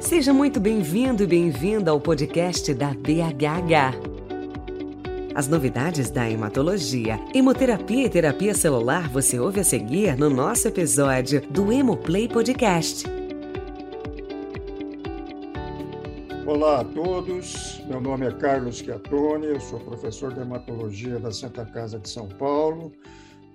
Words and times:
Seja 0.00 0.32
muito 0.32 0.60
bem-vindo 0.60 1.24
e 1.24 1.26
bem-vinda 1.26 1.90
ao 1.90 2.00
podcast 2.00 2.72
da 2.72 2.94
BHH. 2.94 3.98
As 5.34 5.48
novidades 5.48 6.08
da 6.08 6.30
hematologia, 6.30 7.18
hemoterapia 7.34 8.06
e 8.06 8.08
terapia 8.08 8.54
celular 8.54 9.08
você 9.08 9.40
ouve 9.40 9.58
a 9.58 9.64
seguir 9.64 10.16
no 10.16 10.30
nosso 10.30 10.68
episódio 10.68 11.40
do 11.50 11.72
Hemoplay 11.72 12.28
Podcast. 12.28 13.06
Olá 16.46 16.80
a 16.80 16.84
todos, 16.84 17.82
meu 17.88 18.00
nome 18.00 18.26
é 18.26 18.30
Carlos 18.30 18.78
Chiattoni, 18.78 19.46
eu 19.46 19.60
sou 19.60 19.80
professor 19.80 20.32
de 20.32 20.40
hematologia 20.40 21.18
da 21.18 21.32
Santa 21.32 21.66
Casa 21.66 21.98
de 21.98 22.08
São 22.08 22.28
Paulo 22.28 22.92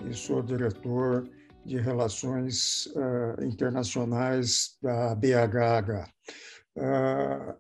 e 0.05 0.13
sou 0.13 0.43
diretor 0.43 1.25
de 1.65 1.77
Relações 1.77 2.87
uh, 2.87 3.43
Internacionais 3.43 4.77
da 4.81 5.15
BHH. 5.15 6.09
Uh, 6.75 7.55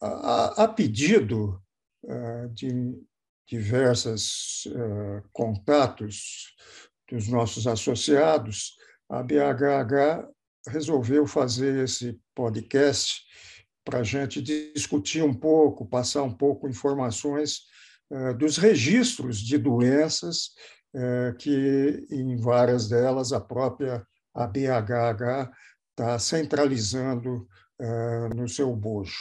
a, 0.00 0.64
a, 0.64 0.68
pedido 0.68 1.62
uh, 2.04 2.48
de 2.50 2.70
diversos 3.46 4.68
contatos 5.32 6.54
dos 7.10 7.28
nossos 7.28 7.66
associados, 7.66 8.74
a 9.08 9.22
BHH 9.22 10.28
resolveu 10.68 11.26
fazer 11.26 11.82
esse 11.82 12.20
podcast 12.34 13.22
para 13.82 14.00
a 14.00 14.02
gente 14.02 14.42
discutir 14.42 15.22
um 15.22 15.32
pouco, 15.32 15.88
passar 15.88 16.24
um 16.24 16.34
pouco 16.34 16.68
informações 16.68 17.62
dos 18.36 18.58
registros 18.58 19.38
de 19.38 19.56
doenças 19.56 20.50
que 21.38 22.06
em 22.10 22.36
várias 22.36 22.88
delas 22.88 23.32
a 23.32 23.40
própria 23.40 24.06
ABHH 24.34 25.50
está 25.90 26.18
centralizando 26.18 27.46
é, 27.80 28.28
no 28.34 28.48
seu 28.48 28.74
bojo. 28.74 29.18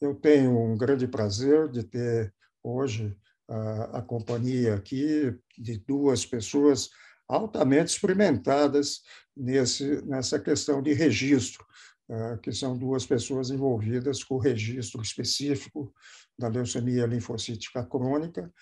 Eu 0.00 0.14
tenho 0.14 0.58
um 0.58 0.76
grande 0.76 1.08
prazer 1.08 1.68
de 1.70 1.82
ter 1.82 2.32
hoje 2.62 3.16
a, 3.48 3.98
a 3.98 4.02
companhia 4.02 4.74
aqui 4.74 5.34
de 5.56 5.78
duas 5.78 6.24
pessoas 6.24 6.90
altamente 7.26 7.92
experimentadas 7.92 9.02
nesse, 9.36 10.02
nessa 10.02 10.38
questão 10.38 10.82
de 10.82 10.92
registro, 10.92 11.64
é, 12.10 12.38
que 12.38 12.52
são 12.52 12.76
duas 12.76 13.06
pessoas 13.06 13.50
envolvidas 13.50 14.22
com 14.22 14.36
o 14.36 14.40
registro 14.40 15.02
específico 15.02 15.92
da 16.38 16.48
leucemia 16.48 17.06
linfocítica 17.06 17.84
crônica 17.84 18.52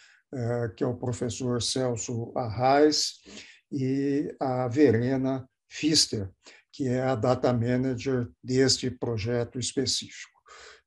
que 0.77 0.85
é 0.85 0.87
o 0.87 0.97
professor 0.97 1.63
Celso 1.63 2.33
Arraes, 2.37 3.21
e 3.71 4.35
a 4.41 4.69
Verena 4.69 5.49
Fister, 5.69 6.31
que 6.73 6.89
é 6.89 7.03
a 7.03 7.15
data 7.15 7.53
manager 7.53 8.31
deste 8.43 8.91
projeto 8.91 9.59
específico. 9.59 10.41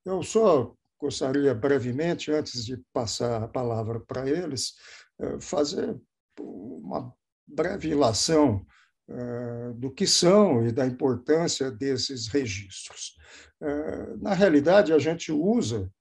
Eu 0.05 0.23
só 0.23 0.73
gostaria 0.99 1.53
brevemente, 1.53 2.31
antes 2.31 2.65
de 2.65 2.81
passar 2.93 3.43
a 3.43 3.47
palavra 3.47 3.99
para 3.99 4.29
eles, 4.29 4.73
eh, 5.19 5.39
fazer 5.39 5.97
uma 6.39 7.13
breve 7.47 7.89
ilação 7.89 8.65
eh, 9.09 9.73
do 9.75 9.91
que 9.91 10.05
são 10.05 10.65
e 10.65 10.71
da 10.71 10.85
importância 10.85 11.71
desses 11.71 12.27
registros. 12.27 13.17
Na 14.21 14.33
realidade, 14.33 14.93
a 14.93 14.99
gente 14.99 15.33
usa 15.33 15.91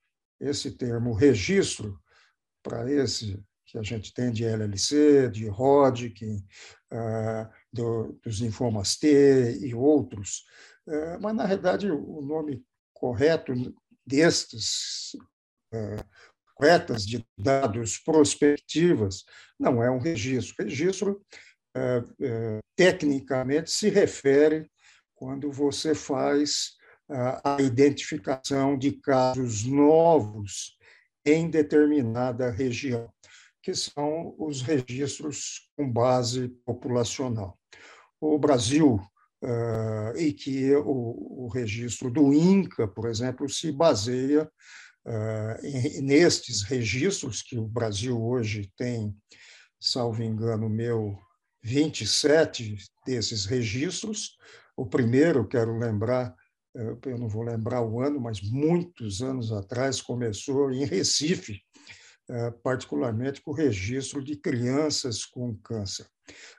esse 0.40 0.70
termo 0.70 1.12
registro 1.12 1.98
para 2.68 2.90
esse 2.92 3.42
que 3.64 3.78
a 3.78 3.82
gente 3.82 4.12
tem 4.12 4.30
de 4.30 4.44
LLC, 4.44 5.28
de 5.30 5.48
Hodgkin, 5.48 6.36
uh, 6.92 7.48
do, 7.72 8.18
dos 8.22 8.40
linfomas 8.40 8.96
T 8.96 9.58
e 9.60 9.74
outros, 9.74 10.44
uh, 10.86 11.20
mas, 11.20 11.34
na 11.34 11.44
realidade, 11.44 11.90
o 11.90 12.22
nome 12.22 12.62
correto 12.94 13.52
destes 14.06 15.14
uh, 15.74 16.04
coletas 16.54 17.06
de 17.06 17.26
dados 17.38 17.98
prospectivas 17.98 19.24
não 19.58 19.82
é 19.82 19.90
um 19.90 19.98
registro. 19.98 20.64
Registro, 20.64 21.24
tecnicamente, 22.76 23.70
se 23.70 23.88
refere 23.88 24.68
quando 25.14 25.52
você 25.52 25.94
faz 25.94 26.72
a 27.44 27.62
identificação 27.62 28.76
de 28.76 28.92
casos 29.00 29.64
novos 29.64 30.77
em 31.30 31.50
determinada 31.50 32.50
região, 32.50 33.08
que 33.62 33.74
são 33.74 34.34
os 34.38 34.62
registros 34.62 35.70
com 35.76 35.90
base 35.90 36.48
populacional. 36.64 37.58
O 38.20 38.38
Brasil, 38.38 39.00
uh, 39.42 40.16
e 40.16 40.32
que 40.32 40.74
o, 40.74 41.44
o, 41.44 41.48
registro 41.48 42.10
do 42.10 42.32
INCA, 42.32 42.88
por 42.88 43.08
exemplo, 43.08 43.48
se 43.48 43.70
baseia 43.70 44.50
uh, 45.06 45.66
em, 45.66 46.02
nestes 46.02 46.62
registros, 46.62 47.42
que 47.42 47.58
o 47.58 47.66
Brasil 47.66 48.20
hoje 48.20 48.72
tem, 48.76 49.14
salvo 49.80 50.22
engano 50.22 50.68
meu, 50.68 51.18
27 51.62 52.76
desses 53.06 53.44
registros. 53.44 54.36
O 54.76 54.86
primeiro, 54.86 55.46
quero 55.46 55.76
lembrar, 55.78 56.34
eu 56.74 57.18
não 57.18 57.28
vou 57.28 57.42
lembrar 57.42 57.82
o 57.82 58.00
ano, 58.00 58.20
mas 58.20 58.40
muitos 58.40 59.22
anos 59.22 59.52
atrás 59.52 60.00
começou 60.00 60.70
em 60.70 60.84
Recife, 60.84 61.60
eh, 62.30 62.50
particularmente 62.62 63.40
com 63.40 63.52
o 63.52 63.54
registro 63.54 64.22
de 64.22 64.36
crianças 64.36 65.24
com 65.24 65.56
câncer. 65.56 66.06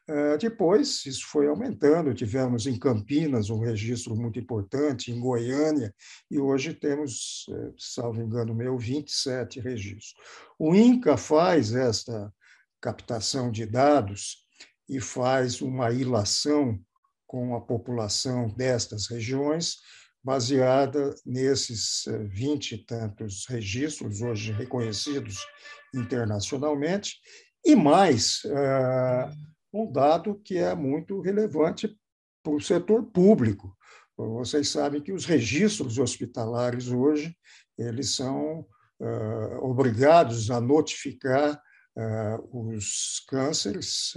Eh, 0.08 0.38
depois, 0.38 1.06
isso 1.06 1.28
foi 1.28 1.48
aumentando, 1.48 2.14
tivemos 2.14 2.66
em 2.66 2.78
Campinas 2.78 3.50
um 3.50 3.59
registro 3.59 4.16
muito 4.16 4.40
importante, 4.40 5.12
em 5.12 5.19
Goiânia, 5.19 5.94
e 6.30 6.40
hoje 6.40 6.74
temos, 6.74 7.46
eh, 7.50 7.74
salvo 7.78 8.22
engano 8.22 8.56
meu, 8.56 8.78
27 8.78 9.59
registros. 9.59 10.16
O 10.58 10.74
INCA 10.74 11.18
faz 11.18 11.74
esta 11.74 12.34
captação 12.81 13.52
de 13.52 13.66
dados 13.66 14.48
e 14.88 15.00
faz 15.00 15.62
uma 15.62 15.92
ilação 15.92 16.80
com 17.29 17.56
a 17.56 17.62
população 17.62 18.47
destas 18.50 19.06
regiões, 19.06 19.78
baseada 20.23 21.13
nesses 21.23 22.07
eh, 22.07 22.23
vinte 22.23 22.72
e 22.72 22.78
tantos 22.79 23.45
registros, 23.47 24.19
hoje 24.19 24.51
reconhecidos 24.51 25.38
internacionalmente, 25.94 27.19
e 27.63 27.75
mais 27.75 28.41
uh, 28.45 29.31
um 29.72 29.91
dado 29.91 30.41
que 30.44 30.57
é 30.57 30.73
muito 30.73 31.22
relevante 31.22 31.95
para 32.41 32.53
o 32.53 32.59
setor 32.59 33.03
público. 33.12 33.78
Vocês 34.18 34.69
sabem 34.69 35.00
que 35.00 35.12
os 35.12 35.25
registros 35.25 36.00
hospitalares 36.00 36.88
hoje 36.88 37.38
eles 37.78 38.16
são 38.16 38.66
uh, 39.00 39.57
obrigados 39.62 40.50
a 40.50 40.59
notificar 40.59 41.62
uh, 41.97 42.69
os 42.72 43.23
cânceres, 43.27 44.13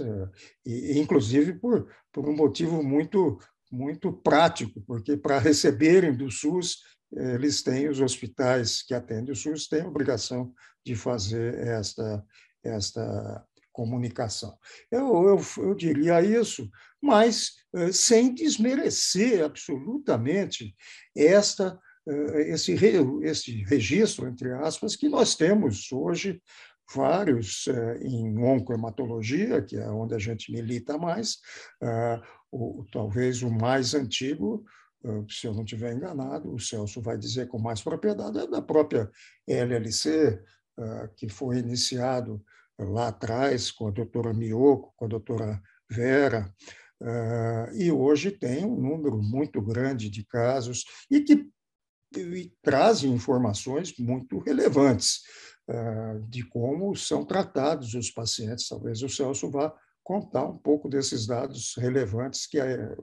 e, 0.65 0.99
inclusive 0.99 1.53
por, 1.55 1.87
por 2.11 2.27
um 2.27 2.35
motivo 2.35 2.83
muito 2.83 3.39
muito 3.71 4.13
prático, 4.13 4.79
porque 4.81 5.17
para 5.17 5.39
receberem 5.39 6.15
do 6.15 6.29
SUS, 6.29 6.83
eles 7.11 7.63
têm, 7.63 7.89
os 7.89 7.99
hospitais 7.99 8.83
que 8.83 8.93
atendem 8.93 9.33
o 9.33 9.35
SUS 9.35 9.67
têm 9.67 9.81
a 9.81 9.87
obrigação 9.87 10.53
de 10.85 10.95
fazer 10.95 11.55
esta, 11.67 12.23
esta 12.63 13.43
comunicação. 13.71 14.57
Eu, 14.91 15.27
eu, 15.27 15.41
eu 15.57 15.75
diria 15.75 16.21
isso, 16.21 16.69
mas 17.01 17.53
eh, 17.75 17.91
sem 17.91 18.33
desmerecer 18.33 19.43
absolutamente 19.43 20.75
esta, 21.15 21.79
esse, 22.47 22.73
esse 23.23 23.63
registro, 23.63 24.27
entre 24.27 24.53
aspas, 24.53 24.95
que 24.95 25.09
nós 25.09 25.35
temos 25.35 25.91
hoje 25.91 26.41
vários 26.93 27.67
eh, 27.67 27.99
em 28.01 28.37
oncohematologia, 28.37 29.61
que 29.61 29.77
é 29.77 29.87
onde 29.87 30.15
a 30.15 30.19
gente 30.19 30.51
milita 30.51 30.97
mais, 30.97 31.37
ah, 31.81 32.21
o, 32.51 32.85
talvez 32.91 33.41
o 33.41 33.49
mais 33.49 33.93
antigo, 33.93 34.65
ah, 35.05 35.23
se 35.29 35.47
eu 35.47 35.53
não 35.53 35.63
estiver 35.63 35.93
enganado, 35.93 36.53
o 36.53 36.59
Celso 36.59 37.01
vai 37.01 37.17
dizer 37.17 37.47
com 37.47 37.59
mais 37.59 37.81
propriedade, 37.81 38.39
é 38.39 38.47
da 38.47 38.61
própria 38.61 39.09
LLC, 39.47 40.41
que 41.15 41.29
foi 41.29 41.59
iniciado 41.59 42.43
lá 42.79 43.09
atrás 43.09 43.69
com 43.69 43.89
a 43.89 43.91
doutora 43.91 44.33
Mioco, 44.33 44.91
com 44.97 45.05
a 45.05 45.07
doutora 45.07 45.61
Vera, 45.87 46.51
e 47.75 47.91
hoje 47.91 48.31
tem 48.31 48.65
um 48.65 48.75
número 48.75 49.21
muito 49.21 49.61
grande 49.61 50.09
de 50.09 50.25
casos 50.25 50.83
e 51.11 51.21
que 51.21 51.47
e 52.17 52.51
trazem 52.61 53.11
informações 53.11 53.97
muito 53.97 54.39
relevantes. 54.39 55.21
Eh, 55.65 56.19
de 56.27 56.43
como 56.43 56.93
são 56.93 57.23
tratados 57.23 57.93
os 57.93 58.11
pacientes. 58.11 58.67
Talvez 58.67 59.01
o 59.01 59.07
Celso 59.07 59.49
vá 59.49 59.73
contar 60.03 60.45
um 60.45 60.57
pouco 60.57 60.89
desses 60.89 61.25
dados 61.25 61.75
relevantes 61.77 62.45
que 62.45 62.59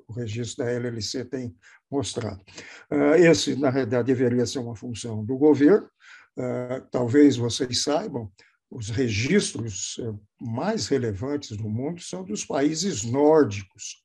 o 0.07 0.13
registro 0.13 0.63
da 0.65 0.71
LLC 0.71 1.25
tem 1.25 1.57
mostrado. 1.91 2.45
Eh, 2.91 3.21
esse, 3.31 3.57
na 3.57 3.71
realidade, 3.71 4.07
deveria 4.09 4.45
ser 4.45 4.59
uma 4.59 4.77
função 4.77 5.25
do 5.25 5.39
governo. 5.39 5.89
Eh, 6.39 6.83
talvez 6.91 7.39
vocês 7.39 7.83
saibam, 7.83 8.31
os 8.71 8.91
registros 8.91 9.99
mais 10.41 10.87
relevantes 10.87 11.57
do 11.57 11.69
mundo 11.69 12.01
são 12.01 12.23
dos 12.23 12.45
países 12.45 13.03
nórdicos, 13.03 14.05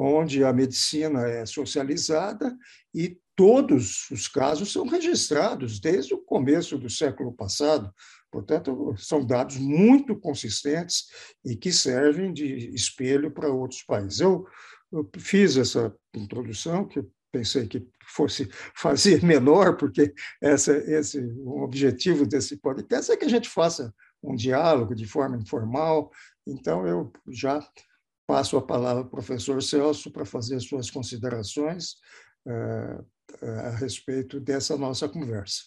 onde 0.00 0.42
a 0.42 0.52
medicina 0.52 1.28
é 1.28 1.44
socializada 1.44 2.56
e 2.94 3.18
todos 3.36 4.10
os 4.10 4.26
casos 4.26 4.72
são 4.72 4.86
registrados 4.86 5.78
desde 5.78 6.14
o 6.14 6.22
começo 6.22 6.78
do 6.78 6.88
século 6.88 7.32
passado. 7.32 7.92
Portanto, 8.30 8.94
são 8.96 9.24
dados 9.24 9.58
muito 9.58 10.18
consistentes 10.18 11.06
e 11.44 11.54
que 11.54 11.70
servem 11.70 12.32
de 12.32 12.74
espelho 12.74 13.30
para 13.30 13.52
outros 13.52 13.82
países. 13.82 14.20
Eu, 14.20 14.46
eu 14.90 15.08
fiz 15.18 15.56
essa 15.56 15.94
introdução, 16.14 16.86
que 16.86 17.04
pensei 17.30 17.66
que 17.66 17.86
fosse 18.06 18.48
fazer 18.74 19.22
menor, 19.24 19.76
porque 19.76 20.14
essa, 20.40 20.76
esse, 20.78 21.20
o 21.40 21.62
objetivo 21.62 22.26
desse 22.26 22.56
podcast 22.56 23.12
é 23.12 23.16
que 23.16 23.24
a 23.26 23.30
gente 23.30 23.48
faça 23.48 23.92
um 24.22 24.34
diálogo 24.34 24.94
de 24.94 25.06
forma 25.06 25.36
informal. 25.36 26.10
Então, 26.46 26.86
eu 26.86 27.12
já 27.28 27.60
passo 28.30 28.56
a 28.56 28.62
palavra 28.62 29.02
ao 29.02 29.08
professor 29.08 29.60
Celso 29.60 30.08
para 30.12 30.24
fazer 30.24 30.60
suas 30.60 30.88
considerações 30.88 31.94
uh, 32.46 33.04
a 33.42 33.70
respeito 33.70 34.38
dessa 34.38 34.78
nossa 34.78 35.08
conversa. 35.08 35.64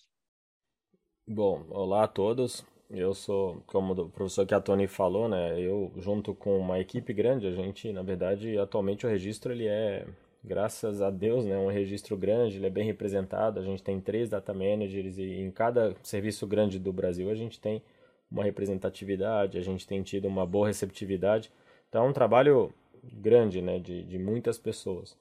Bom, 1.28 1.66
olá 1.70 2.06
a 2.06 2.08
todos. 2.08 2.66
Eu 2.90 3.14
sou, 3.14 3.62
como 3.68 3.92
o 3.92 4.10
professor 4.10 4.48
Chiatoni 4.48 4.88
falou, 4.88 5.28
né, 5.28 5.60
eu 5.60 5.92
junto 5.98 6.34
com 6.34 6.58
uma 6.58 6.80
equipe 6.80 7.12
grande, 7.12 7.48
a 7.48 7.52
gente, 7.52 7.92
na 7.92 8.02
verdade, 8.02 8.58
atualmente 8.58 9.06
o 9.06 9.10
registro 9.10 9.52
ele 9.52 9.68
é, 9.68 10.08
graças 10.42 11.02
a 11.02 11.10
Deus, 11.10 11.44
né, 11.44 11.58
um 11.58 11.70
registro 11.70 12.16
grande, 12.16 12.56
ele 12.56 12.68
é 12.68 12.70
bem 12.70 12.86
representado, 12.86 13.60
a 13.60 13.64
gente 13.64 13.84
tem 13.84 14.00
três 14.00 14.30
data 14.30 14.54
managers 14.54 15.18
e 15.18 15.42
em 15.42 15.52
cada 15.52 15.94
serviço 16.02 16.48
grande 16.48 16.80
do 16.80 16.94
Brasil 16.94 17.30
a 17.30 17.36
gente 17.36 17.60
tem 17.60 17.84
uma 18.32 18.46
representatividade, 18.46 19.58
a 19.58 19.62
gente 19.62 19.86
tem 19.86 20.02
tido 20.02 20.30
uma 20.30 20.46
boa 20.46 20.68
receptividade. 20.68 21.52
Então 21.94 22.08
é 22.08 22.10
um 22.10 22.14
trabalho 22.14 22.74
grande, 23.04 23.62
né, 23.62 23.78
de, 23.78 24.02
de 24.02 24.18
muitas 24.18 24.58
pessoas. 24.58 25.16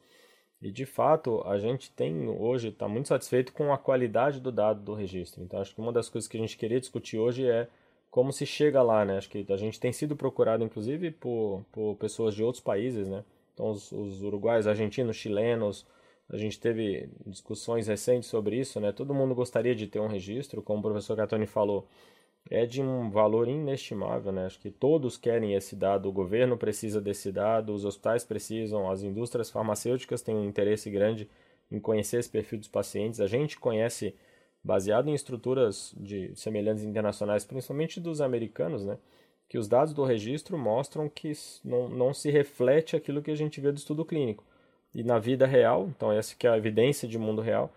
E 0.62 0.70
de 0.70 0.86
fato, 0.86 1.42
a 1.44 1.58
gente 1.58 1.90
tem 1.90 2.30
hoje, 2.30 2.68
está 2.68 2.88
muito 2.88 3.08
satisfeito 3.08 3.52
com 3.52 3.74
a 3.74 3.76
qualidade 3.76 4.40
do 4.40 4.50
dado 4.50 4.80
do 4.80 4.94
registro. 4.94 5.42
Então 5.42 5.60
acho 5.60 5.74
que 5.74 5.80
uma 5.82 5.92
das 5.92 6.08
coisas 6.08 6.26
que 6.26 6.38
a 6.38 6.40
gente 6.40 6.56
queria 6.56 6.80
discutir 6.80 7.18
hoje 7.18 7.46
é 7.46 7.68
como 8.10 8.32
se 8.32 8.46
chega 8.46 8.80
lá, 8.80 9.04
né? 9.04 9.18
Acho 9.18 9.28
que 9.28 9.44
a 9.50 9.56
gente 9.58 9.78
tem 9.78 9.92
sido 9.92 10.16
procurado, 10.16 10.64
inclusive, 10.64 11.10
por, 11.10 11.62
por 11.70 11.94
pessoas 11.96 12.34
de 12.34 12.42
outros 12.42 12.64
países, 12.64 13.06
né? 13.06 13.22
Então 13.52 13.68
os, 13.68 13.92
os 13.92 14.22
uruguaios, 14.22 14.66
argentinos, 14.66 15.16
chilenos, 15.16 15.84
a 16.30 16.38
gente 16.38 16.58
teve 16.58 17.10
discussões 17.26 17.86
recentes 17.86 18.30
sobre 18.30 18.56
isso, 18.56 18.80
né? 18.80 18.92
Todo 18.92 19.12
mundo 19.12 19.34
gostaria 19.34 19.74
de 19.74 19.86
ter 19.86 20.00
um 20.00 20.08
registro, 20.08 20.62
como 20.62 20.78
o 20.78 20.82
professor 20.82 21.18
Catoni 21.18 21.46
falou 21.46 21.86
é 22.50 22.66
de 22.66 22.82
um 22.82 23.10
valor 23.10 23.48
inestimável, 23.48 24.32
né? 24.32 24.46
Acho 24.46 24.58
que 24.58 24.70
todos 24.70 25.16
querem 25.16 25.54
esse 25.54 25.76
dado, 25.76 26.08
o 26.08 26.12
governo 26.12 26.56
precisa 26.56 27.00
desse 27.00 27.30
dado, 27.30 27.72
os 27.72 27.84
hospitais 27.84 28.24
precisam, 28.24 28.90
as 28.90 29.02
indústrias 29.02 29.50
farmacêuticas 29.50 30.22
têm 30.22 30.34
um 30.34 30.44
interesse 30.44 30.90
grande 30.90 31.28
em 31.70 31.80
conhecer 31.80 32.18
esse 32.18 32.28
perfil 32.28 32.58
dos 32.58 32.68
pacientes. 32.68 33.20
A 33.20 33.26
gente 33.26 33.58
conhece, 33.58 34.14
baseado 34.62 35.08
em 35.08 35.14
estruturas 35.14 35.94
de 35.96 36.34
semelhantes 36.36 36.84
internacionais, 36.84 37.44
principalmente 37.44 38.00
dos 38.00 38.20
americanos, 38.20 38.84
né? 38.84 38.98
Que 39.48 39.58
os 39.58 39.68
dados 39.68 39.94
do 39.94 40.04
registro 40.04 40.58
mostram 40.58 41.08
que 41.08 41.32
não, 41.64 41.88
não 41.88 42.14
se 42.14 42.30
reflete 42.30 42.96
aquilo 42.96 43.22
que 43.22 43.30
a 43.30 43.36
gente 43.36 43.60
vê 43.60 43.70
do 43.70 43.78
estudo 43.78 44.04
clínico. 44.04 44.44
E 44.94 45.02
na 45.02 45.18
vida 45.18 45.46
real, 45.46 45.88
então 45.88 46.12
essa 46.12 46.34
que 46.36 46.46
é 46.46 46.50
a 46.50 46.56
evidência 46.56 47.08
de 47.08 47.18
mundo 47.18 47.40
real, 47.40 47.72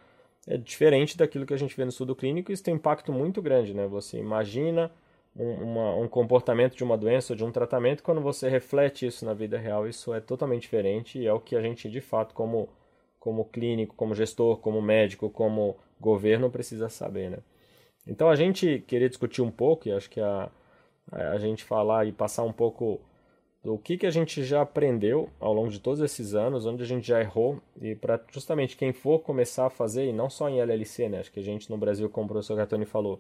é 0.47 0.57
diferente 0.57 1.17
daquilo 1.17 1.45
que 1.45 1.53
a 1.53 1.57
gente 1.57 1.75
vê 1.75 1.83
no 1.83 1.89
estudo 1.89 2.15
clínico, 2.15 2.51
isso 2.51 2.63
tem 2.63 2.73
um 2.73 2.77
impacto 2.77 3.11
muito 3.11 3.41
grande, 3.41 3.73
né? 3.73 3.87
Você 3.87 4.17
imagina 4.17 4.91
um, 5.35 5.51
uma, 5.51 5.95
um 5.95 6.07
comportamento 6.07 6.75
de 6.75 6.83
uma 6.83 6.97
doença 6.97 7.33
ou 7.33 7.37
de 7.37 7.43
um 7.43 7.51
tratamento, 7.51 8.03
quando 8.03 8.21
você 8.21 8.47
reflete 8.47 9.05
isso 9.07 9.25
na 9.25 9.33
vida 9.33 9.57
real, 9.57 9.87
isso 9.87 10.13
é 10.13 10.19
totalmente 10.19 10.61
diferente 10.61 11.19
e 11.19 11.27
é 11.27 11.33
o 11.33 11.39
que 11.39 11.55
a 11.55 11.61
gente, 11.61 11.89
de 11.89 11.99
fato, 11.99 12.33
como, 12.33 12.69
como 13.19 13.45
clínico, 13.45 13.95
como 13.95 14.13
gestor, 14.13 14.57
como 14.57 14.81
médico, 14.81 15.29
como 15.29 15.75
governo, 15.99 16.49
precisa 16.49 16.89
saber, 16.89 17.31
né? 17.31 17.37
Então, 18.07 18.29
a 18.29 18.35
gente 18.35 18.83
queria 18.87 19.09
discutir 19.09 19.41
um 19.41 19.49
pouco, 19.49 19.87
e 19.87 19.91
acho 19.91 20.09
que 20.09 20.21
a, 20.21 20.49
a 21.11 21.37
gente 21.39 21.63
falar 21.63 22.05
e 22.05 22.11
passar 22.11 22.43
um 22.43 22.53
pouco 22.53 23.01
do 23.65 23.79
que, 23.79 23.97
que 23.97 24.05
a 24.05 24.11
gente 24.11 24.43
já 24.43 24.61
aprendeu 24.61 25.27
ao 25.39 25.51
longo 25.51 25.71
de 25.71 25.79
todos 25.79 25.99
esses 25.99 26.35
anos, 26.35 26.67
onde 26.67 26.83
a 26.83 26.85
gente 26.85 27.07
já 27.07 27.19
errou, 27.19 27.59
e 27.81 27.95
para 27.95 28.23
justamente 28.31 28.77
quem 28.77 28.93
for 28.93 29.17
começar 29.17 29.65
a 29.65 29.71
fazer, 29.71 30.05
e 30.05 30.13
não 30.13 30.29
só 30.29 30.47
em 30.47 30.59
LLC, 30.59 31.09
né? 31.09 31.21
Acho 31.21 31.31
que 31.31 31.39
a 31.39 31.43
gente 31.43 31.67
no 31.71 31.75
Brasil, 31.75 32.07
como 32.07 32.25
o 32.25 32.29
professor 32.29 32.55
Gatoni 32.55 32.85
falou, 32.85 33.19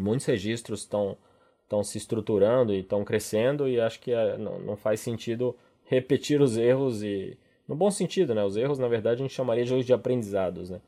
muitos 0.00 0.26
registros 0.26 0.80
estão 0.80 1.16
estão 1.62 1.84
se 1.84 1.96
estruturando 1.96 2.74
e 2.74 2.80
estão 2.80 3.04
crescendo, 3.04 3.68
e 3.68 3.80
acho 3.80 4.00
que 4.00 4.10
é, 4.10 4.36
não, 4.36 4.58
não 4.58 4.76
faz 4.76 4.98
sentido 4.98 5.56
repetir 5.84 6.42
os 6.42 6.56
erros, 6.56 7.04
e 7.04 7.38
no 7.68 7.76
bom 7.76 7.90
sentido, 7.90 8.34
né? 8.34 8.44
Os 8.44 8.56
erros, 8.56 8.80
na 8.80 8.88
verdade, 8.88 9.20
a 9.20 9.24
gente 9.24 9.32
chamaria 9.32 9.64
de 9.64 9.72
hoje 9.72 9.86
de 9.86 9.92
aprendizados, 9.92 10.70
né? 10.70 10.80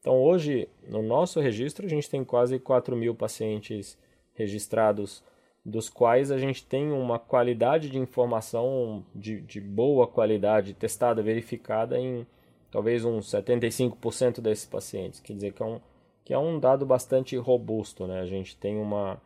Então, 0.00 0.18
hoje, 0.18 0.70
no 0.88 1.02
nosso 1.02 1.38
registro, 1.38 1.84
a 1.84 1.88
gente 1.88 2.08
tem 2.08 2.24
quase 2.24 2.58
4 2.58 2.96
mil 2.96 3.14
pacientes 3.14 3.98
registrados 4.32 5.22
dos 5.64 5.88
quais 5.88 6.30
a 6.30 6.38
gente 6.38 6.64
tem 6.64 6.90
uma 6.90 7.18
qualidade 7.18 7.88
de 7.88 7.98
informação 7.98 9.04
de, 9.14 9.40
de 9.40 9.60
boa 9.60 10.06
qualidade, 10.06 10.74
testada, 10.74 11.22
verificada 11.22 11.98
em 11.98 12.26
talvez 12.70 13.04
uns 13.04 13.30
75% 13.30 14.40
desses 14.40 14.66
pacientes. 14.66 15.20
Quer 15.20 15.34
dizer 15.34 15.52
que 15.52 15.62
é 15.62 15.66
um, 15.66 15.80
que 16.24 16.34
é 16.34 16.38
um 16.38 16.58
dado 16.58 16.84
bastante 16.84 17.36
robusto. 17.36 18.06
Né? 18.06 18.20
A 18.20 18.26
gente 18.26 18.56
tem 18.56 18.76
uma. 18.78 19.20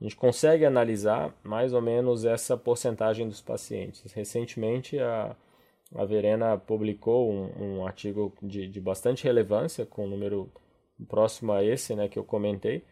A 0.00 0.04
gente 0.04 0.16
consegue 0.16 0.64
analisar 0.64 1.32
mais 1.44 1.72
ou 1.72 1.82
menos 1.82 2.24
essa 2.24 2.56
porcentagem 2.56 3.28
dos 3.28 3.40
pacientes. 3.40 4.10
Recentemente, 4.12 4.98
a, 4.98 5.36
a 5.94 6.04
Verena 6.04 6.56
publicou 6.58 7.30
um, 7.30 7.78
um 7.78 7.86
artigo 7.86 8.32
de, 8.42 8.66
de 8.66 8.80
bastante 8.80 9.24
relevância, 9.24 9.86
com 9.86 10.06
um 10.06 10.08
número 10.08 10.50
próximo 11.08 11.52
a 11.52 11.62
esse 11.62 11.94
né, 11.94 12.08
que 12.08 12.18
eu 12.18 12.24
comentei, 12.24 12.82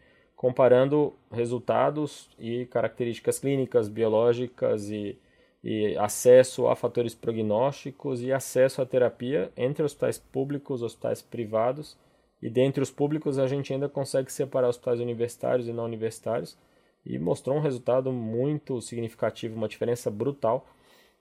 comparando 0.41 1.13
resultados 1.31 2.27
e 2.39 2.65
características 2.65 3.37
clínicas, 3.37 3.87
biológicas 3.87 4.89
e, 4.89 5.15
e 5.63 5.95
acesso 5.99 6.65
a 6.65 6.75
fatores 6.75 7.13
prognósticos 7.13 8.23
e 8.23 8.33
acesso 8.33 8.81
à 8.81 8.85
terapia 8.87 9.51
entre 9.55 9.83
hospitais 9.83 10.17
públicos, 10.17 10.81
hospitais 10.81 11.21
privados. 11.21 11.95
E 12.41 12.49
dentre 12.49 12.81
os 12.81 12.89
públicos 12.89 13.37
a 13.37 13.45
gente 13.45 13.71
ainda 13.71 13.87
consegue 13.87 14.33
separar 14.33 14.69
hospitais 14.69 14.99
universitários 14.99 15.67
e 15.67 15.71
não 15.73 15.85
universitários. 15.85 16.57
E 17.05 17.19
mostrou 17.19 17.55
um 17.55 17.61
resultado 17.61 18.11
muito 18.11 18.81
significativo, 18.81 19.55
uma 19.55 19.69
diferença 19.69 20.09
brutal. 20.09 20.65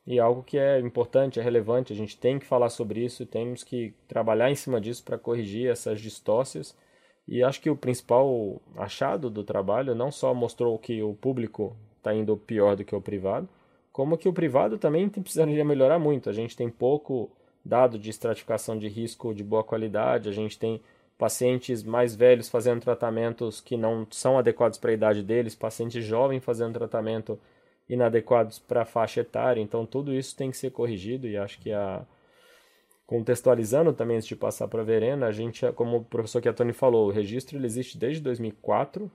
E 0.07 0.19
algo 0.19 0.43
que 0.43 0.57
é 0.57 0.81
importante, 0.81 1.39
é 1.39 1.43
relevante, 1.43 1.93
a 1.93 1.97
gente 1.97 2.17
tem 2.17 2.39
que 2.39 2.47
falar 2.47 2.71
sobre 2.71 3.05
isso, 3.05 3.27
temos 3.27 3.62
que 3.62 3.93
trabalhar 4.09 4.50
em 4.50 4.55
cima 4.55 4.81
disso 4.81 5.05
para 5.05 5.19
corrigir 5.19 5.69
essas 5.69 6.00
distócias 6.00 6.75
e 7.31 7.45
acho 7.45 7.61
que 7.61 7.71
o 7.71 7.77
principal 7.77 8.61
achado 8.77 9.31
do 9.31 9.45
trabalho 9.45 9.95
não 9.95 10.11
só 10.11 10.35
mostrou 10.35 10.77
que 10.77 11.01
o 11.01 11.15
público 11.15 11.77
está 11.97 12.13
indo 12.13 12.37
pior 12.37 12.75
do 12.75 12.85
que 12.85 12.95
o 12.95 13.01
privado, 13.01 13.49
como 13.93 14.19
que 14.19 14.29
o 14.29 14.33
privado 14.33 14.77
também 14.77 15.09
precisaria 15.09 15.65
melhorar 15.65 16.01
muito. 16.01 16.29
A 16.29 16.33
gente 16.33 16.57
tem 16.57 16.69
pouco 16.69 17.31
dado 17.65 18.01
de 18.01 18.11
estratificação 18.11 18.77
de 18.77 18.89
risco 18.89 19.33
de 19.33 19.45
boa 19.45 19.63
qualidade, 19.63 20.29
a 20.29 20.33
gente 20.33 20.59
tem 20.59 20.81
pacientes 21.17 21.85
mais 21.85 22.17
velhos 22.17 22.49
fazendo 22.49 22.81
tratamentos 22.81 23.61
que 23.61 23.77
não 23.77 24.05
são 24.11 24.37
adequados 24.37 24.77
para 24.77 24.91
a 24.91 24.95
idade 24.95 25.23
deles, 25.23 25.55
pacientes 25.55 26.05
jovens 26.05 26.43
fazendo 26.43 26.75
tratamento 26.75 27.39
inadequados 27.89 28.59
para 28.59 28.83
a 28.83 28.87
faixa 28.87 29.21
etária. 29.21 29.61
Então, 29.61 29.87
tudo 29.87 30.13
isso 30.13 30.35
tem 30.35 30.51
que 30.51 30.57
ser 30.57 30.71
corrigido 30.71 31.29
e 31.29 31.37
acho 31.37 31.61
que 31.61 31.73
a 31.73 32.05
Contextualizando 33.11 33.93
também 33.93 34.19
antes 34.19 34.29
de 34.29 34.37
passar 34.37 34.69
para 34.69 34.83
a 34.83 34.85
Verena, 34.85 35.26
a 35.26 35.33
gente, 35.33 35.67
como 35.73 35.97
o 35.97 36.05
professor 36.05 36.40
Chiatoni 36.40 36.73
falou, 36.73 37.09
o 37.09 37.11
registro 37.11 37.59
ele 37.59 37.67
existe 37.67 37.99
desde 37.99 38.23
2004. 38.23 39.11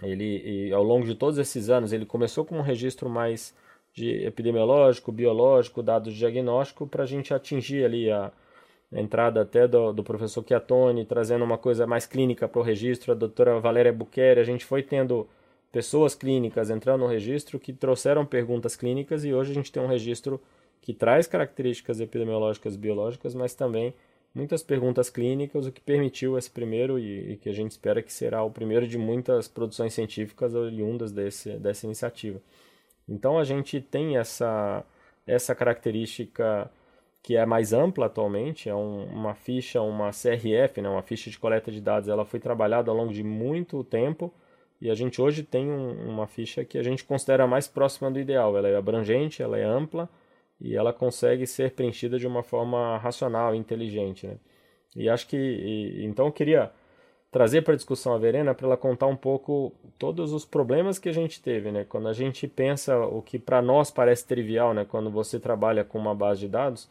Ele, 0.00 0.72
ao 0.72 0.84
longo 0.84 1.04
de 1.04 1.16
todos 1.16 1.36
esses 1.36 1.68
anos, 1.68 1.92
ele 1.92 2.06
começou 2.06 2.44
com 2.44 2.56
um 2.56 2.62
registro 2.62 3.10
mais 3.10 3.52
de 3.92 4.24
epidemiológico, 4.24 5.10
biológico, 5.10 5.82
dados 5.82 6.12
de 6.12 6.18
diagnóstico, 6.20 6.86
para 6.86 7.02
a 7.02 7.06
gente 7.06 7.34
atingir 7.34 7.84
ali 7.84 8.08
a, 8.08 8.30
entrada 8.92 9.42
até 9.42 9.66
do, 9.66 9.92
do 9.92 10.04
professor 10.04 10.44
Chiatoni, 10.46 11.04
trazendo 11.04 11.44
uma 11.44 11.58
coisa 11.58 11.88
mais 11.88 12.06
clínica 12.06 12.46
para 12.46 12.60
o 12.60 12.62
registro, 12.62 13.10
a 13.10 13.16
doutora 13.16 13.58
Valéria 13.58 13.92
Buqueri, 13.92 14.38
a 14.38 14.44
gente 14.44 14.64
foi 14.64 14.80
tendo 14.80 15.28
pessoas 15.72 16.14
clínicas 16.14 16.70
entrando 16.70 17.00
no 17.00 17.08
registro 17.08 17.58
que 17.58 17.72
trouxeram 17.72 18.24
perguntas 18.24 18.76
clínicas 18.76 19.24
e 19.24 19.34
hoje 19.34 19.50
a 19.50 19.54
gente 19.54 19.72
tem 19.72 19.82
um 19.82 19.88
registro 19.88 20.40
que 20.88 20.94
traz 20.94 21.26
características 21.26 22.00
epidemiológicas 22.00 22.74
biológicas, 22.74 23.34
mas 23.34 23.54
também 23.54 23.92
muitas 24.34 24.62
perguntas 24.62 25.10
clínicas, 25.10 25.66
o 25.66 25.70
que 25.70 25.82
permitiu 25.82 26.38
esse 26.38 26.50
primeiro 26.50 26.98
e, 26.98 27.32
e, 27.32 27.36
que 27.36 27.50
a 27.50 27.52
gente 27.52 27.72
espera 27.72 28.00
que 28.00 28.10
será 28.10 28.42
o 28.42 28.50
primeiro 28.50 28.88
de 28.88 28.96
muitas 28.96 29.46
produções 29.46 29.92
científicas 29.92 30.54
oriundas 30.54 31.12
desse, 31.12 31.58
dessa 31.58 31.84
iniciativa. 31.84 32.40
Então 33.06 33.38
a 33.38 33.44
gente 33.44 33.82
tem 33.82 34.16
essa, 34.16 34.82
essa 35.26 35.54
característica 35.54 36.70
que 37.22 37.36
é 37.36 37.44
mais 37.44 37.74
ampla 37.74 38.06
atualmente, 38.06 38.70
é 38.70 38.74
um, 38.74 39.04
uma 39.12 39.34
ficha, 39.34 39.82
uma 39.82 40.08
CRF, 40.08 40.80
né, 40.80 40.88
uma 40.88 41.02
ficha 41.02 41.28
de 41.28 41.38
coleta 41.38 41.70
de 41.70 41.82
dados, 41.82 42.08
ela 42.08 42.24
foi 42.24 42.40
trabalhada 42.40 42.90
ao 42.90 42.96
longo 42.96 43.12
de 43.12 43.22
muito 43.22 43.84
tempo 43.84 44.32
e 44.80 44.88
a 44.88 44.94
gente 44.94 45.20
hoje 45.20 45.42
tem 45.42 45.70
um, 45.70 46.08
uma 46.08 46.26
ficha 46.26 46.64
que 46.64 46.78
a 46.78 46.82
gente 46.82 47.04
considera 47.04 47.46
mais 47.46 47.68
próxima 47.68 48.10
do 48.10 48.18
ideal, 48.18 48.56
ela 48.56 48.68
é 48.70 48.74
abrangente, 48.74 49.42
ela 49.42 49.58
é 49.58 49.64
ampla, 49.64 50.08
e 50.60 50.76
ela 50.76 50.92
consegue 50.92 51.46
ser 51.46 51.72
preenchida 51.72 52.18
de 52.18 52.26
uma 52.26 52.42
forma 52.42 52.98
racional, 52.98 53.54
inteligente, 53.54 54.26
né? 54.26 54.36
E 54.96 55.08
acho 55.08 55.26
que 55.28 55.36
e, 55.36 56.04
então 56.04 56.26
eu 56.26 56.32
queria 56.32 56.72
trazer 57.30 57.62
para 57.62 57.74
a 57.74 57.76
discussão 57.76 58.14
a 58.14 58.18
Verena 58.18 58.54
para 58.54 58.66
ela 58.66 58.76
contar 58.76 59.06
um 59.06 59.16
pouco 59.16 59.72
todos 59.98 60.32
os 60.32 60.44
problemas 60.44 60.98
que 60.98 61.08
a 61.08 61.12
gente 61.12 61.42
teve, 61.42 61.70
né? 61.70 61.84
Quando 61.84 62.08
a 62.08 62.12
gente 62.12 62.48
pensa 62.48 62.98
o 62.98 63.22
que 63.22 63.38
para 63.38 63.60
nós 63.62 63.90
parece 63.90 64.26
trivial, 64.26 64.74
né? 64.74 64.84
Quando 64.84 65.10
você 65.10 65.38
trabalha 65.38 65.84
com 65.84 65.98
uma 65.98 66.14
base 66.14 66.40
de 66.40 66.48
dados, 66.48 66.90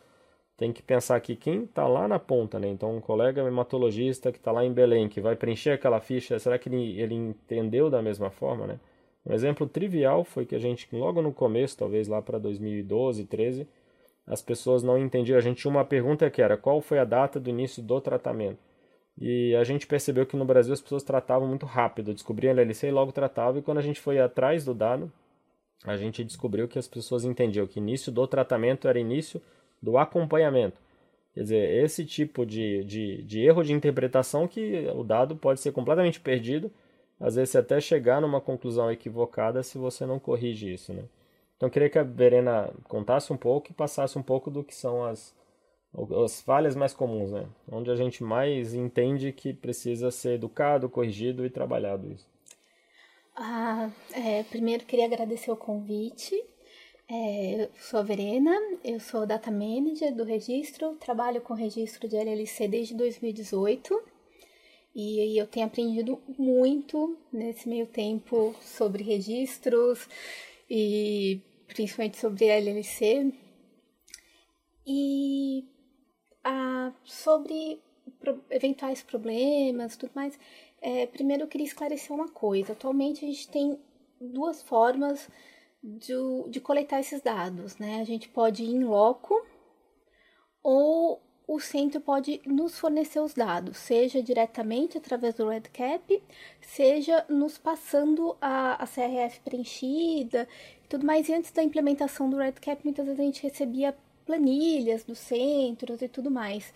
tem 0.57 0.74
que 0.74 0.81
pensar 0.81 1.19
que 1.21 1.36
quem 1.36 1.63
está 1.63 1.88
lá 1.88 2.07
na 2.07 2.19
ponta, 2.19 2.59
né? 2.59 2.67
Então, 2.67 2.95
um 2.95 3.01
colega 3.01 3.41
hematologista 3.43 4.31
que 4.31 4.39
está 4.39 4.51
lá 4.51 4.65
em 4.65 4.74
Belém, 4.74 5.07
que 5.07 5.21
vai 5.21 5.36
preencher 5.36 5.71
aquela 5.71 6.00
ficha, 6.01 6.39
será 6.39 6.57
que 6.57 6.69
ele, 6.69 7.00
ele 7.00 7.13
entendeu 7.15 7.89
da 7.89 8.01
mesma 8.01 8.31
forma, 8.31 8.65
né? 8.67 8.79
Um 9.27 9.34
exemplo 9.34 9.67
trivial 9.67 10.24
foi 10.24 10.46
que 10.46 10.55
a 10.55 10.60
gente, 10.60 10.88
logo 10.93 11.22
no 11.22 11.34
começo, 11.34 11.77
talvez 11.77 12.07
lá 12.07 12.22
para 12.22 12.39
2012, 12.39 13.25
13, 13.25 13.67
as 14.25 14.41
pessoas 14.41 14.81
não 14.81 14.98
entendiam. 14.98 15.38
A 15.38 15.41
gente 15.41 15.62
tinha 15.62 15.72
uma 15.72 15.84
pergunta 15.84 16.29
que 16.29 16.41
era 16.41 16.55
qual 16.55 16.79
foi 16.79 16.98
a 16.98 17.03
data 17.03 17.38
do 17.38 17.50
início 17.50 17.84
do 17.84 18.00
tratamento. 18.00 18.60
E 19.19 19.53
a 19.55 19.65
gente 19.65 19.86
percebeu 19.86 20.25
que 20.25 20.38
no 20.38 20.46
Brasil 20.46 20.72
as 20.72 20.79
pessoas 20.79 21.03
tratavam 21.03 21.46
muito 21.48 21.65
rápido, 21.65 22.13
descobriam 22.13 22.51
a 22.51 22.53
LLC 22.53 22.88
e 22.88 22.91
logo 22.91 23.12
tratavam. 23.12 23.60
E 23.60 23.62
quando 23.62 23.79
a 23.79 23.81
gente 23.81 24.00
foi 24.00 24.17
atrás 24.17 24.63
do 24.63 24.74
dado, 24.74 25.12
a 25.84 25.98
gente 25.98 26.24
descobriu 26.24 26.67
que 26.67 26.79
as 26.79 26.88
pessoas 26.88 27.25
entendiam 27.25 27.67
que 27.67 27.79
início 27.79 28.12
do 28.12 28.25
tratamento 28.27 28.88
era 28.88 28.98
início 28.98 29.41
do 29.81 29.98
acompanhamento. 29.98 30.79
Quer 31.34 31.41
dizer, 31.41 31.84
esse 31.84 32.05
tipo 32.05 32.46
de, 32.46 32.84
de, 32.86 33.24
de 33.24 33.41
erro 33.41 33.63
de 33.63 33.74
interpretação 33.74 34.48
que 34.48 34.88
o 34.96 35.03
dado 35.03 35.36
pode 35.36 35.60
ser 35.60 35.72
completamente 35.74 36.19
perdido 36.19 36.72
às 37.19 37.36
vezes 37.36 37.55
até 37.55 37.79
chegar 37.81 38.21
numa 38.21 38.39
conclusão 38.39 38.91
equivocada 38.91 39.63
se 39.63 39.77
você 39.77 40.05
não 40.05 40.19
corrige 40.19 40.74
isso, 40.74 40.93
né? 40.93 41.03
Então 41.55 41.67
eu 41.67 41.71
queria 41.71 41.89
que 41.89 41.97
a 41.97 42.03
Verena 42.03 42.71
contasse 42.88 43.33
um 43.33 43.38
pouco 43.38 43.71
e 43.71 43.74
passasse 43.74 44.17
um 44.17 44.24
pouco 44.24 44.51
do 44.51 44.63
que 44.63 44.75
são 44.75 45.03
as, 45.03 45.36
as 46.24 46.39
falhas 46.41 46.75
mais 46.75 46.93
comuns, 46.93 47.31
né? 47.31 47.47
Onde 47.71 47.89
a 47.89 47.95
gente 47.95 48.24
mais 48.24 48.75
entende 48.75 49.31
que 49.31 49.53
precisa 49.53 50.12
ser 50.12 50.36
educado, 50.36 50.89
corrigido 50.89 51.45
e 51.45 51.50
trabalhado 51.50 52.12
isso. 52.12 52.29
Ah, 53.36 53.89
é, 54.13 54.43
primeiro 54.43 54.86
queria 54.86 55.05
agradecer 55.05 55.51
o 55.51 55.57
convite. 55.57 56.36
É, 57.09 57.63
eu 57.63 57.69
sou 57.79 58.01
a 58.01 58.03
Verena, 58.03 58.53
eu 58.83 59.00
sou 59.00 59.25
Data 59.25 59.50
Manager 59.50 60.13
do 60.13 60.24
registro, 60.24 60.95
trabalho 60.95 61.41
com 61.41 61.53
registro 61.53 62.07
de 62.07 62.17
LLC 62.17 62.67
desde 62.67 62.93
2018 62.95 64.16
e 65.00 65.38
eu 65.39 65.46
tenho 65.46 65.68
aprendido 65.68 66.20
muito 66.39 67.16
nesse 67.32 67.70
meio 67.70 67.86
tempo 67.86 68.56
sobre 68.60 69.04
registros 69.04 70.10
e 70.68 71.39
principalmente 71.68 72.18
sobre 72.18 72.46
LLC. 72.46 73.32
E 74.88 75.63
ah, 76.44 76.92
sobre 77.04 77.80
eventuais 78.50 79.04
problemas 79.04 79.96
tudo 79.96 80.13
mais, 80.16 80.39
é, 80.82 81.06
primeiro 81.06 81.44
eu 81.44 81.48
queria 81.48 81.68
esclarecer 81.68 82.12
uma 82.12 82.30
coisa. 82.30 82.74
Atualmente 82.74 83.24
a 83.24 83.27
gente 83.27 83.48
tem 83.50 83.80
duas 84.20 84.63
formas 84.63 85.30
de, 85.84 86.16
de 86.50 86.60
coletar 86.60 87.01
esses 87.01 87.22
dados, 87.22 87.77
né? 87.77 88.01
A 88.01 88.04
gente 88.04 88.30
pode 88.30 88.63
ir 88.63 88.74
em 88.74 88.84
loco 88.84 89.46
ou 90.63 91.22
o 91.48 91.62
centro 91.62 92.01
pode 92.01 92.42
nos 92.46 92.77
fornecer 92.77 93.22
os 93.22 93.34
dados, 93.34 93.77
seja 93.77 94.22
diretamente 94.22 94.98
através 94.98 95.34
do 95.34 95.48
RedCap, 95.48 96.22
seja 96.60 97.25
nos 97.30 97.58
passando 97.58 98.36
a, 98.42 98.84
a 98.84 98.86
CRF 98.86 99.39
preenchida 99.39 100.46
e 100.84 100.88
tudo 100.89 101.06
mais. 101.06 101.30
E 101.30 101.34
antes 101.34 101.51
da 101.51 101.63
implementação 101.63 102.30
do 102.30 102.36
RedCap, 102.36 102.84
muitas 102.84 103.06
vezes 103.06 103.20
a 103.20 103.24
gente 103.24 103.44
recebia 103.44 103.96
planilhas 104.25 105.06
dos 105.06 105.20
centros 105.20 106.01
e 106.01 106.10
tudo 106.10 106.30
mais. 106.30 106.74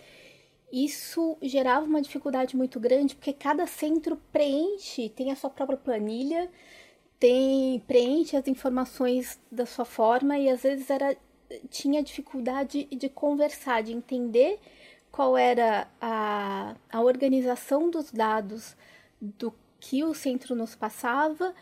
Isso 0.72 1.38
gerava 1.42 1.86
uma 1.86 2.02
dificuldade 2.02 2.56
muito 2.56 2.80
grande, 2.80 3.14
porque 3.14 3.34
cada 3.34 3.68
centro 3.68 4.16
preenche, 4.32 5.10
tem 5.10 5.34
a 5.34 5.36
sua 5.36 5.50
própria 5.50 5.78
planilha, 5.78 6.50
tem 7.20 7.80
preenche 7.82 8.38
as 8.38 8.48
informações 8.48 9.38
da 9.52 9.66
sua 9.66 9.84
forma 9.84 10.40
e 10.40 10.50
às 10.50 10.64
vezes 10.64 10.90
era 10.90 11.18
tinha 11.70 12.04
dificuldade 12.04 12.86
de 12.86 13.10
conversar, 13.10 13.84
de 13.84 13.94
entender 13.94 14.60
qual 15.12 15.38
era 15.38 15.88
a, 16.00 16.76
a 16.92 17.02
organização 17.02 17.90
dos 17.90 18.12
dados 18.12 18.76
do 19.20 19.54
que 19.80 20.04
o 20.04 20.14
centro 20.14 20.56
nos 20.56 20.76
passava 20.76 21.54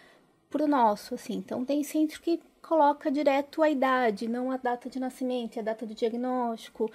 para 0.50 0.64
o 0.64 0.68
nosso, 0.68 1.16
assim. 1.16 1.36
Então, 1.36 1.66
tem 1.66 1.84
centro 1.84 2.22
que 2.22 2.40
coloca 2.62 3.10
direto 3.10 3.64
a 3.64 3.70
idade, 3.70 4.28
não 4.28 4.52
a 4.52 4.58
data 4.58 4.90
de 4.90 5.00
nascimento, 5.00 5.60
a 5.60 5.64
data 5.64 5.86
do 5.86 5.96
diagnóstico, 5.96 6.92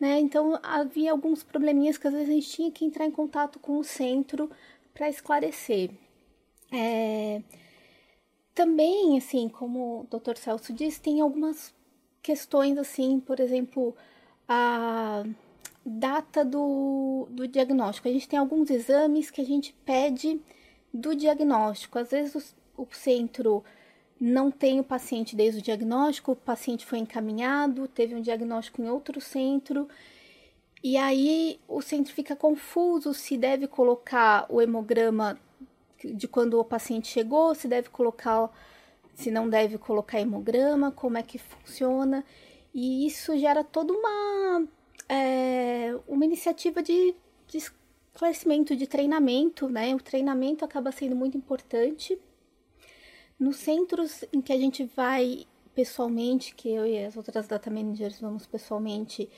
né? 0.00 0.18
Então, 0.18 0.58
havia 0.62 1.12
alguns 1.12 1.42
probleminhas 1.42 1.98
que 1.98 2.06
às 2.06 2.14
vezes 2.14 2.28
a 2.28 2.32
gente 2.32 2.50
tinha 2.50 2.70
que 2.70 2.84
entrar 2.84 3.04
em 3.04 3.10
contato 3.10 3.58
com 3.58 3.78
o 3.78 3.84
centro 3.84 4.50
para 4.94 5.08
esclarecer. 5.08 5.90
É... 6.72 7.42
Também, 8.54 9.16
assim, 9.18 9.48
como 9.48 10.00
o 10.10 10.18
Dr. 10.18 10.36
Celso 10.36 10.72
disse, 10.72 11.00
tem 11.00 11.20
algumas 11.20 11.74
questões 12.22 12.78
assim, 12.78 13.20
por 13.20 13.40
exemplo, 13.40 13.94
a 14.48 15.24
data 15.84 16.44
do, 16.44 17.26
do 17.30 17.48
diagnóstico. 17.48 18.08
A 18.08 18.12
gente 18.12 18.28
tem 18.28 18.38
alguns 18.38 18.70
exames 18.70 19.30
que 19.30 19.40
a 19.40 19.44
gente 19.44 19.74
pede 19.84 20.40
do 20.92 21.14
diagnóstico. 21.14 21.98
Às 21.98 22.10
vezes 22.10 22.54
o, 22.76 22.82
o 22.82 22.88
centro 22.92 23.64
não 24.20 24.50
tem 24.50 24.80
o 24.80 24.84
paciente 24.84 25.36
desde 25.36 25.60
o 25.60 25.62
diagnóstico, 25.62 26.32
o 26.32 26.36
paciente 26.36 26.84
foi 26.84 26.98
encaminhado, 26.98 27.86
teve 27.86 28.14
um 28.14 28.20
diagnóstico 28.20 28.82
em 28.82 28.88
outro 28.88 29.20
centro. 29.20 29.88
E 30.82 30.96
aí 30.96 31.58
o 31.66 31.80
centro 31.80 32.12
fica 32.12 32.36
confuso 32.36 33.14
se 33.14 33.36
deve 33.36 33.66
colocar 33.66 34.46
o 34.48 34.60
hemograma 34.60 35.38
de 36.04 36.28
quando 36.28 36.58
o 36.58 36.64
paciente 36.64 37.08
chegou, 37.08 37.54
se 37.54 37.66
deve 37.66 37.88
colocar 37.88 38.50
se 39.18 39.32
não 39.32 39.48
deve 39.48 39.78
colocar 39.78 40.20
hemograma, 40.20 40.92
como 40.92 41.18
é 41.18 41.24
que 41.24 41.38
funciona. 41.38 42.24
E 42.72 43.04
isso 43.04 43.36
gera 43.36 43.64
toda 43.64 43.92
uma, 43.92 44.64
é, 45.08 45.92
uma 46.06 46.24
iniciativa 46.24 46.80
de, 46.80 47.16
de 47.48 47.58
esclarecimento, 47.58 48.76
de 48.76 48.86
treinamento, 48.86 49.68
né? 49.68 49.92
O 49.92 49.98
treinamento 49.98 50.64
acaba 50.64 50.92
sendo 50.92 51.16
muito 51.16 51.36
importante. 51.36 52.16
Nos 53.40 53.56
centros 53.56 54.24
em 54.32 54.40
que 54.40 54.52
a 54.52 54.56
gente 54.56 54.84
vai 54.84 55.46
pessoalmente, 55.74 56.54
que 56.54 56.68
eu 56.68 56.86
e 56.86 57.04
as 57.04 57.16
outras 57.16 57.48
data 57.48 57.68
managers 57.68 58.20
vamos 58.20 58.46
pessoalmente, 58.46 59.28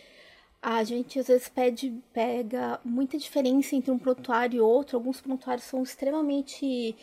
a 0.61 0.85
gente 0.85 1.19
às 1.19 1.29
vezes 1.29 1.49
pede, 1.49 2.03
pega 2.13 2.79
muita 2.85 3.17
diferença 3.17 3.75
entre 3.75 3.91
um 3.91 3.99
prontuário 3.99 4.59
e 4.59 4.61
outro. 4.61 4.99
Alguns 4.99 5.23
prontuários 5.23 5.65
são 5.65 5.83
extremamente 5.83 6.95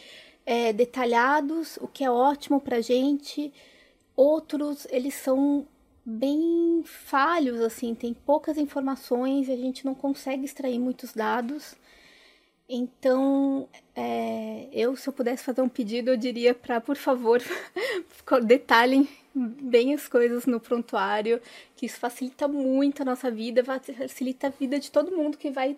é, 0.47 0.71
detalhados, 0.71 1.77
o 1.81 1.89
que 1.89 2.05
é 2.05 2.09
ótimo 2.09 2.61
para 2.61 2.79
gente. 2.79 3.53
Outros, 4.15 4.87
eles 4.89 5.13
são 5.13 5.67
bem 6.05 6.81
falhos, 6.85 7.59
assim, 7.59 7.93
tem 7.93 8.13
poucas 8.13 8.57
informações 8.57 9.49
e 9.49 9.51
a 9.51 9.57
gente 9.57 9.85
não 9.85 9.93
consegue 9.93 10.45
extrair 10.45 10.79
muitos 10.79 11.13
dados. 11.13 11.75
Então, 12.69 13.67
é, 13.93 14.69
eu, 14.71 14.95
se 14.95 15.09
eu 15.09 15.13
pudesse 15.13 15.43
fazer 15.43 15.61
um 15.61 15.67
pedido, 15.67 16.11
eu 16.11 16.17
diria 16.17 16.53
para, 16.55 16.79
por 16.79 16.95
favor, 16.95 17.41
detalhem 18.45 19.07
bem 19.35 19.93
as 19.93 20.07
coisas 20.07 20.45
no 20.45 20.61
prontuário, 20.61 21.41
que 21.75 21.85
isso 21.85 21.99
facilita 21.99 22.47
muito 22.47 23.01
a 23.01 23.05
nossa 23.05 23.29
vida, 23.29 23.63
facilita 23.65 24.47
a 24.47 24.49
vida 24.49 24.79
de 24.79 24.89
todo 24.89 25.15
mundo 25.15 25.37
que 25.37 25.51
vai 25.51 25.77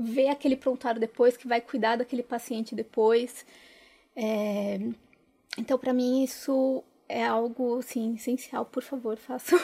ver 0.00 0.28
aquele 0.28 0.56
prontuário 0.56 1.00
depois, 1.00 1.36
que 1.36 1.46
vai 1.46 1.60
cuidar 1.60 1.96
daquele 1.96 2.22
paciente 2.22 2.74
depois. 2.74 3.44
É, 4.14 4.78
então, 5.58 5.78
para 5.78 5.92
mim, 5.92 6.22
isso 6.22 6.82
é 7.08 7.24
algo 7.26 7.78
assim, 7.78 8.14
essencial. 8.14 8.64
Por 8.64 8.82
favor, 8.82 9.16
façam. 9.16 9.58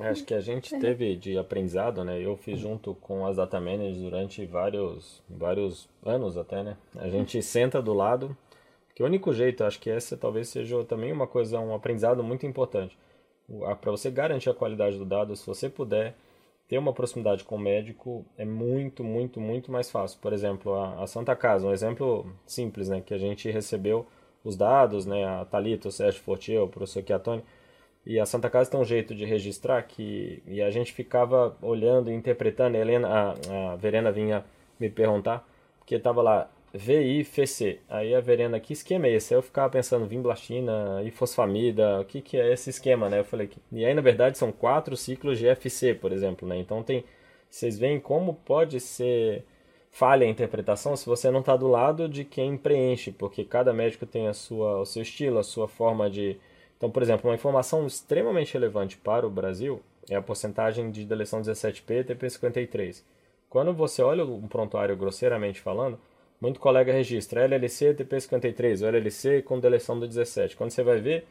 É, 0.00 0.08
acho 0.08 0.24
que 0.24 0.34
a 0.34 0.40
gente 0.40 0.74
é. 0.74 0.78
teve 0.78 1.16
de 1.16 1.38
aprendizado, 1.38 2.04
né? 2.04 2.20
Eu 2.20 2.36
fiz 2.36 2.58
junto 2.58 2.94
com 2.96 3.26
as 3.26 3.36
data 3.36 3.60
managers 3.60 3.98
durante 3.98 4.44
vários, 4.46 5.22
vários 5.28 5.88
anos 6.04 6.36
até, 6.36 6.62
né? 6.62 6.76
A 6.96 7.08
gente 7.08 7.40
senta 7.42 7.80
do 7.80 7.92
lado, 7.92 8.36
que 8.94 9.02
o 9.02 9.06
único 9.06 9.32
jeito, 9.32 9.64
acho 9.64 9.78
que 9.78 9.90
essa 9.90 10.16
talvez 10.16 10.48
seja 10.48 10.84
também 10.84 11.12
uma 11.12 11.26
coisa, 11.26 11.60
um 11.60 11.74
aprendizado 11.74 12.22
muito 12.22 12.46
importante. 12.46 12.98
Para 13.80 13.90
você 13.90 14.10
garantir 14.10 14.50
a 14.50 14.54
qualidade 14.54 14.96
do 14.96 15.04
dado, 15.04 15.36
se 15.36 15.46
você 15.46 15.68
puder 15.68 16.14
ter 16.72 16.78
uma 16.78 16.94
proximidade 16.94 17.44
com 17.44 17.56
o 17.56 17.58
médico 17.58 18.24
é 18.38 18.46
muito, 18.46 19.04
muito, 19.04 19.38
muito 19.38 19.70
mais 19.70 19.90
fácil. 19.90 20.18
Por 20.22 20.32
exemplo, 20.32 20.72
a, 20.72 21.02
a 21.02 21.06
Santa 21.06 21.36
Casa, 21.36 21.66
um 21.66 21.70
exemplo 21.70 22.26
simples, 22.46 22.88
né, 22.88 23.02
que 23.02 23.12
a 23.12 23.18
gente 23.18 23.50
recebeu 23.50 24.06
os 24.42 24.56
dados, 24.56 25.04
né, 25.04 25.22
a 25.22 25.44
Thalita, 25.44 25.88
o 25.88 25.92
Sérgio 25.92 26.22
Fortier, 26.22 26.62
o 26.62 26.68
professor 26.68 27.04
Chiatoni, 27.06 27.44
e 28.06 28.18
a 28.18 28.24
Santa 28.24 28.48
Casa 28.48 28.70
tem 28.70 28.80
um 28.80 28.86
jeito 28.86 29.14
de 29.14 29.26
registrar 29.26 29.82
que 29.82 30.42
e 30.46 30.62
a 30.62 30.70
gente 30.70 30.94
ficava 30.94 31.54
olhando 31.60 32.10
e 32.10 32.14
interpretando. 32.14 32.74
A 32.74 32.78
Helena, 32.78 33.06
a, 33.06 33.72
a 33.72 33.76
Verena 33.76 34.10
vinha 34.10 34.42
me 34.80 34.88
perguntar 34.88 35.46
porque 35.78 35.96
estava 35.96 36.22
lá 36.22 36.50
VIFC. 36.74 37.80
Aí 37.88 38.14
a 38.14 38.20
Verena, 38.20 38.58
que 38.58 38.72
esquema 38.72 39.06
é 39.06 39.12
esse? 39.12 39.34
Aí 39.34 39.38
eu 39.38 39.42
ficava 39.42 39.70
pensando, 39.70 40.06
vimblastina, 40.06 41.02
ifosfamida, 41.04 42.00
o 42.00 42.04
que, 42.04 42.22
que 42.22 42.36
é 42.38 42.52
esse 42.52 42.70
esquema, 42.70 43.08
né? 43.08 43.20
Eu 43.20 43.24
falei, 43.24 43.50
e 43.70 43.84
aí 43.84 43.94
na 43.94 44.00
verdade 44.00 44.38
são 44.38 44.50
quatro 44.50 44.96
ciclos 44.96 45.38
de 45.38 45.46
FC, 45.46 45.94
por 45.94 46.12
exemplo, 46.12 46.48
né? 46.48 46.56
Então 46.58 46.82
tem, 46.82 47.04
vocês 47.50 47.78
veem 47.78 48.00
como 48.00 48.34
pode 48.34 48.80
ser 48.80 49.44
falha 49.90 50.26
a 50.26 50.30
interpretação 50.30 50.96
se 50.96 51.04
você 51.04 51.30
não 51.30 51.40
está 51.40 51.54
do 51.54 51.68
lado 51.68 52.08
de 52.08 52.24
quem 52.24 52.56
preenche, 52.56 53.12
porque 53.12 53.44
cada 53.44 53.72
médico 53.74 54.06
tem 54.06 54.26
a 54.26 54.32
sua, 54.34 54.80
o 54.80 54.86
seu 54.86 55.02
estilo, 55.02 55.38
a 55.38 55.42
sua 55.42 55.68
forma 55.68 56.10
de... 56.10 56.38
Então, 56.78 56.90
por 56.90 57.02
exemplo, 57.02 57.28
uma 57.30 57.36
informação 57.36 57.86
extremamente 57.86 58.54
relevante 58.54 58.96
para 58.96 59.26
o 59.26 59.30
Brasil 59.30 59.82
é 60.08 60.16
a 60.16 60.22
porcentagem 60.22 60.90
de 60.90 61.04
deleção 61.04 61.42
17P 61.42 62.00
e 62.00 62.04
TP53. 62.04 63.02
Quando 63.48 63.72
você 63.74 64.02
olha 64.02 64.24
um 64.24 64.48
prontuário 64.48 64.96
grosseiramente 64.96 65.60
falando, 65.60 66.00
muito 66.42 66.58
colega 66.58 66.92
registra 66.92 67.44
LLC 67.44 67.94
TP53 67.94 68.82
ou 68.82 68.88
LLC 68.88 69.42
com 69.42 69.60
deleção 69.60 70.00
do 70.00 70.08
17. 70.08 70.56
Quando 70.56 70.72
você 70.72 70.82
vai 70.82 71.00
ver, 71.00 71.24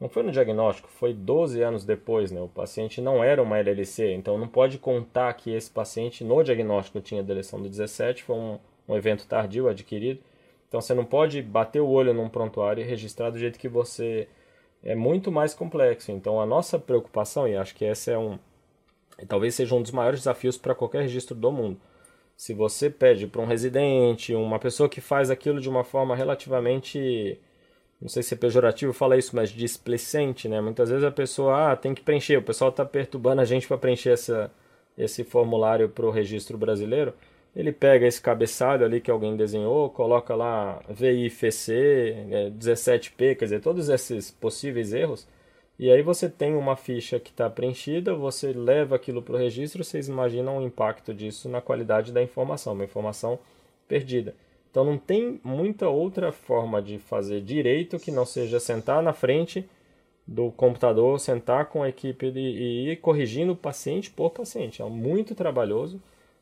não 0.00 0.08
foi 0.08 0.22
no 0.22 0.32
diagnóstico, 0.32 0.88
foi 0.88 1.12
12 1.12 1.60
anos 1.60 1.84
depois, 1.84 2.32
né? 2.32 2.40
O 2.40 2.48
paciente 2.48 2.98
não 2.98 3.22
era 3.22 3.42
uma 3.42 3.58
LLC, 3.58 4.14
então 4.14 4.38
não 4.38 4.48
pode 4.48 4.78
contar 4.78 5.34
que 5.34 5.50
esse 5.50 5.70
paciente 5.70 6.24
no 6.24 6.42
diagnóstico 6.42 6.98
tinha 7.02 7.22
deleção 7.22 7.60
do 7.60 7.68
17, 7.68 8.22
foi 8.22 8.36
um, 8.36 8.58
um 8.88 8.96
evento 8.96 9.26
tardio 9.26 9.68
adquirido. 9.68 10.20
Então 10.66 10.80
você 10.80 10.94
não 10.94 11.04
pode 11.04 11.42
bater 11.42 11.80
o 11.80 11.88
olho 11.88 12.14
num 12.14 12.30
prontuário 12.30 12.82
e 12.82 12.86
registrar 12.86 13.28
do 13.28 13.38
jeito 13.38 13.58
que 13.58 13.68
você 13.68 14.26
é 14.82 14.94
muito 14.94 15.30
mais 15.30 15.52
complexo. 15.52 16.10
Então 16.10 16.40
a 16.40 16.46
nossa 16.46 16.78
preocupação, 16.78 17.46
e 17.46 17.54
acho 17.54 17.74
que 17.74 17.84
esse 17.84 18.10
é 18.10 18.16
um 18.16 18.38
talvez 19.28 19.54
seja 19.54 19.74
um 19.74 19.82
dos 19.82 19.90
maiores 19.90 20.20
desafios 20.20 20.56
para 20.56 20.74
qualquer 20.74 21.02
registro 21.02 21.34
do 21.34 21.52
mundo. 21.52 21.78
Se 22.36 22.52
você 22.52 22.90
pede 22.90 23.26
para 23.26 23.40
um 23.40 23.46
residente, 23.46 24.34
uma 24.34 24.58
pessoa 24.58 24.88
que 24.88 25.00
faz 25.00 25.30
aquilo 25.30 25.60
de 25.60 25.68
uma 25.68 25.84
forma 25.84 26.16
relativamente 26.16 27.38
não 28.04 28.08
sei 28.08 28.22
se 28.22 28.34
é 28.34 28.36
pejorativo 28.36 28.92
falar 28.92 29.16
isso, 29.16 29.34
mas 29.34 29.48
displicente, 29.50 30.46
né? 30.46 30.60
Muitas 30.60 30.90
vezes 30.90 31.04
a 31.04 31.10
pessoa 31.10 31.72
ah, 31.72 31.76
tem 31.76 31.94
que 31.94 32.02
preencher, 32.02 32.36
o 32.36 32.42
pessoal 32.42 32.70
está 32.70 32.84
perturbando 32.84 33.40
a 33.40 33.46
gente 33.46 33.66
para 33.66 33.78
preencher 33.78 34.10
essa, 34.10 34.50
esse 34.96 35.24
formulário 35.24 35.88
para 35.88 36.04
o 36.04 36.10
registro 36.10 36.58
brasileiro. 36.58 37.14
Ele 37.56 37.72
pega 37.72 38.06
esse 38.06 38.20
cabeçalho 38.20 38.84
ali 38.84 39.00
que 39.00 39.10
alguém 39.10 39.36
desenhou, 39.36 39.88
coloca 39.88 40.34
lá 40.34 40.82
VIFC, 40.88 41.72
17P, 42.58 43.22
é, 43.22 43.34
quer 43.36 43.44
dizer, 43.44 43.60
todos 43.60 43.88
esses 43.88 44.30
possíveis 44.30 44.92
erros, 44.92 45.26
e 45.78 45.90
aí 45.90 46.02
você 46.02 46.28
tem 46.28 46.54
uma 46.54 46.76
ficha 46.76 47.18
que 47.18 47.30
está 47.30 47.50
preenchida, 47.50 48.14
você 48.14 48.52
leva 48.52 48.94
aquilo 48.94 49.20
para 49.20 49.34
o 49.34 49.38
registro, 49.38 49.82
vocês 49.82 50.08
imaginam 50.08 50.58
o 50.58 50.62
impacto 50.62 51.12
disso 51.12 51.48
na 51.48 51.60
qualidade 51.60 52.12
da 52.12 52.22
informação, 52.22 52.74
uma 52.74 52.84
informação 52.84 53.38
perdida. 53.88 54.34
Então 54.70 54.84
não 54.84 54.98
tem 54.98 55.40
muita 55.42 55.88
outra 55.88 56.32
forma 56.32 56.80
de 56.80 56.98
fazer 56.98 57.40
direito 57.40 57.98
que 57.98 58.10
não 58.10 58.24
seja 58.24 58.60
sentar 58.60 59.02
na 59.02 59.12
frente 59.12 59.68
do 60.26 60.50
computador, 60.52 61.18
sentar 61.20 61.66
com 61.66 61.82
a 61.82 61.88
equipe 61.88 62.26
e 62.26 62.90
ir 62.90 62.96
corrigindo 62.96 63.54
paciente 63.54 64.10
por 64.10 64.30
paciente. 64.30 64.80
É 64.80 64.84
muito 64.84 65.34
trabalhoso, 65.34 66.00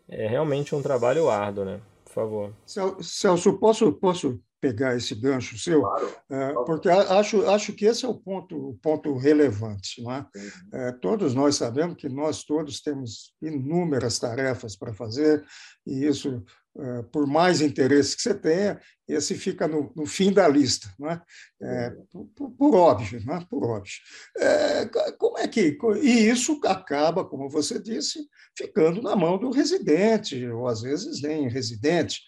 é 0.09 0.27
realmente 0.27 0.75
um 0.75 0.83
trabalho 0.83 1.29
árduo, 1.29 1.65
né? 1.65 1.81
Por 2.05 2.13
favor. 2.13 2.53
Celso, 3.01 3.59
posso, 3.59 3.93
posso 3.95 4.41
pegar 4.63 4.97
esse 4.97 5.13
gancho 5.17 5.59
seu? 5.59 5.83
Claro. 5.83 6.17
É, 6.31 6.53
porque 6.65 6.89
acho, 6.89 7.45
acho 7.51 7.73
que 7.73 7.85
esse 7.85 8.05
é 8.05 8.09
o 8.09 8.15
ponto, 8.15 8.57
o 8.57 8.75
ponto 8.75 9.13
relevante. 9.17 10.01
Não 10.01 10.13
é? 10.13 10.27
É, 10.73 10.93
todos 10.93 11.35
nós 11.35 11.57
sabemos 11.57 11.97
que 11.97 12.09
nós 12.09 12.45
todos 12.45 12.81
temos 12.81 13.35
inúmeras 13.43 14.21
tarefas 14.21 14.77
para 14.77 14.95
fazer, 14.95 15.45
e 15.85 16.07
isso 16.07 16.45
é, 16.79 17.03
por 17.03 17.27
mais 17.27 17.61
interesse 17.61 18.17
que 18.17 18.23
você 18.23 18.35
tenha, 18.35 18.81
esse 19.07 19.35
fica 19.35 19.67
no, 19.67 19.93
no 19.97 20.07
fim 20.07 20.33
da 20.33 20.49
lista, 20.49 20.89
não 20.99 21.11
é? 21.11 21.23
é 21.61 21.91
por, 22.35 22.51
por, 22.53 22.75
óbvio, 22.75 23.21
não 23.27 23.35
é? 23.35 23.47
por 23.51 23.65
óbvio. 23.65 23.93
É, 24.39 24.87
como 25.19 25.39
é 25.39 25.49
que 25.49 25.77
e 26.01 26.29
isso 26.31 26.59
acaba, 26.65 27.25
como 27.25 27.51
você 27.51 27.79
disse, 27.79 28.27
ficando 28.57 29.03
na 29.03 29.17
mão 29.17 29.37
do 29.37 29.51
residente 29.51 30.47
ou 30.47 30.69
às 30.69 30.81
vezes 30.83 31.21
nem 31.21 31.49
residente, 31.49 32.23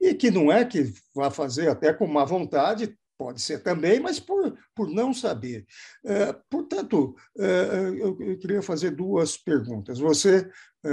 e 0.00 0.14
que 0.14 0.30
não 0.30 0.50
é 0.50 0.64
que 0.64 0.92
vá 1.14 1.30
fazer 1.30 1.68
até 1.68 1.92
com 1.92 2.06
má 2.06 2.24
vontade, 2.24 2.96
pode 3.16 3.40
ser 3.40 3.62
também, 3.62 4.00
mas 4.00 4.18
por, 4.18 4.56
por 4.74 4.88
não 4.88 5.14
saber. 5.14 5.66
É, 6.04 6.32
portanto, 6.50 7.14
é, 7.38 7.90
eu, 7.98 8.16
queria 8.38 8.62
fazer 8.62 8.90
duas 8.90 9.36
perguntas. 9.36 9.98
Você 9.98 10.50
é, 10.84 10.88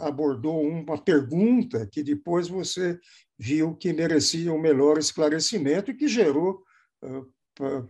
abordou 0.00 0.60
uma 0.62 0.98
pergunta 0.98 1.86
que 1.90 2.02
depois 2.02 2.48
você 2.48 2.98
viu 3.38 3.74
que 3.74 3.92
merecia 3.92 4.52
um 4.52 4.60
melhor 4.60 4.98
esclarecimento 4.98 5.90
e 5.90 5.96
que 5.96 6.06
gerou, 6.06 6.62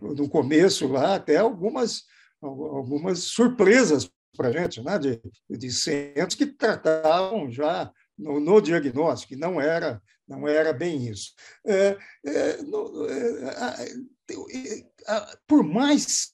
no 0.01 0.27
começo 0.27 0.87
lá, 0.87 1.15
até 1.15 1.37
algumas, 1.37 2.03
algumas 2.41 3.19
surpresas 3.19 4.09
para 4.35 4.49
a 4.49 4.51
gente, 4.51 4.81
né? 4.81 4.97
de, 4.97 5.21
de 5.49 5.71
centros 5.71 6.35
que 6.35 6.47
tratavam 6.47 7.51
já 7.51 7.91
no, 8.17 8.39
no 8.39 8.61
diagnóstico, 8.61 9.35
não 9.37 9.59
era 9.59 10.01
não 10.27 10.47
era 10.47 10.71
bem 10.73 11.07
isso. 11.07 11.33
É, 11.65 11.97
é, 12.25 12.61
no, 12.63 13.07
é, 13.09 14.91
por 15.47 15.63
mais 15.63 16.31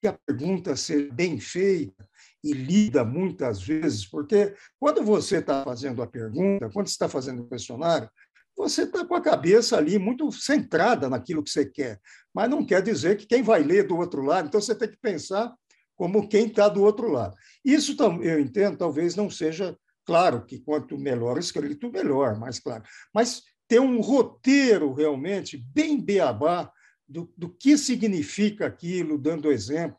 que 0.00 0.06
a 0.06 0.12
pergunta 0.12 0.76
seja 0.76 1.12
bem 1.12 1.40
feita 1.40 2.08
e 2.42 2.52
lida 2.52 3.04
muitas 3.04 3.60
vezes, 3.60 4.06
porque 4.06 4.54
quando 4.78 5.02
você 5.02 5.38
está 5.38 5.64
fazendo 5.64 6.02
a 6.02 6.06
pergunta, 6.06 6.70
quando 6.72 6.86
está 6.86 7.08
fazendo 7.08 7.42
o 7.42 7.48
questionário, 7.48 8.08
você 8.56 8.82
está 8.82 9.04
com 9.04 9.14
a 9.14 9.20
cabeça 9.20 9.76
ali 9.76 9.98
muito 9.98 10.30
centrada 10.32 11.08
naquilo 11.08 11.42
que 11.42 11.50
você 11.50 11.64
quer, 11.64 12.00
mas 12.34 12.50
não 12.50 12.64
quer 12.64 12.82
dizer 12.82 13.16
que 13.16 13.26
quem 13.26 13.42
vai 13.42 13.62
ler 13.62 13.86
do 13.86 13.96
outro 13.96 14.22
lado, 14.22 14.48
então 14.48 14.60
você 14.60 14.74
tem 14.74 14.88
que 14.88 14.98
pensar 15.00 15.52
como 15.96 16.28
quem 16.28 16.46
está 16.46 16.68
do 16.68 16.82
outro 16.82 17.08
lado. 17.08 17.36
Isso 17.64 17.96
eu 18.22 18.38
entendo, 18.38 18.76
talvez 18.76 19.16
não 19.16 19.28
seja 19.28 19.76
Claro 20.08 20.46
que 20.46 20.58
quanto 20.58 20.96
melhor 20.96 21.36
escrito, 21.36 21.92
melhor, 21.92 22.34
mais 22.38 22.58
claro. 22.58 22.82
Mas 23.12 23.42
ter 23.68 23.78
um 23.78 24.00
roteiro 24.00 24.94
realmente 24.94 25.58
bem 25.58 26.00
beabá 26.00 26.72
do, 27.06 27.30
do 27.36 27.50
que 27.50 27.76
significa 27.76 28.64
aquilo, 28.64 29.18
dando 29.18 29.52
exemplo, 29.52 29.98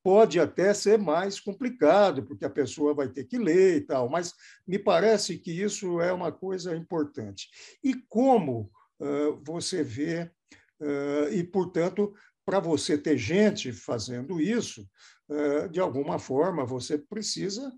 pode 0.00 0.38
até 0.38 0.72
ser 0.72 0.96
mais 0.96 1.40
complicado, 1.40 2.22
porque 2.22 2.44
a 2.44 2.50
pessoa 2.50 2.94
vai 2.94 3.08
ter 3.08 3.24
que 3.24 3.36
ler 3.36 3.78
e 3.78 3.80
tal, 3.80 4.08
mas 4.08 4.32
me 4.64 4.78
parece 4.78 5.36
que 5.36 5.50
isso 5.50 6.00
é 6.00 6.12
uma 6.12 6.30
coisa 6.30 6.76
importante. 6.76 7.48
E 7.82 7.96
como 8.08 8.70
uh, 9.00 9.42
você 9.44 9.82
vê, 9.82 10.30
uh, 10.80 11.32
e, 11.32 11.42
portanto, 11.42 12.14
para 12.46 12.60
você 12.60 12.96
ter 12.96 13.18
gente 13.18 13.72
fazendo 13.72 14.40
isso, 14.40 14.88
de 15.70 15.78
alguma 15.78 16.18
forma, 16.18 16.64
você 16.64 16.96
precisa 16.96 17.70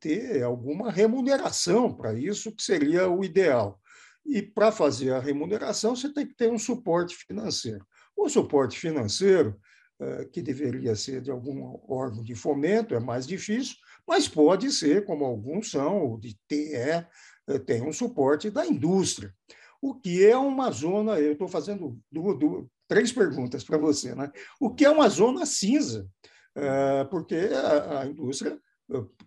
ter 0.00 0.42
alguma 0.42 0.90
remuneração 0.90 1.92
para 1.92 2.14
isso, 2.14 2.54
que 2.54 2.62
seria 2.62 3.08
o 3.08 3.24
ideal. 3.24 3.80
E 4.28 4.42
para 4.42 4.70
fazer 4.70 5.12
a 5.12 5.18
remuneração, 5.18 5.96
você 5.96 6.12
tem 6.12 6.26
que 6.26 6.34
ter 6.34 6.50
um 6.50 6.58
suporte 6.58 7.16
financeiro. 7.16 7.86
O 8.14 8.28
suporte 8.28 8.78
financeiro, 8.78 9.58
eh, 9.98 10.28
que 10.30 10.42
deveria 10.42 10.94
ser 10.94 11.22
de 11.22 11.30
algum 11.30 11.78
órgão 11.88 12.22
de 12.22 12.34
fomento, 12.34 12.94
é 12.94 13.00
mais 13.00 13.26
difícil, 13.26 13.76
mas 14.06 14.28
pode 14.28 14.70
ser, 14.70 15.06
como 15.06 15.24
alguns 15.24 15.70
são, 15.70 16.12
o 16.12 16.20
de 16.20 16.36
TE, 16.46 16.74
eh, 16.74 17.06
tem 17.64 17.80
um 17.80 17.92
suporte 17.92 18.50
da 18.50 18.66
indústria. 18.66 19.32
O 19.80 19.94
que 19.94 20.26
é 20.26 20.36
uma 20.36 20.70
zona, 20.70 21.18
eu 21.18 21.32
estou 21.32 21.48
fazendo 21.48 21.98
duas, 22.12 22.38
duas, 22.38 22.66
três 22.86 23.10
perguntas 23.10 23.64
para 23.64 23.78
você, 23.78 24.14
né? 24.14 24.30
O 24.60 24.74
que 24.74 24.84
é 24.84 24.90
uma 24.90 25.08
zona 25.08 25.46
cinza? 25.46 26.06
Porque 27.10 27.36
a, 27.36 28.00
a 28.00 28.06
indústria 28.06 28.58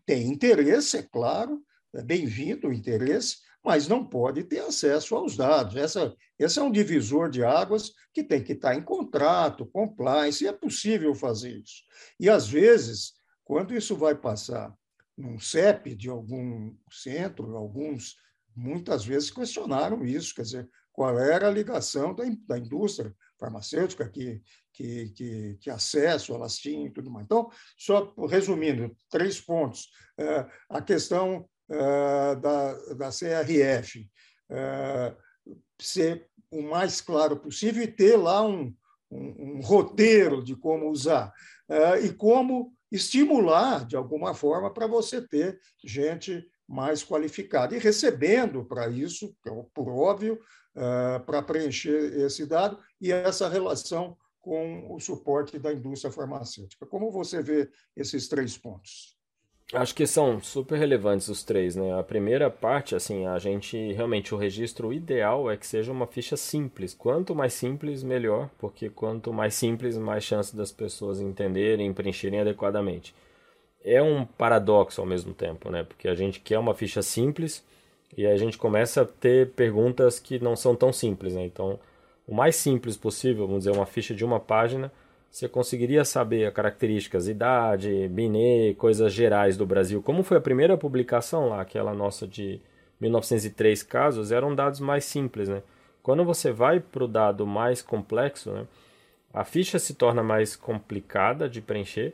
tem 0.05 0.27
interesse, 0.27 0.97
é 0.97 1.03
claro, 1.03 1.61
é 1.93 2.01
bem-vindo 2.01 2.67
o 2.67 2.73
interesse, 2.73 3.37
mas 3.63 3.87
não 3.87 4.03
pode 4.03 4.43
ter 4.43 4.59
acesso 4.59 5.15
aos 5.15 5.37
dados. 5.37 5.75
Essa, 5.75 6.15
esse 6.39 6.57
é 6.57 6.63
um 6.63 6.71
divisor 6.71 7.29
de 7.29 7.43
águas 7.43 7.91
que 8.13 8.23
tem 8.23 8.43
que 8.43 8.53
estar 8.53 8.75
em 8.75 8.81
contrato, 8.81 9.65
compliance, 9.65 10.43
e 10.43 10.47
é 10.47 10.53
possível 10.53 11.13
fazer 11.13 11.57
isso. 11.57 11.83
E, 12.19 12.29
às 12.29 12.47
vezes, 12.47 13.13
quando 13.43 13.75
isso 13.75 13.95
vai 13.95 14.15
passar 14.15 14.73
num 15.15 15.37
CEP 15.37 15.95
de 15.95 16.09
algum 16.09 16.75
centro, 16.89 17.55
alguns 17.55 18.15
muitas 18.55 19.05
vezes 19.05 19.29
questionaram 19.29 20.03
isso, 20.03 20.33
quer 20.33 20.41
dizer, 20.41 20.69
qual 20.91 21.17
era 21.19 21.47
a 21.47 21.51
ligação 21.51 22.13
da, 22.13 22.23
da 22.47 22.57
indústria 22.57 23.15
farmacêutica, 23.39 24.09
que, 24.09 24.41
que, 24.73 25.09
que, 25.09 25.57
que, 25.59 25.69
acesso 25.69 26.33
elas 26.33 26.57
tinham 26.57 26.87
e 26.87 26.91
tudo 26.91 27.11
mais. 27.11 27.25
Então, 27.25 27.49
só 27.77 28.13
resumindo, 28.27 28.95
três 29.09 29.39
pontos. 29.39 29.89
É, 30.17 30.45
a 30.69 30.81
questão 30.81 31.47
é, 31.69 32.35
da, 32.35 32.73
da 32.95 33.09
CRF 33.09 34.09
é, 34.49 35.15
ser 35.79 36.27
o 36.49 36.61
mais 36.61 37.01
claro 37.01 37.37
possível 37.37 37.83
e 37.83 37.87
ter 37.87 38.17
lá 38.17 38.41
um, 38.45 38.73
um, 39.09 39.57
um 39.57 39.61
roteiro 39.61 40.43
de 40.43 40.55
como 40.55 40.89
usar 40.89 41.33
e 42.03 42.09
como 42.09 42.73
estimular, 42.91 43.85
de 43.85 43.95
alguma 43.95 44.33
forma, 44.33 44.73
para 44.73 44.85
você 44.85 45.21
ter 45.21 45.57
gente 45.81 46.45
mais 46.67 47.01
qualificada. 47.01 47.73
E 47.73 47.79
recebendo 47.79 48.65
para 48.65 48.89
isso, 48.89 49.33
por 49.73 49.89
óbvio, 49.89 50.37
para 51.25 51.41
preencher 51.41 52.13
esse 52.19 52.45
dado, 52.45 52.77
e 52.99 53.09
essa 53.09 53.47
relação 53.47 54.17
com 54.41 54.93
o 54.93 54.99
suporte 54.99 55.59
da 55.59 55.71
indústria 55.71 56.11
farmacêutica. 56.11 56.85
Como 56.85 57.11
você 57.11 57.41
vê 57.41 57.69
esses 57.95 58.27
três 58.27 58.57
pontos? 58.57 59.15
Acho 59.73 59.95
que 59.95 60.05
são 60.05 60.41
super 60.41 60.77
relevantes 60.77 61.29
os 61.29 61.43
três, 61.43 61.77
né? 61.77 61.97
A 61.97 62.03
primeira 62.03 62.49
parte, 62.49 62.93
assim, 62.93 63.25
a 63.25 63.39
gente 63.39 63.93
realmente 63.93 64.35
o 64.35 64.37
registro 64.37 64.91
ideal 64.91 65.49
é 65.49 65.55
que 65.55 65.65
seja 65.65 65.93
uma 65.93 66.05
ficha 66.05 66.35
simples. 66.35 66.93
Quanto 66.93 67.33
mais 67.33 67.53
simples, 67.53 68.03
melhor, 68.03 68.49
porque 68.57 68.89
quanto 68.89 69.31
mais 69.31 69.53
simples, 69.53 69.97
mais 69.97 70.25
chance 70.25 70.53
das 70.53 70.73
pessoas 70.73 71.21
entenderem, 71.21 71.93
preencherem 71.93 72.41
adequadamente. 72.41 73.15
É 73.83 74.01
um 74.03 74.25
paradoxo 74.25 74.99
ao 74.99 75.07
mesmo 75.07 75.33
tempo, 75.33 75.69
né? 75.69 75.83
Porque 75.83 76.09
a 76.09 76.15
gente 76.15 76.41
quer 76.41 76.59
uma 76.59 76.75
ficha 76.75 77.01
simples 77.01 77.63
e 78.17 78.25
a 78.27 78.35
gente 78.35 78.57
começa 78.57 79.03
a 79.03 79.05
ter 79.05 79.51
perguntas 79.51 80.19
que 80.19 80.37
não 80.37 80.55
são 80.55 80.75
tão 80.75 80.91
simples, 80.91 81.33
né? 81.33 81.45
Então, 81.45 81.79
o 82.27 82.33
mais 82.33 82.55
simples 82.55 82.95
possível, 82.97 83.47
vamos 83.47 83.65
dizer, 83.65 83.75
uma 83.75 83.85
ficha 83.85 84.13
de 84.13 84.23
uma 84.23 84.39
página, 84.39 84.91
você 85.29 85.47
conseguiria 85.47 86.03
saber 86.03 86.45
as 86.45 86.53
características, 86.53 87.27
idade, 87.27 88.07
BINE, 88.09 88.75
coisas 88.75 89.13
gerais 89.13 89.55
do 89.55 89.65
Brasil. 89.65 90.01
Como 90.01 90.23
foi 90.23 90.37
a 90.37 90.41
primeira 90.41 90.77
publicação 90.77 91.47
lá, 91.47 91.61
aquela 91.61 91.93
nossa 91.93 92.27
de 92.27 92.59
1903 92.99 93.81
casos, 93.83 94.31
eram 94.31 94.53
dados 94.53 94.79
mais 94.79 95.05
simples, 95.05 95.47
né? 95.47 95.63
Quando 96.03 96.25
você 96.25 96.51
vai 96.51 96.79
para 96.79 97.03
o 97.03 97.07
dado 97.07 97.47
mais 97.47 97.81
complexo, 97.81 98.51
né, 98.51 98.67
a 99.33 99.45
ficha 99.45 99.79
se 99.79 99.93
torna 99.93 100.21
mais 100.21 100.55
complicada 100.55 101.47
de 101.47 101.61
preencher, 101.61 102.13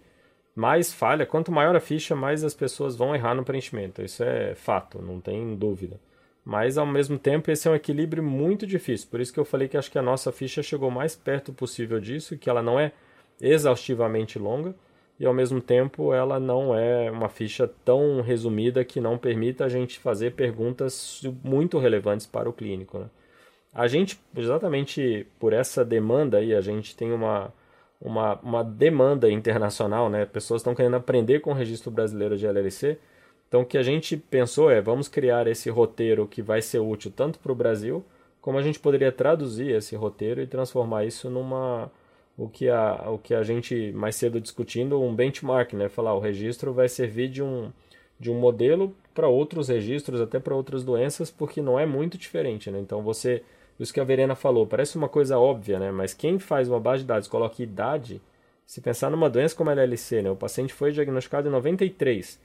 mais 0.56 0.94
falha. 0.94 1.26
Quanto 1.26 1.52
maior 1.52 1.76
a 1.76 1.80
ficha, 1.80 2.16
mais 2.16 2.44
as 2.44 2.54
pessoas 2.54 2.96
vão 2.96 3.16
errar 3.16 3.34
no 3.36 3.44
preenchimento. 3.44 4.02
Isso 4.02 4.24
é 4.24 4.54
fato, 4.56 5.02
não 5.02 5.20
tem 5.20 5.56
dúvida. 5.56 6.00
Mas 6.48 6.78
ao 6.78 6.86
mesmo 6.86 7.20
tempo 7.20 7.52
esse 7.52 7.68
é 7.68 7.72
um 7.72 7.76
equilíbrio 7.76 8.24
muito 8.24 8.66
difícil. 8.66 9.10
Por 9.12 9.20
isso 9.20 9.34
que 9.34 9.40
eu 9.40 9.44
falei 9.44 9.68
que 9.68 9.76
acho 9.76 9.92
que 9.92 10.00
a 10.00 10.02
nossa 10.02 10.32
ficha 10.32 10.64
chegou 10.64 10.90
mais 10.90 11.14
perto 11.14 11.52
possível 11.52 12.00
disso, 12.00 12.38
que 12.38 12.50
ela 12.50 12.64
não 12.64 12.80
é 12.80 12.94
exaustivamente 13.42 14.40
longa 14.40 14.74
e 15.20 15.26
ao 15.26 15.34
mesmo 15.34 15.60
tempo 15.60 16.14
ela 16.14 16.40
não 16.40 16.74
é 16.74 17.12
uma 17.12 17.28
ficha 17.28 17.70
tão 17.84 18.22
resumida 18.22 18.86
que 18.86 19.02
não 19.02 19.18
permita 19.18 19.66
a 19.66 19.70
gente 19.70 20.00
fazer 20.00 20.36
perguntas 20.36 21.22
muito 21.44 21.80
relevantes 21.80 22.26
para 22.26 22.48
o 22.48 22.54
clínico. 22.54 22.98
Né? 22.98 23.10
A 23.74 23.86
gente, 23.88 24.18
exatamente 24.34 25.28
por 25.38 25.52
essa 25.52 25.84
demanda 25.84 26.38
aí, 26.38 26.56
a 26.56 26.62
gente 26.62 26.96
tem 26.96 27.12
uma, 27.12 27.54
uma, 28.00 28.36
uma 28.36 28.64
demanda 28.64 29.30
internacional, 29.30 30.10
né? 30.10 30.26
pessoas 30.26 30.62
estão 30.62 30.74
querendo 30.74 30.96
aprender 30.96 31.42
com 31.42 31.52
o 31.52 31.54
registro 31.54 31.92
brasileiro 31.92 32.38
de 32.38 32.48
LLC, 32.48 32.98
então 33.48 33.62
o 33.62 33.66
que 33.66 33.78
a 33.78 33.84
gente 33.84 34.18
pensou 34.18 34.70
é, 34.70 34.82
vamos 34.82 35.08
criar 35.08 35.48
esse 35.48 35.70
roteiro 35.70 36.28
que 36.28 36.42
vai 36.42 36.62
ser 36.62 36.80
útil 36.80 37.12
tanto 37.16 37.40
para 37.40 37.52
o 37.52 37.56
Brasil, 37.56 38.04
como 38.42 38.58
a 38.58 38.62
gente 38.62 38.80
poderia 38.80 39.12
traduzir 39.12 39.76
esse 39.76 39.96
roteiro 39.96 40.42
e 40.42 40.48
transformar 40.48 41.06
isso 41.06 41.30
numa 41.30 41.92
o 42.38 42.48
que 42.48 42.70
a, 42.70 43.10
o 43.10 43.18
que 43.18 43.34
a 43.34 43.42
gente 43.42 43.92
mais 43.94 44.16
cedo 44.16 44.40
discutindo, 44.40 45.02
um 45.02 45.14
benchmark, 45.16 45.74
né? 45.74 45.90
Falar, 45.90 46.14
o 46.14 46.20
registro 46.20 46.72
vai 46.72 46.88
servir 46.88 47.30
de 47.30 47.42
um, 47.42 47.72
de 48.20 48.30
um 48.30 48.36
modelo 48.40 48.96
para 49.14 49.28
outros 49.28 49.70
registros, 49.70 50.22
até 50.22 50.40
para 50.40 50.56
outras 50.56 50.84
doenças, 50.84 51.32
porque 51.32 51.62
não 51.62 51.80
é 51.80 51.86
muito 51.86 52.18
diferente, 52.18 52.70
né? 52.70 52.80
Então 52.80 53.02
você, 53.02 53.42
isso 53.80 53.92
que 53.92 54.00
a 54.00 54.04
Verena 54.04 54.36
falou, 54.36 54.68
parece 54.68 54.98
uma 54.98 55.10
coisa 55.10 55.40
óbvia, 55.40 55.80
né? 55.80 55.92
Mas 55.92 56.14
quem 56.14 56.38
faz 56.38 56.70
uma 56.70 56.80
base 56.80 57.02
de 57.02 57.08
dados, 57.08 57.28
coloca 57.28 57.64
idade, 57.64 58.22
se 58.68 58.82
pensar 58.82 59.10
numa 59.10 59.30
doença 59.30 59.56
como 59.56 59.72
a 59.72 59.74
LLC, 59.74 60.22
né? 60.22 60.30
O 60.30 60.36
paciente 60.36 60.74
foi 60.74 60.92
diagnosticado 60.92 61.48
em 61.48 61.52
93, 61.52 62.40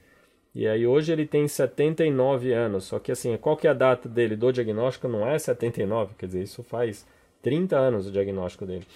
e 0.53 0.67
aí 0.67 0.85
hoje 0.85 1.11
ele 1.11 1.25
tem 1.25 1.47
79 1.47 2.53
anos, 2.53 2.85
só 2.85 2.99
que 2.99 3.11
assim, 3.11 3.35
qual 3.37 3.57
que 3.57 3.67
é 3.67 3.71
a 3.71 3.73
data 3.73 4.07
dele 4.07 4.35
do 4.35 4.51
diagnóstico? 4.51 5.07
Não 5.07 5.27
é 5.27 5.37
79, 5.39 6.15
quer 6.15 6.27
dizer, 6.27 6.43
isso 6.43 6.61
faz 6.63 7.05
30 7.41 7.77
anos 7.77 8.07
o 8.07 8.11
diagnóstico 8.11 8.65
dele. 8.65 8.87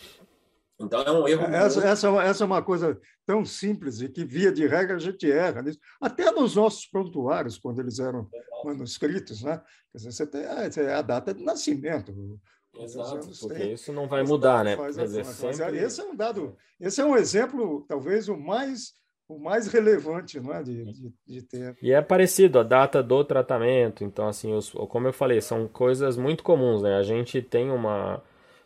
Então 0.79 1.01
é 1.01 1.11
um 1.11 1.27
erro. 1.27 1.43
Essa, 1.45 1.79
muito... 1.79 1.91
essa, 1.91 2.07
essa 2.21 2.43
é 2.43 2.45
uma 2.45 2.61
coisa 2.61 2.99
tão 3.25 3.43
simples 3.43 3.99
e 4.01 4.07
que, 4.07 4.23
via 4.23 4.51
de 4.51 4.67
regra, 4.67 4.95
a 4.95 4.99
gente 4.99 5.29
erra 5.29 5.61
nisso. 5.61 5.79
Até 5.99 6.31
nos 6.31 6.55
nossos 6.55 6.85
prontuários, 6.85 7.57
quando 7.57 7.79
eles 7.79 7.97
eram 7.99 8.29
manuscritos, 8.63 9.41
né? 9.43 9.57
Quer 9.91 9.97
dizer, 9.97 10.11
você 10.11 10.27
tem 10.27 10.45
a, 10.45 10.97
a 10.99 11.01
data 11.01 11.33
de 11.33 11.43
nascimento. 11.43 12.39
Exato, 12.79 13.27
porque 13.39 13.55
tem, 13.55 13.73
isso 13.73 13.91
não 13.91 14.07
vai 14.07 14.23
mudar, 14.23 14.63
né? 14.63 14.77
Quer 14.77 14.91
dizer, 14.91 15.25
sempre... 15.25 15.77
Esse 15.79 15.99
é 15.99 16.03
um 16.03 16.15
dado, 16.15 16.55
esse 16.79 17.01
é 17.01 17.05
um 17.05 17.15
exemplo, 17.15 17.83
talvez 17.87 18.29
o 18.29 18.37
mais 18.37 18.93
o 19.27 19.39
mais 19.39 19.67
relevante 19.67 20.39
não 20.39 20.53
é, 20.53 20.63
de, 20.63 20.85
de, 20.85 21.13
de, 21.27 21.41
ter. 21.41 21.77
E 21.81 21.91
é 21.91 22.01
parecido 22.01 22.59
a 22.59 22.63
data 22.63 23.03
do 23.03 23.23
tratamento, 23.23 24.03
então 24.03 24.27
assim, 24.27 24.53
os, 24.53 24.69
como 24.69 25.07
eu 25.07 25.13
falei, 25.13 25.41
são 25.41 25.67
coisas 25.67 26.17
muito 26.17 26.43
comuns, 26.43 26.81
né? 26.81 26.95
A 26.95 27.03
gente 27.03 27.41
tem 27.41 27.69
uma 27.69 28.21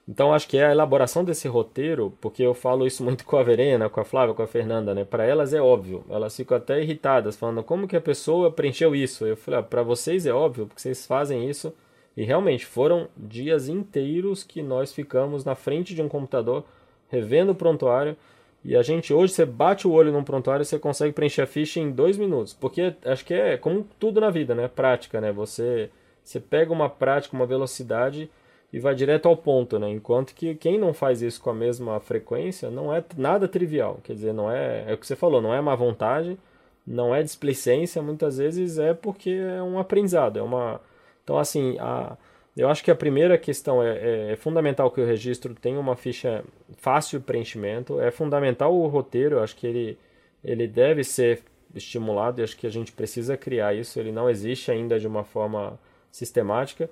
então 0.08 0.34
acho 0.34 0.48
que 0.48 0.58
é 0.58 0.66
a 0.66 0.72
elaboração 0.72 1.24
desse 1.24 1.48
roteiro, 1.48 2.14
porque 2.20 2.44
eu 2.44 2.54
falo 2.54 2.86
isso 2.86 3.04
muito 3.04 3.24
com 3.24 3.38
a 3.38 3.44
Verena, 3.44 3.90
com 3.90 4.00
a 4.02 4.04
Flávia, 4.04 4.34
com 4.34 4.42
a 4.42 4.48
Fernanda, 4.48 4.94
né? 4.94 5.06
Para 5.06 5.26
elas 5.26 5.54
é 5.54 5.62
óbvio. 5.62 6.04
Elas 6.10 6.36
ficam 6.36 6.58
até 6.58 6.82
irritadas, 6.82 7.38
falando 7.38 7.64
como 7.64 7.88
que 7.88 7.96
a 7.96 8.02
pessoa 8.02 8.52
preencheu 8.52 8.96
isso. 8.96 9.26
Eu 9.26 9.38
falei, 9.38 9.60
ah, 9.60 9.64
para 9.64 9.84
vocês 9.84 10.26
é 10.26 10.34
óbvio, 10.34 10.68
porque 10.68 10.82
vocês 10.82 11.06
fazem 11.06 11.50
isso. 11.50 11.74
E 12.18 12.24
realmente 12.24 12.66
foram 12.66 13.08
dias 13.16 13.70
inteiros 13.70 14.44
que 14.44 14.62
nós 14.62 14.92
ficamos 14.92 15.46
na 15.46 15.56
frente 15.56 15.96
de 15.96 16.02
um 16.02 16.10
computador 16.10 16.66
revendo 17.08 17.54
o 17.54 17.56
prontuário. 17.56 18.18
E 18.64 18.76
a 18.76 18.82
gente 18.84 19.14
hoje 19.14 19.34
você 19.34 19.46
bate 19.46 19.88
o 19.88 19.92
olho 19.92 20.12
num 20.12 20.24
prontuário 20.24 20.62
e 20.64 20.66
você 20.66 20.78
consegue 20.78 21.14
preencher 21.14 21.42
a 21.42 21.48
ficha 21.48 21.80
em 21.80 21.92
dois 21.92 22.18
minutos, 22.18 22.54
porque 22.54 22.96
acho 23.06 23.26
que 23.26 23.34
é 23.34 23.58
como 23.58 23.88
tudo 24.00 24.22
na 24.22 24.30
vida, 24.30 24.54
né? 24.54 24.68
Prática, 24.68 25.20
né? 25.20 25.32
Você 25.32 25.90
você 26.24 26.40
pega 26.40 26.72
uma 26.72 26.90
prática, 26.90 27.36
uma 27.36 27.46
velocidade 27.48 28.30
e 28.72 28.80
vai 28.80 28.96
direto 28.96 29.28
ao 29.28 29.36
ponto, 29.36 29.80
né? 29.80 29.90
Enquanto 29.90 30.34
que 30.34 30.56
quem 30.56 30.78
não 30.80 30.94
faz 30.94 31.22
isso 31.22 31.42
com 31.42 31.50
a 31.50 31.54
mesma 31.54 32.00
frequência 32.00 32.70
não 32.70 32.94
é 32.94 33.04
nada 33.18 33.48
trivial. 33.48 34.00
Quer 34.04 34.14
dizer, 34.14 34.34
não 34.34 34.50
é, 34.52 34.86
é 34.88 34.94
o 34.94 34.98
que 34.98 35.08
você 35.08 35.16
falou, 35.16 35.42
não 35.42 35.54
é 35.54 35.60
má 35.62 35.76
vontade, 35.76 36.38
não 36.86 37.14
é 37.14 37.24
displicência, 37.24 38.02
muitas 38.02 38.38
vezes 38.38 38.78
é 38.78 38.94
porque 38.94 39.32
é 39.32 39.62
um 39.64 39.80
aprendizado, 39.80 40.38
é 40.40 40.42
uma 40.44 40.80
Então 41.24 41.38
assim, 41.38 41.78
a 41.80 42.18
eu 42.56 42.70
acho 42.70 42.84
que 42.84 42.92
a 42.92 42.96
primeira 42.96 43.38
questão 43.38 43.82
é, 43.82 43.98
é, 43.98 44.32
é 44.34 44.36
fundamental 44.36 44.92
que 44.92 45.00
o 45.00 45.06
registro 45.06 45.54
tenha 45.56 45.80
uma 45.80 45.96
ficha 45.96 46.44
fácil 46.78 47.20
de 47.20 47.26
preenchimento, 47.26 48.00
é 48.00 48.12
fundamental 48.12 48.76
o 48.76 48.88
roteiro, 48.88 49.38
eu 49.38 49.44
acho 49.44 49.56
que 49.56 49.66
ele, 49.66 49.98
ele 50.44 50.68
deve 50.68 51.04
ser 51.04 51.44
estimulado 51.74 52.42
e 52.42 52.44
acho 52.44 52.58
que 52.58 52.68
a 52.68 52.72
gente 52.72 52.92
precisa 52.92 53.38
criar 53.38 53.74
isso, 53.74 54.00
ele 54.00 54.12
não 54.12 54.30
existe 54.30 54.70
ainda 54.70 55.00
de 55.00 55.08
uma 55.08 55.24
forma 55.24 55.80
sistemática. 56.12 56.90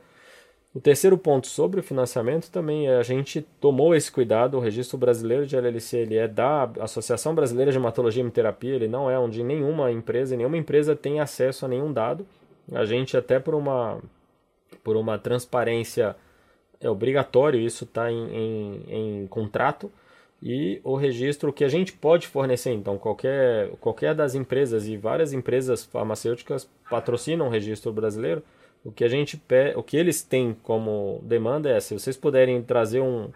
O 0.73 0.79
terceiro 0.79 1.17
ponto 1.17 1.47
sobre 1.47 1.79
o 1.79 1.83
financiamento 1.83 2.49
também 2.51 2.87
é 2.87 2.95
a 2.95 3.03
gente 3.03 3.41
tomou 3.59 3.95
esse 3.95 4.09
cuidado, 4.09 4.55
o 4.55 4.61
registro 4.61 4.97
brasileiro 4.97 5.45
de 5.45 5.57
LLC 5.57 5.97
ele 5.97 6.15
é 6.15 6.27
da 6.27 6.69
Associação 6.79 7.33
Brasileira 7.33 7.71
de 7.71 7.77
Hematologia 7.77 8.21
e 8.21 8.23
Hemoterapia, 8.23 8.75
ele 8.75 8.87
não 8.87 9.09
é 9.09 9.17
onde 9.17 9.43
nenhuma 9.43 9.91
empresa, 9.91 10.37
nenhuma 10.37 10.57
empresa 10.57 10.95
tem 10.95 11.19
acesso 11.19 11.65
a 11.65 11.67
nenhum 11.67 11.91
dado. 11.91 12.25
A 12.71 12.85
gente 12.85 13.17
até 13.17 13.39
por 13.39 13.55
uma 13.55 13.99
por 14.83 14.95
uma 14.95 15.17
transparência 15.17 16.15
é 16.81 16.89
obrigatório, 16.89 17.59
isso 17.59 17.83
está 17.83 18.11
em, 18.11 18.35
em, 18.35 18.83
em 19.23 19.27
contrato 19.27 19.91
e 20.41 20.79
o 20.83 20.95
registro 20.95 21.51
que 21.51 21.63
a 21.63 21.67
gente 21.67 21.91
pode 21.93 22.27
fornecer. 22.27 22.71
Então, 22.71 22.97
qualquer, 22.97 23.69
qualquer 23.81 24.15
das 24.15 24.35
empresas 24.35 24.87
e 24.87 24.95
várias 24.95 25.33
empresas 25.33 25.83
farmacêuticas 25.83 26.69
patrocinam 26.89 27.47
o 27.47 27.49
registro 27.49 27.91
brasileiro. 27.91 28.41
O 28.83 28.91
que 28.91 29.03
a 29.03 29.09
gente 29.09 29.41
o 29.75 29.83
que 29.83 29.97
eles 29.97 30.21
têm 30.21 30.55
como 30.63 31.19
demanda 31.23 31.69
é 31.69 31.79
se 31.81 31.93
vocês 31.93 32.15
puderem 32.15 32.61
trazer 32.63 33.01
um, 33.01 33.29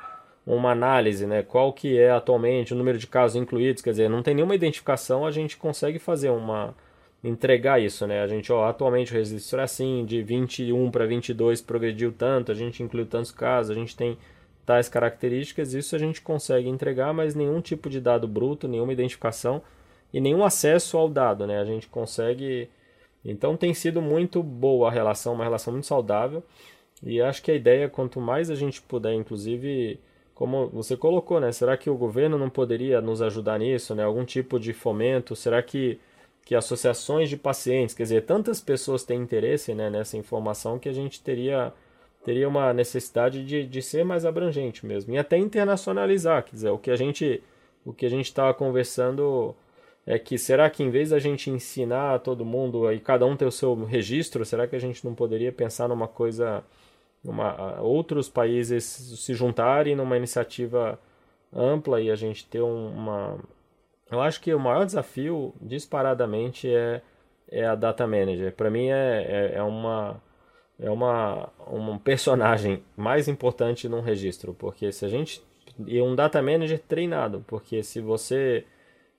uma 0.47 0.71
análise, 0.71 1.27
né, 1.27 1.43
qual 1.43 1.73
que 1.73 1.97
é 1.97 2.11
atualmente 2.11 2.73
o 2.73 2.77
número 2.77 2.97
de 2.97 3.07
casos 3.07 3.35
incluídos, 3.35 3.81
quer 3.81 3.91
dizer, 3.91 4.09
não 4.09 4.23
tem 4.23 4.33
nenhuma 4.33 4.55
identificação, 4.55 5.25
a 5.25 5.31
gente 5.31 5.57
consegue 5.57 5.99
fazer 5.99 6.29
uma 6.29 6.73
entregar 7.23 7.81
isso, 7.81 8.05
né? 8.05 8.21
A 8.21 8.27
gente, 8.27 8.51
ó, 8.51 8.67
atualmente 8.67 9.11
o 9.11 9.15
registro 9.15 9.59
é 9.59 9.63
assim, 9.63 10.05
de 10.05 10.21
21 10.21 10.91
para 10.91 11.05
22 11.05 11.61
progrediu 11.61 12.11
tanto, 12.11 12.51
a 12.51 12.55
gente 12.55 12.83
incluiu 12.83 13.05
tantos 13.05 13.31
casos, 13.31 13.71
a 13.71 13.79
gente 13.79 13.95
tem 13.95 14.17
tais 14.65 14.89
características, 14.89 15.73
isso 15.73 15.95
a 15.95 15.99
gente 15.99 16.21
consegue 16.21 16.67
entregar, 16.69 17.13
mas 17.13 17.35
nenhum 17.35 17.61
tipo 17.61 17.89
de 17.89 17.99
dado 18.01 18.27
bruto, 18.27 18.67
nenhuma 18.67 18.93
identificação 18.93 19.61
e 20.13 20.19
nenhum 20.21 20.43
acesso 20.43 20.97
ao 20.97 21.09
dado, 21.09 21.47
né? 21.47 21.59
A 21.59 21.65
gente 21.65 21.87
consegue 21.87 22.69
então 23.25 23.55
tem 23.55 23.73
sido 23.73 24.01
muito 24.01 24.43
boa 24.43 24.89
a 24.89 24.91
relação, 24.91 25.33
uma 25.33 25.43
relação 25.43 25.71
muito 25.73 25.87
saudável. 25.87 26.43
E 27.01 27.21
acho 27.21 27.41
que 27.41 27.51
a 27.51 27.55
ideia, 27.55 27.89
quanto 27.89 28.19
mais 28.19 28.49
a 28.49 28.55
gente 28.55 28.81
puder, 28.81 29.13
inclusive, 29.13 29.99
como 30.33 30.67
você 30.69 30.97
colocou, 30.97 31.39
né? 31.39 31.51
Será 31.51 31.77
que 31.77 31.89
o 31.89 31.97
governo 31.97 32.37
não 32.37 32.49
poderia 32.49 33.01
nos 33.01 33.21
ajudar 33.21 33.59
nisso, 33.59 33.95
né? 33.95 34.03
Algum 34.03 34.25
tipo 34.25 34.59
de 34.59 34.73
fomento? 34.73 35.35
Será 35.35 35.61
que, 35.61 35.99
que 36.45 36.55
associações 36.55 37.29
de 37.29 37.37
pacientes, 37.37 37.95
quer 37.95 38.03
dizer, 38.03 38.25
tantas 38.25 38.59
pessoas 38.59 39.03
têm 39.03 39.21
interesse 39.21 39.73
né, 39.73 39.89
nessa 39.89 40.17
informação 40.17 40.77
que 40.77 40.89
a 40.89 40.93
gente 40.93 41.21
teria, 41.21 41.73
teria 42.23 42.47
uma 42.47 42.73
necessidade 42.73 43.45
de, 43.45 43.65
de 43.65 43.81
ser 43.81 44.03
mais 44.03 44.25
abrangente 44.25 44.85
mesmo. 44.85 45.13
E 45.13 45.17
até 45.17 45.37
internacionalizar, 45.37 46.43
quer 46.43 46.51
dizer, 46.51 46.69
o 46.69 46.77
que 46.77 46.91
a 46.91 46.95
gente 46.95 47.41
o 47.85 47.93
que 47.93 48.05
a 48.05 48.09
gente 48.09 48.25
estava 48.25 48.53
conversando 48.53 49.55
é 50.05 50.17
que 50.19 50.37
será 50.37 50.69
que 50.69 50.83
em 50.83 50.89
vez 50.89 51.09
da 51.09 51.19
gente 51.19 51.49
ensinar 51.49 52.15
a 52.15 52.19
todo 52.19 52.45
mundo 52.45 52.91
e 52.91 52.99
cada 52.99 53.25
um 53.25 53.35
ter 53.35 53.45
o 53.45 53.51
seu 53.51 53.73
registro, 53.85 54.45
será 54.45 54.67
que 54.67 54.75
a 54.75 54.79
gente 54.79 55.03
não 55.05 55.13
poderia 55.15 55.51
pensar 55.51 55.87
numa 55.87 56.07
coisa, 56.07 56.63
outros 57.81 58.29
países 58.29 58.83
se 58.83 59.33
juntarem 59.33 59.95
numa 59.95 60.17
iniciativa 60.17 60.99
ampla 61.53 62.01
e 62.01 62.11
a 62.11 62.15
gente 62.15 62.45
ter 62.45 62.61
uma. 62.61 63.37
Eu 64.13 64.21
acho 64.21 64.39
que 64.41 64.53
o 64.53 64.59
maior 64.59 64.85
desafio, 64.85 65.53
disparadamente, 65.59 66.73
é, 66.73 67.01
é 67.49 67.65
a 67.65 67.75
data 67.75 68.05
manager. 68.05 68.53
Para 68.53 68.69
mim 68.69 68.89
é, 68.89 69.51
é, 69.53 69.57
é, 69.57 69.63
uma 69.63 70.21
é 70.79 70.89
uma 70.89 71.49
um 71.67 71.97
personagem 71.97 72.83
mais 72.95 73.27
importante 73.27 73.89
num 73.89 74.01
registro, 74.01 74.53
porque 74.53 74.91
se 74.91 75.05
a 75.05 75.09
gente 75.09 75.43
e 75.87 75.99
um 76.01 76.15
data 76.15 76.41
manager 76.41 76.79
treinado, 76.79 77.43
porque 77.47 77.81
se 77.83 78.01
você 78.01 78.65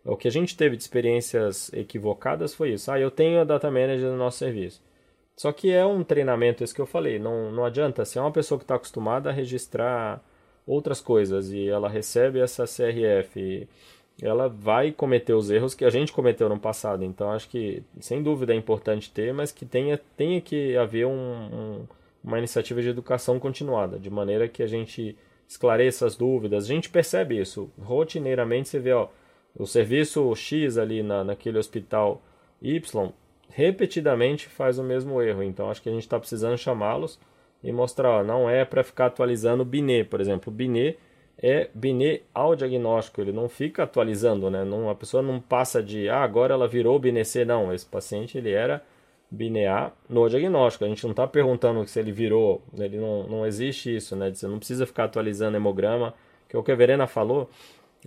o 0.05 0.17
que 0.17 0.29
a 0.29 0.31
gente 0.31 0.57
teve 0.57 0.77
de 0.77 0.83
experiências 0.83 1.73
equivocadas 1.73 2.55
foi 2.55 2.75
isso. 2.75 2.91
Ah, 2.91 3.01
eu 3.01 3.11
tenho 3.11 3.41
a 3.41 3.45
data 3.45 3.71
manager 3.71 4.11
no 4.11 4.17
nosso 4.17 4.39
serviço. 4.39 4.83
Só 5.37 5.53
que 5.53 5.73
é 5.73 5.85
um 5.85 6.05
treinamento, 6.05 6.63
isso 6.63 6.75
que 6.75 6.81
eu 6.81 6.87
falei. 6.87 7.19
Não, 7.19 7.51
não 7.51 7.65
adianta. 7.65 8.05
Se 8.05 8.19
é 8.19 8.21
uma 8.21 8.31
pessoa 8.33 8.59
que 8.59 8.65
está 8.65 8.77
acostumada 8.77 9.31
a 9.31 9.33
registrar 9.33 10.23
outras 10.67 11.01
coisas 11.01 11.51
e 11.51 11.69
ela 11.69 11.89
recebe 11.89 12.39
essa 12.41 12.65
CRF, 12.65 13.69
ela 14.23 14.49
vai 14.49 14.93
cometer 14.93 15.35
os 15.35 15.51
erros 15.51 15.75
que 15.75 15.85
a 15.85 15.91
gente 15.91 16.13
cometeu 16.13 16.49
no 16.49 16.59
passado. 16.59 17.05
Então, 17.05 17.31
acho 17.31 17.49
que, 17.49 17.83
sem 18.01 18.23
dúvida, 18.23 18.53
é 18.53 18.57
importante 18.57 19.11
ter, 19.11 19.33
mas 19.35 19.51
que 19.53 19.67
tenha, 19.67 20.01
tenha 20.17 20.41
que 20.41 20.77
haver 20.77 21.07
um, 21.07 21.11
um, 21.13 21.87
uma 22.23 22.39
iniciativa 22.39 22.81
de 22.81 22.89
educação 22.89 23.39
continuada, 23.41 23.99
de 23.99 24.11
maneira 24.11 24.49
que 24.49 24.63
a 24.63 24.67
gente 24.67 25.17
esclareça 25.49 26.07
as 26.07 26.17
dúvidas. 26.17 26.65
A 26.65 26.69
gente 26.69 26.89
percebe 26.89 27.39
isso. 27.41 27.71
Rotineiramente, 27.79 28.69
você 28.69 28.79
vê, 28.79 28.93
ó 28.93 29.09
o 29.57 29.67
serviço 29.67 30.35
X 30.35 30.77
ali 30.77 31.03
na, 31.03 31.23
naquele 31.23 31.59
hospital 31.59 32.21
Y 32.61 33.13
repetidamente 33.51 34.49
faz 34.49 34.79
o 34.79 34.83
mesmo 34.83 35.23
erro. 35.23 35.43
Então 35.43 35.71
acho 35.71 35.81
que 35.81 35.89
a 35.89 35.93
gente 35.93 36.03
está 36.03 36.19
precisando 36.19 36.59
chamá-los 36.59 37.21
e 37.63 37.71
mostrar, 37.71 38.11
ó, 38.11 38.25
não 38.25 38.51
é 38.51 38.65
para 38.65 38.83
ficar 38.83 39.07
atualizando 39.07 39.63
o 39.63 39.67
BINE, 39.67 40.05
por 40.05 40.21
exemplo. 40.21 40.53
O 40.53 40.55
BINE 40.55 40.97
é 41.39 41.69
BINE 41.75 42.23
ao 42.33 42.55
diagnóstico, 42.55 43.21
ele 43.21 43.33
não 43.33 43.49
fica 43.49 43.83
atualizando, 43.83 44.51
né? 44.51 44.65
Não, 44.65 44.89
a 44.89 44.95
pessoa 44.95 45.23
não 45.23 45.41
passa 45.41 45.83
de, 45.83 46.09
ah, 46.09 46.23
agora 46.23 46.55
ela 46.55 46.69
virou 46.69 46.99
BINE-C, 46.99 47.45
não. 47.45 47.73
Esse 47.73 47.87
paciente 47.87 48.39
ele 48.39 48.53
era 48.53 48.83
BINE-A 49.31 49.93
no 50.09 50.29
diagnóstico. 50.29 50.85
A 50.85 50.89
gente 50.89 51.05
não 51.05 51.11
está 51.11 51.27
perguntando 51.27 51.87
se 51.87 51.99
ele 51.99 52.13
virou, 52.13 52.63
ele 52.79 52.99
não, 52.99 53.25
não 53.25 53.47
existe 53.47 53.95
isso, 53.95 54.15
né? 54.17 54.33
Você 54.33 54.47
não 54.47 54.59
precisa 54.59 54.87
ficar 54.87 55.05
atualizando 55.05 55.57
hemograma, 55.57 56.15
que 56.49 56.57
é 56.57 56.59
o 56.59 56.63
que 56.63 56.73
a 56.73 56.77
Verena 56.77 57.07
falou. 57.07 57.49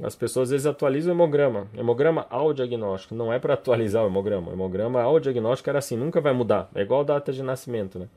As 0.01 0.15
pessoas 0.15 0.49
às 0.49 0.51
vezes 0.51 0.67
atualizam 0.67 1.11
o 1.11 1.15
hemograma. 1.15 1.67
Hemograma 1.75 2.27
ao 2.29 2.53
diagnóstico. 2.53 3.15
Não 3.15 3.33
é 3.33 3.39
para 3.39 3.55
atualizar 3.55 4.03
o 4.03 4.07
hemograma. 4.07 4.51
O 4.51 4.53
hemograma 4.53 5.01
ao 5.01 5.19
diagnóstico 5.19 5.69
era 5.69 5.79
assim, 5.79 5.97
nunca 5.97 6.21
vai 6.21 6.33
mudar. 6.33 6.69
É 6.75 6.81
igual 6.81 7.01
a 7.01 7.03
data 7.03 7.33
de 7.33 7.41
nascimento, 7.41 7.97
né? 7.97 8.07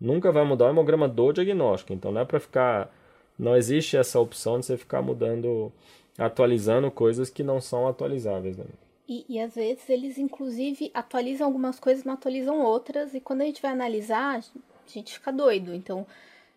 Nunca 0.00 0.30
vai 0.30 0.44
mudar 0.44 0.66
o 0.66 0.70
hemograma 0.70 1.08
do 1.08 1.32
diagnóstico. 1.32 1.92
Então 1.92 2.12
não 2.12 2.20
é 2.20 2.24
para 2.24 2.38
ficar. 2.38 2.94
Não 3.38 3.56
existe 3.56 3.96
essa 3.96 4.20
opção 4.20 4.60
de 4.60 4.66
você 4.66 4.76
ficar 4.76 5.02
mudando, 5.02 5.72
atualizando 6.18 6.90
coisas 6.90 7.30
que 7.30 7.42
não 7.42 7.60
são 7.60 7.88
atualizáveis, 7.88 8.56
né? 8.56 8.64
E, 9.06 9.24
e, 9.28 9.38
às 9.38 9.54
vezes 9.54 9.88
eles, 9.90 10.16
inclusive, 10.16 10.90
atualizam 10.94 11.46
algumas 11.46 11.78
coisas, 11.78 12.04
não 12.04 12.14
atualizam 12.14 12.60
outras, 12.62 13.14
e 13.14 13.20
quando 13.20 13.42
a 13.42 13.44
gente 13.44 13.60
vai 13.60 13.72
analisar, 13.72 14.38
a 14.38 14.90
gente 14.90 15.12
fica 15.12 15.30
doido. 15.30 15.74
Então, 15.74 16.06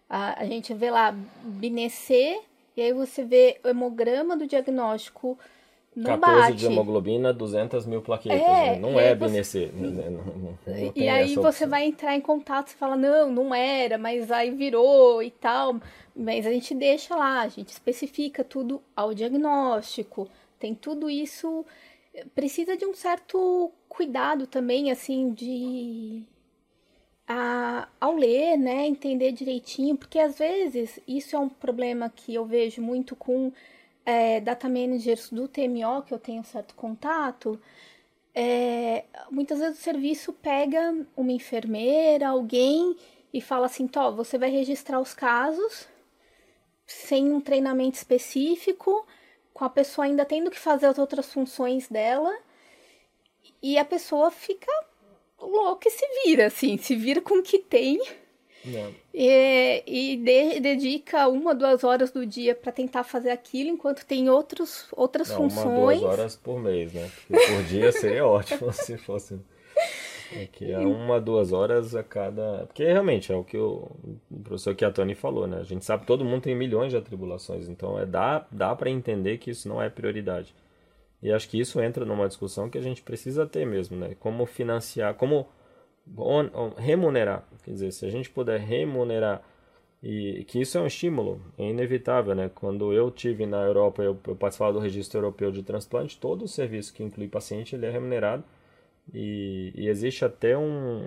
a, 0.09 0.41
a 0.41 0.45
gente 0.45 0.73
vê 0.73 0.89
lá 0.89 1.13
BNC 1.43 2.39
e 2.77 2.81
aí 2.81 2.93
você 2.93 3.25
vê 3.25 3.59
o 3.65 3.67
hemograma 3.67 4.37
do 4.37 4.47
diagnóstico 4.47 5.37
não 5.97 6.11
14 6.19 6.41
bate. 6.41 6.57
de 6.57 6.65
hemoglobina, 6.67 7.33
200 7.33 7.87
mil 7.87 8.03
plaquetas. 8.03 8.39
É, 8.39 8.73
né? 8.73 8.79
Não 8.79 8.99
é 8.99 9.15
BNC. 9.15 9.43
Você... 9.43 9.65
Né? 9.73 10.09
Não, 10.11 10.23
não, 10.23 10.35
não 10.35 10.91
e 10.95 11.09
aí 11.09 11.33
você 11.33 11.65
vai 11.65 11.85
entrar 11.85 12.15
em 12.15 12.21
contato 12.21 12.69
e 12.69 12.75
fala, 12.75 12.95
não, 12.95 13.31
não 13.31 13.55
era, 13.55 13.97
mas 13.97 14.31
aí 14.31 14.51
virou 14.51 15.23
e 15.23 15.31
tal. 15.31 15.77
Mas 16.17 16.47
a 16.47 16.51
gente 16.51 16.73
deixa 16.73 17.15
lá, 17.15 17.41
a 17.41 17.47
gente 17.47 17.69
especifica 17.69 18.43
tudo 18.43 18.81
ao 18.95 19.13
diagnóstico. 19.13 20.27
Tem 20.59 20.73
tudo 20.73 21.09
isso. 21.09 21.63
Precisa 22.33 22.75
de 22.75 22.85
um 22.85 22.95
certo 22.95 23.71
cuidado 23.87 24.47
também, 24.47 24.89
assim, 24.89 25.31
de 25.31 26.23
a, 27.27 27.87
ao 28.01 28.15
ler, 28.15 28.57
né, 28.57 28.87
entender 28.87 29.31
direitinho, 29.31 29.95
porque 29.95 30.17
às 30.17 30.39
vezes 30.39 30.99
isso 31.07 31.35
é 31.35 31.39
um 31.39 31.49
problema 31.49 32.09
que 32.09 32.33
eu 32.33 32.45
vejo 32.45 32.81
muito 32.81 33.15
com 33.15 33.51
é, 34.03 34.39
data 34.39 34.67
managers 34.67 35.29
do 35.29 35.47
TMO, 35.47 36.01
que 36.03 36.13
eu 36.13 36.19
tenho 36.19 36.43
certo 36.43 36.73
contato. 36.73 37.61
É, 38.33 39.05
muitas 39.29 39.59
vezes 39.59 39.79
o 39.79 39.83
serviço 39.83 40.33
pega 40.33 40.95
uma 41.15 41.31
enfermeira, 41.31 42.29
alguém, 42.29 42.95
e 43.31 43.39
fala 43.39 43.67
assim: 43.67 43.87
Tó, 43.87 44.11
você 44.11 44.37
vai 44.37 44.49
registrar 44.49 44.99
os 44.99 45.13
casos 45.13 45.87
sem 46.87 47.31
um 47.31 47.41
treinamento 47.41 47.97
específico, 47.97 49.05
com 49.53 49.65
a 49.65 49.69
pessoa 49.69 50.05
ainda 50.05 50.23
tendo 50.23 50.49
que 50.49 50.57
fazer 50.57 50.85
as 50.85 50.97
outras 50.97 51.31
funções 51.31 51.87
dela, 51.89 52.33
e 53.61 53.77
a 53.77 53.83
pessoa 53.83 54.31
fica 54.31 54.71
louco 55.39 55.81
e 55.85 55.91
se 55.91 56.05
vira, 56.23 56.47
assim, 56.47 56.77
se 56.77 56.95
vira 56.95 57.21
com 57.21 57.39
o 57.39 57.43
que 57.43 57.59
tem. 57.59 57.99
E, 59.13 59.83
e 59.85 60.17
de, 60.17 60.59
dedica 60.59 61.27
uma, 61.27 61.55
duas 61.55 61.83
horas 61.83 62.11
do 62.11 62.25
dia 62.25 62.53
para 62.53 62.71
tentar 62.71 63.03
fazer 63.03 63.29
aquilo, 63.29 63.69
enquanto 63.69 64.05
tem 64.05 64.29
outros, 64.29 64.87
outras 64.91 65.29
Não, 65.29 65.37
funções. 65.37 65.99
Uma, 65.99 66.07
duas 66.07 66.19
horas 66.19 66.35
por 66.35 66.59
mês, 66.59 66.93
né? 66.93 67.09
Porque 67.27 67.45
por 67.47 67.63
dia 67.63 67.91
seria 67.91 68.25
ótimo 68.27 68.71
se 68.73 68.97
fosse. 68.97 69.39
É 70.33 70.45
que 70.45 70.71
é 70.71 70.79
uma, 70.79 71.19
duas 71.21 71.53
horas 71.53 71.95
a 71.95 72.03
cada. 72.03 72.65
Porque 72.67 72.83
realmente 72.83 73.31
é 73.31 73.35
o 73.35 73.43
que 73.43 73.57
o, 73.57 73.89
professor 74.43 74.75
Chiatoni 74.77 75.15
falou, 75.15 75.47
né? 75.47 75.57
A 75.59 75.63
gente 75.63 75.85
sabe 75.85 76.01
que 76.01 76.07
todo 76.07 76.25
mundo 76.25 76.43
tem 76.43 76.55
milhões 76.55 76.91
de 76.91 76.97
atribulações, 76.97 77.67
então 77.69 77.97
é, 77.99 78.05
dá, 78.05 78.45
dá 78.51 78.75
para 78.75 78.89
entender 78.89 79.37
que 79.37 79.51
isso 79.51 79.67
não 79.67 79.81
é 79.81 79.89
prioridade. 79.89 80.53
E 81.21 81.31
acho 81.31 81.49
que 81.49 81.59
isso 81.59 81.81
entra 81.81 82.05
numa 82.05 82.27
discussão 82.27 82.69
que 82.69 82.77
a 82.77 82.81
gente 82.81 83.01
precisa 83.01 83.45
ter 83.45 83.65
mesmo, 83.65 83.97
né? 83.97 84.15
Como 84.19 84.45
financiar, 84.45 85.15
como 85.15 85.47
remunerar. 86.77 87.47
Quer 87.63 87.71
dizer, 87.71 87.91
se 87.91 88.05
a 88.05 88.09
gente 88.09 88.29
puder 88.29 88.59
remunerar 88.59 89.41
e 90.01 90.43
que 90.45 90.61
isso 90.61 90.77
é 90.77 90.81
um 90.81 90.87
estímulo, 90.87 91.41
é 91.57 91.69
inevitável, 91.69 92.35
né? 92.35 92.51
Quando 92.53 92.93
eu 92.93 93.09
tive 93.09 93.45
na 93.45 93.63
Europa, 93.63 94.03
eu, 94.03 94.17
eu 94.27 94.35
participava 94.35 94.73
do 94.73 94.79
registro 94.79 95.19
europeu 95.19 95.51
de 95.51 95.63
transplante, 95.63 96.19
todo 96.19 96.43
o 96.43 96.47
serviço 96.47 96.93
que 96.93 97.03
inclui 97.03 97.27
paciente 97.27 97.75
ele 97.75 97.85
é 97.85 97.89
remunerado 97.89 98.43
e, 99.13 99.71
e 99.75 99.87
existe 99.87 100.25
até 100.25 100.57
um, 100.57 101.01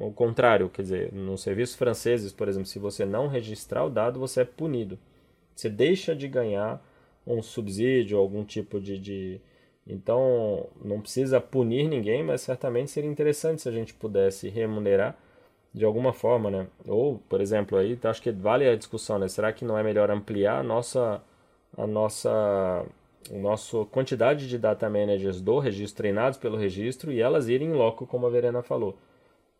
um, 0.00 0.06
o 0.06 0.12
contrário, 0.12 0.68
quer 0.68 0.82
dizer, 0.82 1.12
nos 1.12 1.42
serviços 1.42 1.76
franceses, 1.76 2.32
por 2.32 2.48
exemplo, 2.48 2.66
se 2.66 2.78
você 2.78 3.04
não 3.04 3.28
registrar 3.28 3.84
o 3.84 3.90
dado, 3.90 4.18
você 4.18 4.42
é 4.42 4.44
punido. 4.44 4.98
Você 5.54 5.68
deixa 5.68 6.14
de 6.14 6.26
ganhar 6.28 6.84
um 7.26 7.42
subsídio, 7.42 8.18
algum 8.18 8.44
tipo 8.44 8.80
de, 8.80 8.98
de, 8.98 9.40
Então, 9.86 10.68
não 10.84 11.00
precisa 11.00 11.40
punir 11.40 11.88
ninguém, 11.88 12.22
mas 12.24 12.40
certamente 12.42 12.90
seria 12.90 13.10
interessante 13.10 13.62
se 13.62 13.68
a 13.68 13.72
gente 13.72 13.94
pudesse 13.94 14.48
remunerar 14.48 15.16
de 15.72 15.84
alguma 15.84 16.12
forma, 16.12 16.50
né? 16.50 16.66
Ou, 16.86 17.18
por 17.28 17.40
exemplo, 17.40 17.78
aí 17.78 17.98
acho 18.04 18.22
que 18.22 18.32
vale 18.32 18.68
a 18.68 18.76
discussão, 18.76 19.18
né? 19.18 19.28
Será 19.28 19.52
que 19.52 19.64
não 19.64 19.78
é 19.78 19.82
melhor 19.82 20.10
ampliar 20.10 20.60
a 20.60 20.62
nossa 20.62 21.22
a 21.76 21.86
nossa 21.86 22.84
nossa 23.30 23.84
quantidade 23.86 24.48
de 24.48 24.58
data 24.58 24.88
managers 24.88 25.40
do 25.40 25.58
registro 25.58 25.98
treinados 25.98 26.38
pelo 26.38 26.56
registro 26.56 27.12
e 27.12 27.20
elas 27.20 27.48
irem 27.48 27.68
em 27.68 27.72
loco, 27.72 28.06
como 28.06 28.26
a 28.26 28.30
Verena 28.30 28.62
falou. 28.62 28.96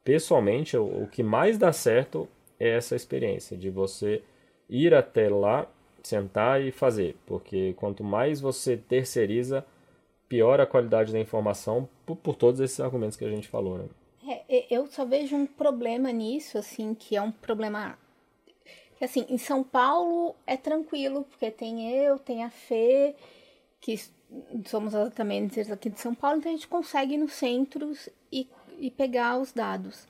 Pessoalmente, 0.02 0.76
o, 0.76 1.04
o 1.04 1.08
que 1.08 1.22
mais 1.22 1.58
dá 1.58 1.72
certo 1.72 2.28
é 2.58 2.70
essa 2.70 2.96
experiência 2.96 3.56
de 3.56 3.70
você 3.70 4.22
ir 4.68 4.94
até 4.94 5.28
lá 5.28 5.66
sentar 6.02 6.62
e 6.62 6.70
fazer, 6.70 7.16
porque 7.26 7.74
quanto 7.74 8.02
mais 8.02 8.40
você 8.40 8.76
terceiriza, 8.76 9.64
pior 10.28 10.60
a 10.60 10.66
qualidade 10.66 11.12
da 11.12 11.18
informação 11.18 11.88
por, 12.06 12.16
por 12.16 12.36
todos 12.36 12.60
esses 12.60 12.80
argumentos 12.80 13.16
que 13.16 13.24
a 13.24 13.30
gente 13.30 13.48
falou, 13.48 13.78
né? 13.78 13.84
É, 14.48 14.66
eu 14.70 14.86
só 14.86 15.04
vejo 15.04 15.36
um 15.36 15.46
problema 15.46 16.10
nisso, 16.12 16.56
assim, 16.56 16.94
que 16.94 17.16
é 17.16 17.22
um 17.22 17.32
problema 17.32 17.98
assim, 19.00 19.24
em 19.28 19.38
São 19.38 19.62
Paulo 19.62 20.34
é 20.46 20.56
tranquilo, 20.56 21.24
porque 21.24 21.50
tem 21.50 21.90
eu, 21.90 22.18
tem 22.18 22.44
a 22.44 22.50
Fê, 22.50 23.14
que 23.80 23.98
somos 24.66 24.94
exatamente 24.94 25.60
aqui 25.72 25.90
de 25.90 26.00
São 26.00 26.14
Paulo, 26.14 26.38
então 26.38 26.52
a 26.52 26.54
gente 26.54 26.68
consegue 26.68 27.14
ir 27.14 27.18
nos 27.18 27.32
centros 27.32 28.08
e, 28.30 28.48
e 28.78 28.90
pegar 28.90 29.38
os 29.38 29.52
dados. 29.52 30.06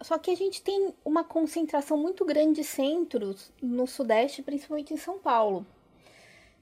Só 0.00 0.16
que 0.16 0.30
a 0.30 0.36
gente 0.36 0.62
tem 0.62 0.94
uma 1.04 1.24
concentração 1.24 1.98
muito 1.98 2.24
grande 2.24 2.60
de 2.60 2.64
centros 2.64 3.52
no 3.60 3.86
Sudeste, 3.86 4.42
principalmente 4.42 4.94
em 4.94 4.96
São 4.96 5.18
Paulo. 5.18 5.66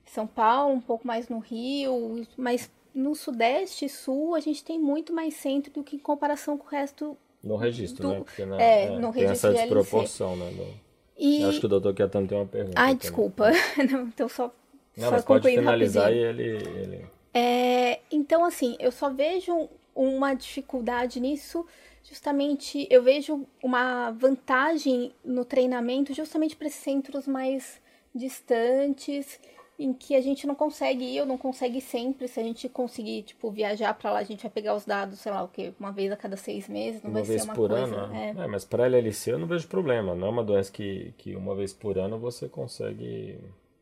São 0.07 0.27
Paulo, 0.27 0.75
um 0.75 0.81
pouco 0.81 1.07
mais 1.07 1.29
no 1.29 1.39
Rio, 1.39 2.27
mas 2.37 2.71
no 2.95 3.15
Sudeste 3.15 3.85
e 3.85 3.89
Sul 3.89 4.35
a 4.35 4.41
gente 4.41 4.65
tem 4.65 4.81
muito 4.81 5.13
mais 5.13 5.35
centro 5.35 5.73
do 5.73 5.85
que 5.85 5.97
em 5.97 5.99
comparação 5.99 6.57
com 6.57 6.67
o 6.67 6.71
resto. 6.71 7.17
No 7.43 7.57
registro, 7.57 8.09
do... 8.09 8.15
né? 8.15 8.21
Porque 8.21 8.45
na, 8.47 8.61
é, 8.61 8.85
é, 8.85 8.91
no 8.99 9.13
tem 9.13 9.23
registro 9.23 9.51
essa 9.51 9.53
desproporção, 9.53 10.37
né? 10.37 10.51
No... 10.51 10.87
E... 11.19 11.45
Acho 11.45 11.61
que 11.61 11.67
o 11.67 11.69
doutor 11.69 11.95
Kiatan 11.95 12.27
tem 12.27 12.39
uma 12.39 12.47
pergunta. 12.47 12.81
Ai, 12.81 12.95
desculpa. 12.95 13.51
Não, 13.91 14.03
então 14.05 14.29
só. 14.29 14.53
Não, 14.97 15.09
só 15.09 15.11
mas 15.13 15.25
pode 15.25 15.49
finalizar 15.49 16.13
e 16.13 16.19
ele, 16.19 16.43
ele. 16.43 17.07
É, 17.35 18.01
então, 18.11 18.45
assim, 18.45 18.77
eu 18.81 18.91
só 18.91 19.11
vejo 19.11 19.69
uma 19.95 20.35
dificuldade 20.35 21.21
nisso, 21.21 21.67
justamente 22.03 22.87
eu 22.91 23.03
vejo 23.03 23.47
uma 23.63 24.11
vantagem 24.11 25.13
no 25.25 25.45
treinamento, 25.45 26.15
justamente 26.15 26.57
para 26.57 26.67
esses 26.67 26.81
centros 26.81 27.27
mais 27.27 27.81
distantes 28.15 29.39
em 29.79 29.93
que 29.93 30.15
a 30.15 30.21
gente 30.23 30.47
não 30.47 30.55
consegue 30.55 31.05
ir, 31.05 31.21
ou 31.21 31.27
não 31.27 31.37
consegue 31.37 31.81
sempre. 31.83 32.27
Se 32.27 32.41
a 32.41 32.43
gente 32.43 32.69
conseguir, 32.69 33.23
tipo, 33.23 33.51
viajar 33.51 33.93
para 33.93 34.13
lá, 34.13 34.19
a 34.21 34.25
gente 34.25 34.43
vai 34.43 34.51
pegar 34.51 34.75
os 34.75 34.87
dados, 34.87 35.19
sei 35.19 35.31
lá, 35.31 35.43
o 35.43 35.49
quê, 35.49 35.73
uma 35.79 35.93
vez 35.93 36.11
a 36.11 36.17
cada 36.17 36.37
seis 36.37 36.67
meses, 36.67 37.03
não 37.03 37.11
uma 37.11 37.21
vai 37.21 37.29
vez 37.29 37.43
ser 37.43 37.49
uma 37.49 37.55
por 37.55 37.69
coisa. 37.69 37.85
ano, 37.85 38.15
é. 38.15 38.31
é, 38.31 38.47
mas 38.47 38.65
para 38.65 38.87
LLC 38.87 39.33
eu 39.33 39.39
não 39.39 39.47
vejo 39.47 39.69
problema. 39.69 40.15
Não 40.15 40.29
é 40.29 40.31
uma 40.31 40.45
doença 40.45 40.73
que, 40.73 41.13
que 41.19 41.37
uma 41.37 41.55
vez 41.55 41.75
por 41.75 41.99
ano 41.99 42.19
você 42.19 42.49
consegue 42.49 43.39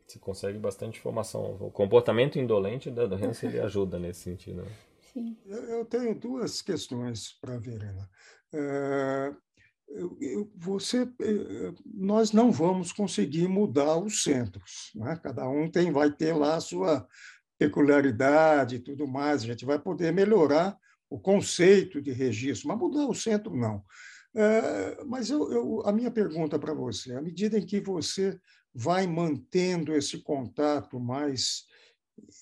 você 0.07 0.19
consegue 0.19 0.57
bastante 0.59 0.99
informação. 0.99 1.57
O 1.59 1.71
comportamento 1.71 2.37
indolente 2.37 2.91
da 2.91 3.05
doença 3.07 3.45
ele 3.45 3.59
ajuda 3.59 3.97
nesse 3.99 4.21
sentido. 4.21 4.61
né? 4.63 4.71
Sim. 5.13 5.37
Eu 5.47 5.85
tenho 5.85 6.13
duas 6.13 6.61
questões 6.61 7.33
para 7.41 7.55
a 7.55 7.59
Verena. 7.59 8.09
É, 8.53 9.33
você, 10.55 11.03
eh, 11.21 11.73
nós 11.93 12.31
não 12.31 12.51
vamos 12.51 12.91
conseguir 12.91 13.47
mudar 13.47 13.97
os 13.97 14.23
centros. 14.23 14.91
Né? 14.95 15.19
Cada 15.23 15.47
um 15.49 15.69
tem, 15.69 15.91
vai 15.91 16.11
ter 16.11 16.33
lá 16.33 16.55
a 16.55 16.61
sua 16.61 17.07
peculiaridade 17.57 18.75
e 18.75 18.79
tudo 18.79 19.07
mais. 19.07 19.43
A 19.43 19.45
gente 19.47 19.65
vai 19.65 19.79
poder 19.79 20.11
melhorar 20.13 20.77
o 21.09 21.19
conceito 21.19 22.01
de 22.01 22.11
registro, 22.11 22.67
mas 22.67 22.77
mudar 22.77 23.05
o 23.07 23.13
centro, 23.13 23.55
não. 23.55 23.83
Eh, 24.35 24.97
Mas 25.07 25.29
eu, 25.29 25.49
eu- 25.51 25.81
a 25.85 25.91
minha 25.93 26.11
pergunta 26.11 26.59
para 26.59 26.73
você, 26.73 27.13
à 27.15 27.21
medida 27.21 27.57
em 27.57 27.65
que 27.65 27.79
você 27.79 28.37
vai 28.75 29.07
mantendo 29.07 29.95
esse 29.95 30.21
contato 30.21 30.99
mais 30.99 31.63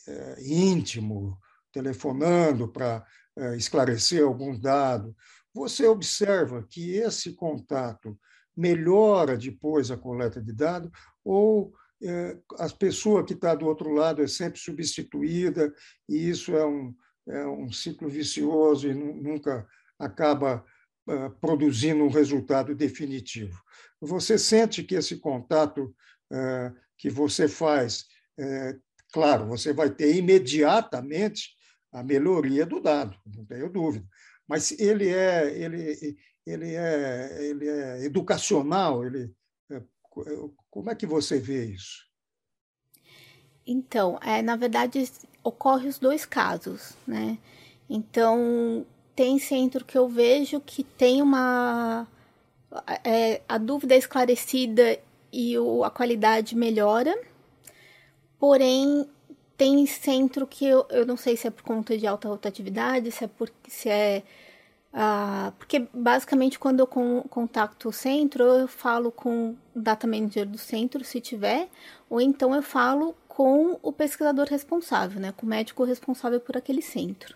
eh, 0.07 0.37
íntimo, 0.41 1.37
telefonando 1.71 2.67
para 2.67 3.05
eh, 3.37 3.55
esclarecer 3.55 4.23
alguns 4.23 4.59
dados, 4.59 5.13
você 5.53 5.85
observa 5.85 6.65
que 6.67 6.95
esse 6.95 7.33
contato 7.33 8.19
melhora 8.57 9.37
depois 9.37 9.91
a 9.91 9.97
coleta 9.97 10.41
de 10.41 10.51
dados 10.53 10.89
ou 11.23 11.71
eh, 12.01 12.35
a 12.57 12.67
pessoa 12.69 13.23
que 13.23 13.33
está 13.33 13.53
do 13.53 13.67
outro 13.67 13.91
lado 13.91 14.23
é 14.23 14.27
sempre 14.27 14.59
substituída 14.59 15.71
e 16.09 16.29
isso 16.29 16.55
é 16.55 16.65
um, 16.65 16.95
é 17.27 17.45
um 17.45 17.71
ciclo 17.71 18.09
vicioso 18.09 18.87
e 18.87 18.93
nu- 18.95 19.15
nunca 19.15 19.67
acaba 19.99 20.65
produzindo 21.41 22.01
um 22.01 22.07
resultado 22.09 22.73
definitivo. 22.73 23.61
Você 23.99 24.37
sente 24.37 24.83
que 24.83 24.95
esse 24.95 25.17
contato 25.17 25.93
que 26.97 27.09
você 27.09 27.47
faz, 27.47 28.05
claro, 29.11 29.47
você 29.47 29.73
vai 29.73 29.89
ter 29.89 30.15
imediatamente 30.15 31.49
a 31.91 32.01
melhoria 32.03 32.65
do 32.65 32.79
dado, 32.79 33.15
não 33.25 33.45
tenho 33.45 33.69
dúvida 33.69 34.07
mas 34.47 34.71
ele 34.79 35.09
é 35.09 35.57
ele 35.57 36.17
ele 36.45 36.75
é 36.75 37.43
ele 37.43 37.67
é 37.67 38.05
educacional 38.05 39.05
ele 39.05 39.33
é, 39.71 39.81
como 40.69 40.89
é 40.89 40.95
que 40.95 41.05
você 41.05 41.39
vê 41.39 41.65
isso 41.65 42.07
Então, 43.65 44.19
é, 44.21 44.41
na 44.41 44.57
verdade, 44.57 45.09
ocorre 45.41 45.87
os 45.87 45.97
dois 45.97 46.25
casos, 46.25 46.97
né? 47.07 47.37
Então, 47.89 48.85
tem 49.15 49.39
centro 49.39 49.85
que 49.85 49.97
eu 49.97 50.05
vejo 50.09 50.59
que 50.59 50.83
tem 50.83 51.21
uma. 51.21 52.05
é, 53.05 53.41
a 53.47 53.57
dúvida 53.57 53.95
é 53.95 53.97
esclarecida 53.97 54.99
e 55.33 55.57
o, 55.57 55.83
a 55.83 55.89
qualidade 55.89 56.55
melhora, 56.55 57.17
porém, 58.39 59.09
tem 59.57 59.85
centro 59.87 60.45
que 60.47 60.65
eu, 60.65 60.85
eu 60.89 61.05
não 61.05 61.17
sei 61.17 61.35
se 61.35 61.47
é 61.47 61.51
por 61.51 61.63
conta 61.63 61.97
de 61.97 62.05
alta 62.07 62.27
rotatividade, 62.29 63.11
se 63.11 63.23
é 63.23 63.27
por, 63.27 63.51
se 63.67 63.89
é 63.89 64.23
ah, 64.93 65.51
porque 65.57 65.87
basicamente 65.91 66.59
quando 66.59 66.81
eu 66.81 66.87
con 66.87 67.23
contacto 67.23 67.89
o 67.89 67.93
centro, 67.93 68.43
eu 68.43 68.67
falo 68.67 69.11
com 69.11 69.55
o 69.75 69.81
data 69.81 70.05
manager 70.05 70.47
do 70.47 70.57
centro, 70.59 71.03
se 71.03 71.19
tiver, 71.19 71.67
ou 72.07 72.21
então 72.21 72.53
eu 72.53 72.61
falo 72.61 73.15
com 73.27 73.79
o 73.81 73.91
pesquisador 73.91 74.47
responsável, 74.47 75.19
né, 75.19 75.33
com 75.35 75.47
o 75.47 75.49
médico 75.49 75.83
responsável 75.83 76.39
por 76.39 76.55
aquele 76.55 76.81
centro. 76.83 77.33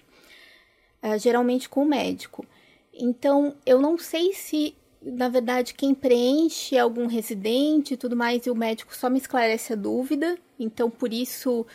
Ah, 1.02 1.18
geralmente 1.18 1.68
com 1.68 1.84
o 1.84 1.86
médico. 1.86 2.46
Então, 2.94 3.56
eu 3.66 3.80
não 3.82 3.98
sei 3.98 4.34
se, 4.34 4.76
na 5.12 5.30
verdade, 5.30 5.74
quem 5.74 5.96
preenche 5.96 6.76
é 6.76 6.80
algum 6.80 7.08
residente 7.08 7.94
e 7.94 7.98
tudo 7.98 8.16
mais, 8.16 8.46
e 8.46 8.50
o 8.50 8.56
médico 8.56 8.96
só 8.96 9.10
me 9.10 9.18
esclarece 9.18 9.74
a 9.74 9.76
dúvida, 9.76 10.38
então 10.60 10.90
por 10.90 11.14
isso 11.14 11.66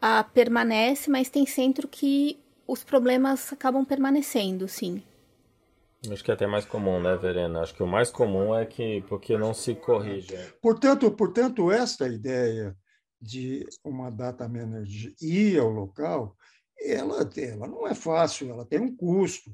ah, 0.00 0.24
permanece, 0.24 1.10
mas 1.10 1.28
tem 1.28 1.44
centro 1.46 1.86
que 1.86 2.38
os 2.66 2.84
problemas 2.84 3.52
acabam 3.52 3.84
permanecendo, 3.84 4.68
sim. 4.68 5.02
Acho 6.10 6.22
que 6.22 6.30
é 6.30 6.34
até 6.34 6.46
mais 6.46 6.64
comum, 6.64 7.00
né, 7.00 7.16
Verena? 7.16 7.60
Acho 7.60 7.74
que 7.74 7.82
o 7.82 7.86
mais 7.86 8.10
comum 8.10 8.54
é 8.54 8.64
que 8.64 9.02
porque 9.08 9.36
não 9.36 9.52
se 9.52 9.74
corrige. 9.74 10.36
portanto 10.62 11.10
portanto 11.10 11.72
esta 11.72 12.06
ideia 12.06 12.76
de 13.20 13.66
uma 13.84 14.10
data 14.10 14.48
manager 14.48 15.12
ir 15.20 15.58
ao 15.58 15.68
local 15.68 16.36
ela 16.80 17.28
ela 17.36 17.66
não 17.66 17.84
é 17.88 17.94
fácil 17.96 18.48
ela 18.48 18.64
tem 18.64 18.78
um 18.78 18.94
custo 18.94 19.50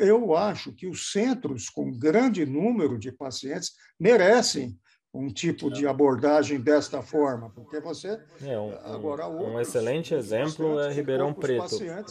eu 0.00 0.36
acho 0.36 0.72
que 0.72 0.86
os 0.86 1.10
centros 1.12 1.68
com 1.68 1.90
grande 1.90 2.44
número 2.44 2.98
de 2.98 3.10
pacientes 3.12 3.72
merecem 3.98 4.78
um 5.14 5.28
tipo 5.28 5.70
de 5.70 5.86
abordagem 5.86 6.60
desta 6.60 7.00
forma, 7.00 7.48
porque 7.50 7.80
você 7.80 8.20
É, 8.42 8.58
um, 8.58 8.74
Agora, 8.84 9.28
um, 9.28 9.60
excelente 9.60 10.12
exemplo 10.12 10.80
é 10.80 10.92
Ribeirão 10.92 11.32
Preto. 11.32 11.82
É. 11.84 12.04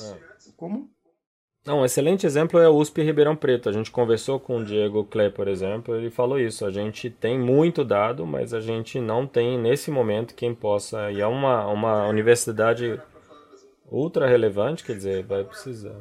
como 0.55 0.89
Não, 1.65 1.81
um 1.81 1.85
excelente 1.85 2.25
exemplo 2.25 2.59
é 2.59 2.65
a 2.65 2.71
USP 2.71 3.03
Ribeirão 3.03 3.35
Preto. 3.35 3.67
A 3.67 3.73
gente 3.73 3.91
conversou 3.91 4.39
com 4.39 4.59
o 4.59 4.63
Diego 4.63 5.03
Klee, 5.03 5.29
por 5.29 5.49
exemplo, 5.49 5.95
ele 5.95 6.09
falou 6.09 6.39
isso. 6.39 6.65
A 6.65 6.71
gente 6.71 7.09
tem 7.09 7.37
muito 7.37 7.83
dado, 7.83 8.25
mas 8.25 8.53
a 8.53 8.61
gente 8.61 9.01
não 9.01 9.27
tem 9.27 9.59
nesse 9.59 9.91
momento 9.91 10.33
quem 10.33 10.55
possa. 10.55 11.11
E 11.11 11.19
é 11.19 11.27
uma, 11.27 11.67
uma 11.67 12.07
universidade 12.07 13.01
ultra 13.91 14.27
relevante, 14.27 14.83
quer 14.83 14.95
dizer, 14.95 15.23
vai 15.23 15.43
precisar. 15.43 15.99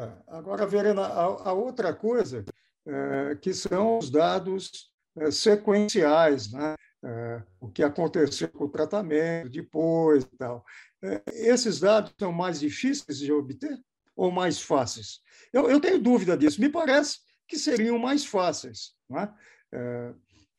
É, 0.00 0.12
Agora, 0.28 0.66
Verena, 0.66 1.02
a, 1.02 1.50
a 1.50 1.52
outra 1.52 1.92
coisa 1.94 2.44
é, 2.86 3.34
que 3.36 3.52
são 3.52 3.98
os 3.98 4.10
dados 4.10 4.90
é, 5.18 5.30
sequenciais, 5.30 6.50
né? 6.52 6.74
É, 7.02 7.42
o 7.58 7.68
que 7.70 7.82
aconteceu 7.82 8.48
com 8.50 8.64
o 8.64 8.68
tratamento, 8.68 9.48
depois 9.50 10.24
e 10.24 10.36
tal. 10.36 10.64
É, 11.02 11.22
esses 11.28 11.80
dados 11.80 12.12
são 12.18 12.30
mais 12.32 12.60
difíceis 12.60 13.18
de 13.18 13.32
obter 13.32 13.78
ou 14.14 14.30
mais 14.30 14.60
fáceis? 14.60 15.20
Eu, 15.52 15.70
eu 15.70 15.80
tenho 15.80 15.98
dúvida 16.00 16.36
disso. 16.36 16.60
Me 16.60 16.68
parece 16.68 17.18
que 17.48 17.58
seriam 17.58 17.98
mais 17.98 18.24
fáceis. 18.24 18.92
É? 19.12 19.28
É, 19.72 20.14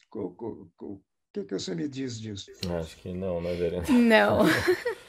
co- 0.10 0.36
o 0.82 1.02
que, 1.32 1.44
que 1.44 1.54
você 1.60 1.76
me 1.76 1.88
diz 1.88 2.20
disso? 2.20 2.52
Acho 2.80 2.98
que 2.98 3.14
não, 3.14 3.40
né, 3.42 3.54
Verena? 3.54 3.86
Não. 3.90 4.40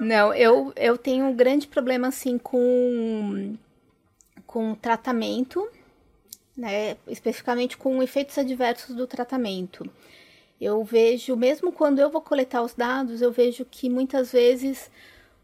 Não, 0.00 0.34
eu, 0.34 0.72
eu 0.76 0.98
tenho 0.98 1.26
um 1.26 1.34
grande 1.36 1.66
problema 1.68 2.08
assim 2.08 2.38
com 2.38 3.56
com 4.46 4.74
tratamento, 4.74 5.68
né? 6.56 6.96
Especificamente 7.08 7.76
com 7.76 8.02
efeitos 8.02 8.38
adversos 8.38 8.94
do 8.96 9.06
tratamento. 9.06 9.90
Eu 10.60 10.84
vejo, 10.84 11.36
mesmo 11.36 11.72
quando 11.72 12.00
eu 12.00 12.10
vou 12.10 12.22
coletar 12.22 12.62
os 12.62 12.74
dados, 12.74 13.22
eu 13.22 13.32
vejo 13.32 13.64
que 13.64 13.90
muitas 13.90 14.32
vezes 14.32 14.90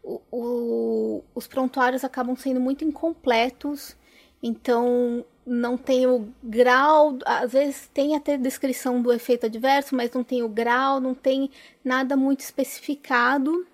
o- 0.03 0.21
o- 0.31 1.23
os 1.35 1.47
prontuários 1.47 2.03
acabam 2.03 2.35
sendo 2.35 2.59
muito 2.61 2.85
incompletos, 2.85 3.95
então 4.43 5.25
não 5.45 5.77
tem 5.77 6.07
o 6.07 6.27
grau, 6.43 7.17
às 7.25 7.51
vezes 7.53 7.89
tem 7.93 8.15
até 8.15 8.37
descrição 8.37 9.01
do 9.01 9.13
efeito 9.13 9.47
adverso, 9.47 9.95
mas 9.95 10.11
não 10.11 10.23
tem 10.23 10.43
o 10.43 10.49
grau, 10.49 10.99
não 11.01 11.15
tem 11.15 11.51
nada 11.83 12.15
muito 12.17 12.41
especificado. 12.41 13.65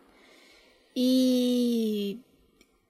E, 0.95 2.17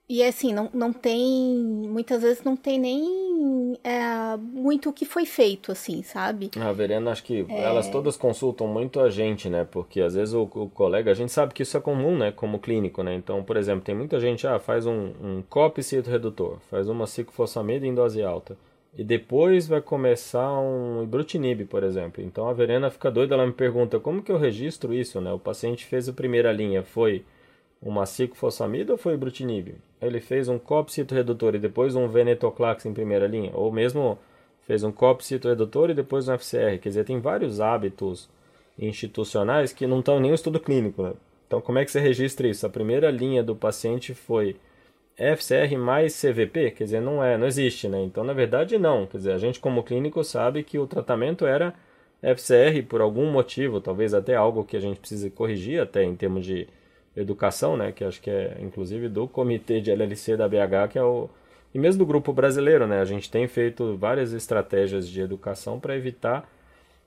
e 0.08 0.22
assim, 0.22 0.52
não, 0.52 0.70
não 0.72 0.92
tem, 0.92 1.56
muitas 1.88 2.22
vezes 2.22 2.44
não 2.44 2.56
tem 2.56 2.78
nem 2.78 3.76
é, 3.82 4.36
muito 4.36 4.90
o 4.90 4.92
que 4.92 5.04
foi 5.04 5.26
feito, 5.26 5.72
assim, 5.72 6.02
sabe? 6.02 6.50
A 6.56 6.72
Verena, 6.72 7.10
acho 7.10 7.24
que 7.24 7.44
É. 7.48 7.62
elas 7.64 7.88
todas 7.88 8.16
consultam 8.16 8.68
muito 8.68 9.00
a 9.00 9.10
gente, 9.10 9.50
né? 9.50 9.66
Porque 9.68 10.00
às 10.00 10.14
vezes 10.14 10.32
o, 10.34 10.42
o 10.42 10.70
colega, 10.70 11.10
a 11.10 11.14
gente 11.14 11.32
sabe 11.32 11.52
que 11.52 11.62
isso 11.62 11.76
é 11.76 11.80
comum, 11.80 12.16
né? 12.16 12.30
Como 12.30 12.60
clínico, 12.60 13.02
né? 13.02 13.14
Então, 13.14 13.42
por 13.42 13.56
exemplo, 13.56 13.84
tem 13.84 13.94
muita 13.94 14.20
gente, 14.20 14.46
ah, 14.46 14.60
faz 14.60 14.86
um, 14.86 15.12
um 15.20 15.42
COP 15.48 15.80
redutor, 16.06 16.58
faz 16.70 16.88
uma 16.88 17.06
ciclofosfamida 17.06 17.86
em 17.86 17.94
dose 17.94 18.22
alta. 18.22 18.56
E 18.96 19.04
depois 19.04 19.66
vai 19.66 19.82
começar 19.82 20.58
um 20.58 21.02
ibrutinib, 21.02 21.66
por 21.66 21.82
exemplo. 21.82 22.22
Então 22.22 22.48
a 22.48 22.52
Verena 22.54 22.88
fica 22.90 23.10
doida, 23.10 23.34
ela 23.34 23.46
me 23.46 23.52
pergunta, 23.52 24.00
como 24.00 24.22
que 24.22 24.32
eu 24.32 24.38
registro 24.38 24.94
isso, 24.94 25.20
né? 25.20 25.30
O 25.32 25.38
paciente 25.38 25.84
fez 25.84 26.08
a 26.08 26.14
primeira 26.14 26.50
linha, 26.50 26.82
foi 26.82 27.22
uma 27.80 28.06
ciclofosfamida 28.06 28.92
ou 28.92 28.98
foi 28.98 29.14
ibrutinib? 29.14 29.74
Ele 30.00 30.20
fez 30.20 30.48
um 30.48 30.58
COP 30.58 30.92
redutor 31.10 31.54
e 31.54 31.58
depois 31.58 31.96
um 31.96 32.08
venetoclax 32.08 32.86
em 32.86 32.92
primeira 32.92 33.26
linha, 33.26 33.50
ou 33.54 33.72
mesmo 33.72 34.18
fez 34.66 34.82
um 34.82 34.92
COP 34.92 35.22
redutor 35.42 35.90
e 35.90 35.94
depois 35.94 36.28
um 36.28 36.34
FCR. 36.34 36.78
Quer 36.80 36.88
dizer, 36.88 37.04
tem 37.04 37.20
vários 37.20 37.60
hábitos 37.60 38.28
institucionais 38.78 39.72
que 39.72 39.86
não 39.86 40.00
estão 40.00 40.20
nem 40.20 40.30
no 40.30 40.34
estudo 40.34 40.60
clínico, 40.60 41.02
né? 41.02 41.12
Então, 41.46 41.60
como 41.60 41.78
é 41.78 41.84
que 41.84 41.90
você 41.90 42.00
registra 42.00 42.48
isso? 42.48 42.66
A 42.66 42.70
primeira 42.70 43.10
linha 43.10 43.42
do 43.42 43.54
paciente 43.54 44.12
foi 44.12 44.56
FCR 45.16 45.78
mais 45.78 46.20
CVP? 46.20 46.72
Quer 46.72 46.84
dizer, 46.84 47.00
não 47.00 47.22
é, 47.22 47.38
não 47.38 47.46
existe, 47.46 47.88
né? 47.88 48.02
Então, 48.02 48.24
na 48.24 48.32
verdade, 48.32 48.76
não. 48.78 49.06
Quer 49.06 49.18
dizer, 49.18 49.32
a 49.32 49.38
gente 49.38 49.60
como 49.60 49.82
clínico 49.82 50.22
sabe 50.24 50.62
que 50.64 50.78
o 50.78 50.86
tratamento 50.86 51.46
era 51.46 51.72
FCR 52.20 52.82
por 52.88 53.00
algum 53.00 53.30
motivo, 53.30 53.80
talvez 53.80 54.12
até 54.12 54.34
algo 54.34 54.64
que 54.64 54.76
a 54.76 54.80
gente 54.80 54.98
precise 54.98 55.30
corrigir 55.30 55.80
até 55.80 56.02
em 56.02 56.16
termos 56.16 56.44
de 56.44 56.66
educação, 57.16 57.76
né? 57.76 57.92
Que 57.92 58.04
acho 58.04 58.20
que 58.20 58.30
é, 58.30 58.56
inclusive, 58.60 59.08
do 59.08 59.26
comitê 59.26 59.80
de 59.80 59.90
LLC 59.90 60.36
da 60.36 60.48
BH, 60.48 60.90
que 60.90 60.98
é 60.98 61.02
o... 61.02 61.28
E 61.74 61.78
mesmo 61.78 61.98
do 61.98 62.06
grupo 62.06 62.32
brasileiro, 62.32 62.86
né? 62.86 63.00
A 63.00 63.04
gente 63.04 63.30
tem 63.30 63.46
feito 63.48 63.96
várias 63.96 64.32
estratégias 64.32 65.08
de 65.08 65.20
educação 65.20 65.78
para 65.80 65.96
evitar 65.96 66.48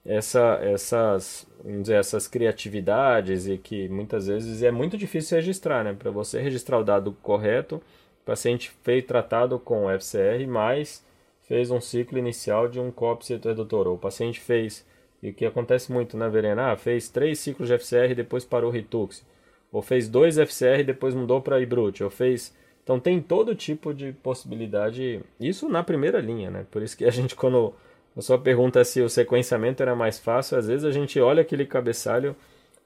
essa, 0.06 0.60
essas, 0.62 1.48
vamos 1.64 1.84
dizer, 1.84 1.96
essas 1.96 2.28
criatividades 2.28 3.48
e 3.48 3.58
que 3.58 3.88
muitas 3.90 4.28
vezes 4.28 4.64
é 4.64 4.72
muito 4.72 4.98
difícil 4.98 5.38
registrar, 5.38 5.84
né? 5.84 5.96
Para 5.98 6.12
você 6.12 6.42
registrar 6.42 6.80
o 6.80 6.84
dado 6.84 7.12
correto, 7.22 7.76
o 8.22 8.26
paciente 8.26 8.72
foi 8.84 9.02
tratado 9.02 9.60
com 9.60 9.90
FCR, 9.90 10.48
mas 10.48 11.06
fez 11.48 11.72
um 11.72 11.82
ciclo 11.82 12.18
inicial 12.18 12.68
de 12.68 12.80
um 12.80 12.92
COP 12.92 13.26
redutor. 13.44 13.88
O 13.88 13.98
paciente 13.98 14.40
fez, 14.40 14.86
e 15.22 15.30
o 15.32 15.34
que 15.34 15.46
acontece 15.46 15.92
muito, 15.92 16.16
né, 16.16 16.30
Verena? 16.30 16.72
Ah, 16.72 16.78
fez 16.78 17.10
três 17.10 17.40
ciclos 17.40 17.68
de 17.68 17.74
FCR 17.74 18.12
e 18.12 18.16
depois 18.16 18.46
parou 18.46 18.72
Ritux. 18.72 19.26
Ou 19.72 19.82
fez 19.82 20.10
dois 20.10 20.38
FCR 20.38 20.80
e 20.80 20.84
depois 20.84 21.14
mudou 21.14 21.42
para 21.42 21.60
Ibrut. 21.60 22.04
Ou 22.04 22.10
fez... 22.10 22.56
Então 22.84 23.00
tem 23.00 23.22
todo 23.22 23.54
tipo 23.54 23.94
de 23.94 24.12
possibilidade, 24.14 25.22
isso 25.40 25.70
na 25.70 25.84
primeira 25.84 26.20
linha, 26.20 26.50
né? 26.50 26.66
Por 26.72 26.82
isso 26.82 26.98
que 26.98 27.06
a 27.06 27.12
gente 27.12 27.36
quando 27.36 27.74
a 28.18 28.22
sua 28.22 28.38
pergunta 28.38 28.80
é 28.80 28.84
se 28.84 29.02
o 29.02 29.10
sequenciamento 29.10 29.82
era 29.82 29.96
mais 29.96 30.20
fácil, 30.20 30.58
às 30.58 30.68
vezes 30.68 30.84
a 30.84 30.92
gente 30.92 31.20
olha 31.20 31.42
aquele 31.42 31.66
cabeçalho 31.66 32.36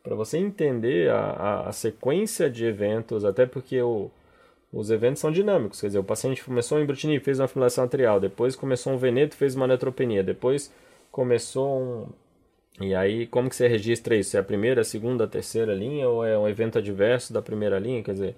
para 0.04 0.16
você 0.16 0.38
entender 0.38 1.10
a, 1.10 1.18
a, 1.18 1.70
a, 1.70 1.72
sequência 1.72 2.50
de 2.50 2.66
eventos, 2.66 3.24
até 3.24 3.46
porque 3.46 3.82
o, 3.82 4.12
os 4.72 4.92
eventos 4.92 5.22
são 5.22 5.32
dinâmicos, 5.32 5.80
quer 5.80 5.88
dizer, 5.88 6.00
o 6.00 6.04
paciente 6.04 6.44
começou 6.44 6.80
em 6.80 6.86
Brutini, 6.86 7.20
fez 7.20 7.40
uma 7.40 7.48
fibrilação 7.48 7.86
atrial, 7.86 8.20
depois 8.20 8.56
começou 8.56 8.94
um 8.94 8.98
veneto, 8.98 9.36
fez 9.36 9.56
uma 9.56 9.66
neutropenia, 9.66 10.24
depois 10.24 10.72
começou 11.10 11.82
um... 11.82 12.08
E 12.82 12.96
aí, 12.96 13.28
como 13.28 13.50
que 13.50 13.56
você 13.56 13.68
registra 13.68 14.16
isso? 14.16 14.36
É 14.36 14.40
a 14.40 14.44
primeira, 14.44 14.82
a 14.82 14.86
segunda, 14.86 15.26
a 15.26 15.28
terceira 15.28 15.76
linha 15.76 16.10
ou 16.10 16.26
é 16.26 16.38
um 16.38 16.48
evento 16.48 16.78
adverso 16.78 17.32
da 17.32 17.42
primeira 17.42 17.78
linha? 17.78 18.04
Quer 18.04 18.14
dizer, 18.14 18.36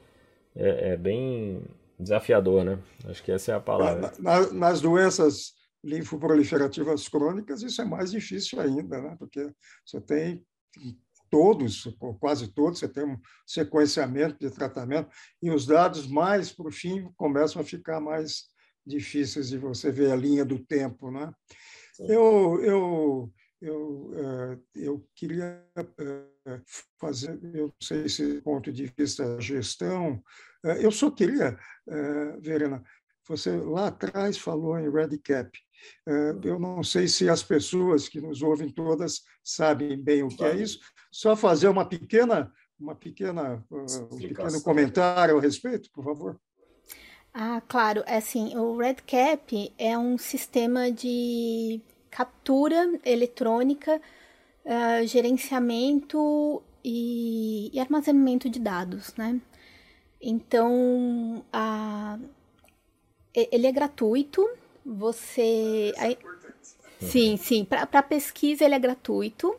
é, 0.56 0.94
é 0.94 0.98
bem 0.98 1.64
desafiador, 2.00 2.64
né? 2.64 2.80
Acho 3.06 3.24
que 3.24 3.32
essa 3.32 3.54
é 3.54 3.56
a 3.56 3.60
palavra. 3.60 4.12
Na, 4.20 4.52
nas 4.52 4.82
doenças 4.82 5.54
linfoproliferativas 5.84 7.08
crônicas, 7.08 7.62
isso 7.62 7.82
é 7.82 7.86
mais 7.86 8.12
difícil 8.12 8.60
ainda, 8.60 9.00
né? 9.00 9.16
porque 9.20 9.52
você 9.86 10.02
tem 10.02 10.44
todos, 11.30 11.88
quase 12.20 12.48
todos, 12.48 12.80
você 12.80 12.88
tem 12.88 13.06
um 13.06 13.18
sequenciamento 13.46 14.38
de 14.40 14.50
tratamento, 14.50 15.10
e 15.42 15.52
os 15.52 15.66
dados 15.66 16.08
mais 16.08 16.52
para 16.52 16.68
o 16.68 16.72
fim 16.72 17.08
começam 17.16 17.62
a 17.62 17.66
ficar 17.66 18.00
mais 18.00 18.46
difíceis 18.86 19.50
de 19.50 19.58
você 19.58 19.92
ver 19.92 20.12
a 20.12 20.16
linha 20.16 20.44
do 20.44 20.60
tempo. 20.60 21.12
Né? 21.12 21.32
Eu, 22.00 22.62
eu, 22.64 23.34
eu, 23.66 24.12
eh, 24.14 24.58
eu 24.76 25.08
queria 25.16 25.66
eh, 25.76 26.62
fazer, 27.00 27.40
eu 27.54 27.68
não 27.68 27.74
sei 27.82 28.08
se 28.08 28.36
do 28.36 28.42
ponto 28.44 28.72
de 28.72 28.94
vista 28.96 29.36
da 29.36 29.42
gestão, 29.42 30.24
eh, 30.64 30.86
eu 30.86 30.92
só 30.92 31.10
queria, 31.10 31.58
Verena, 32.40 32.84
você 33.28 33.58
lá 33.58 33.88
atrás 33.88 34.38
falou 34.38 34.78
em 34.78 34.90
Red 34.90 35.18
Cap. 35.20 35.52
Eu 36.44 36.60
não 36.60 36.84
sei 36.84 37.08
se 37.08 37.30
as 37.30 37.44
pessoas 37.44 38.08
que 38.08 38.22
nos 38.22 38.42
ouvem 38.42 38.70
todas 38.70 39.22
sabem 39.44 40.02
bem 40.02 40.24
o 40.24 40.30
que 40.30 40.44
é 40.44 40.56
isso. 40.56 40.80
Só 41.12 41.36
fazer 41.36 41.68
uma 41.68 41.88
pequena, 41.88 42.52
uma 42.80 42.96
pequena, 42.96 43.64
um 43.70 44.18
pequeno 44.18 44.62
comentário 44.64 45.38
a 45.38 45.42
respeito, 45.42 45.92
por 45.92 46.04
favor. 46.04 46.40
Ah, 47.34 47.62
claro. 47.68 48.04
É 48.06 48.18
assim, 48.18 48.56
o 48.58 48.78
RedCap 48.78 49.74
é 49.78 49.98
um 49.98 50.18
sistema 50.18 50.92
de 50.92 51.82
captura 52.16 52.98
eletrônica, 53.04 54.02
uh, 54.64 55.06
gerenciamento 55.06 56.64
e, 56.82 57.70
e, 57.74 57.80
armazenamento 57.80 58.50
de 58.50 58.58
dados, 58.58 59.14
né? 59.18 59.42
Então, 60.22 61.44
a, 61.52 62.18
ele 63.34 63.68
é 63.68 63.72
gratuito, 63.72 64.50
você. 64.86 65.94
É 65.98 66.12
importante. 66.12 66.56
Sim, 67.02 67.36
sim. 67.36 67.66
Para 67.66 68.02
pesquisa 68.02 68.64
ele 68.64 68.76
é 68.76 68.80
gratuito, 68.80 69.54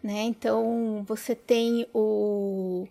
né? 0.00 0.22
Então 0.22 1.04
você 1.08 1.34
tem 1.34 1.88
o. 1.92 2.86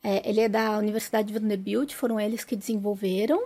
É, 0.00 0.30
ele 0.30 0.42
é 0.42 0.48
da 0.48 0.78
Universidade 0.78 1.32
de 1.32 1.38
Vanderbilt, 1.38 1.92
foram 1.92 2.20
eles 2.20 2.44
que 2.44 2.54
desenvolveram. 2.54 3.44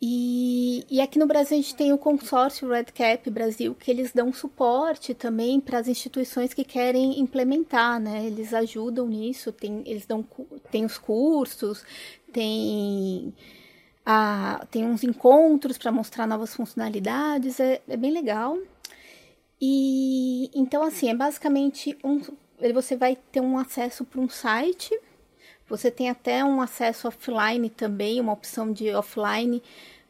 E, 0.00 0.84
e 0.90 1.00
aqui 1.00 1.18
no 1.18 1.26
Brasil 1.26 1.56
a 1.56 1.60
gente 1.60 1.74
tem 1.74 1.92
o 1.92 1.98
consórcio 1.98 2.68
RedCap 2.68 3.30
Brasil, 3.30 3.74
que 3.74 3.90
eles 3.90 4.12
dão 4.12 4.30
suporte 4.30 5.14
também 5.14 5.58
para 5.58 5.78
as 5.78 5.88
instituições 5.88 6.52
que 6.52 6.64
querem 6.64 7.18
implementar, 7.18 7.98
né? 7.98 8.26
Eles 8.26 8.52
ajudam 8.52 9.06
nisso, 9.08 9.52
tem, 9.52 9.82
eles 9.86 10.04
dão 10.04 10.22
tem 10.70 10.84
os 10.84 10.98
cursos, 10.98 11.82
tem 12.30 13.34
a, 14.04 14.66
tem 14.70 14.84
uns 14.84 15.02
encontros 15.02 15.78
para 15.78 15.90
mostrar 15.90 16.26
novas 16.26 16.54
funcionalidades, 16.54 17.58
é, 17.58 17.80
é, 17.88 17.96
bem 17.96 18.12
legal. 18.12 18.58
E 19.58 20.50
então 20.54 20.82
assim, 20.82 21.08
é 21.08 21.14
basicamente 21.14 21.96
um 22.04 22.20
você 22.72 22.96
vai 22.96 23.16
ter 23.16 23.40
um 23.40 23.58
acesso 23.58 24.04
para 24.04 24.20
um 24.20 24.28
site. 24.28 24.98
Você 25.68 25.90
tem 25.90 26.08
até 26.08 26.44
um 26.44 26.60
acesso 26.60 27.08
offline 27.08 27.68
também, 27.68 28.20
uma 28.20 28.32
opção 28.32 28.72
de 28.72 28.90
offline, 28.90 29.62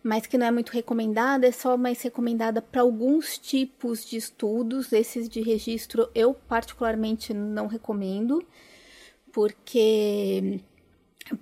mas 0.02 0.26
que 0.26 0.36
não 0.36 0.46
é 0.46 0.50
muito 0.50 0.70
recomendada, 0.70 1.46
é 1.46 1.52
só 1.52 1.76
mais 1.76 2.00
recomendada 2.02 2.60
para 2.60 2.82
alguns 2.82 3.38
tipos 3.38 4.04
de 4.04 4.16
estudos. 4.16 4.92
Esses 4.92 5.28
de 5.28 5.40
registro 5.40 6.08
eu 6.14 6.34
particularmente 6.34 7.32
não 7.32 7.66
recomendo, 7.66 8.44
porque 9.32 10.60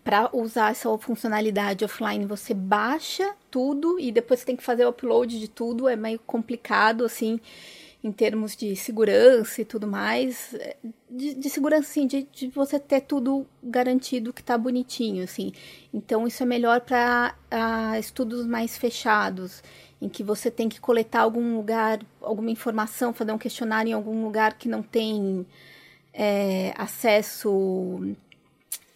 para 0.03 0.31
usar 0.33 0.71
essa 0.71 0.97
funcionalidade 0.97 1.85
offline, 1.85 2.25
você 2.25 2.55
baixa 2.55 3.35
tudo 3.51 3.99
e 4.01 4.11
depois 4.11 4.41
você 4.41 4.47
tem 4.47 4.57
que 4.57 4.62
fazer 4.62 4.87
o 4.87 4.91
upload 4.91 5.39
de 5.39 5.49
tudo. 5.49 5.89
É 5.89 5.97
meio 5.97 6.19
complicado, 6.21 7.05
assim, 7.05 7.39
em 8.05 8.13
termos 8.13 8.55
de 8.55 8.77
segurança 8.77 9.63
e 9.63 9.65
tudo 9.65 9.87
mais. 9.87 10.55
De, 11.11 11.35
de 11.35 11.49
segurança, 11.49 11.89
assim, 11.89 12.07
de, 12.07 12.29
de, 12.31 12.49
você 12.49 12.79
ter 12.79 13.01
tudo 13.01 13.47
garantido 13.63 14.31
que 14.31 14.45
tá 14.45 14.59
bonitinho, 14.59 15.25
assim. 15.25 15.53
Então, 15.93 16.27
isso 16.27 16.43
é 16.43 16.47
melhor 16.47 16.83
para 16.83 17.35
estudos 17.99 18.47
mais 18.47 18.77
fechados, 18.77 19.63
em 20.03 20.09
que 20.09 20.23
você 20.23 20.51
tem 20.51 20.69
que 20.69 20.79
coletar 20.79 21.23
algum 21.23 21.57
lugar, 21.57 21.99
alguma 22.21 22.51
informação, 22.51 23.15
fazer 23.15 23.33
um 23.33 23.39
questionário 23.39 23.89
em 23.89 23.95
algum 23.95 24.23
lugar 24.23 24.59
que 24.59 24.69
não 24.69 24.83
tem 24.83 25.47
é, 26.13 26.75
acesso 26.77 28.15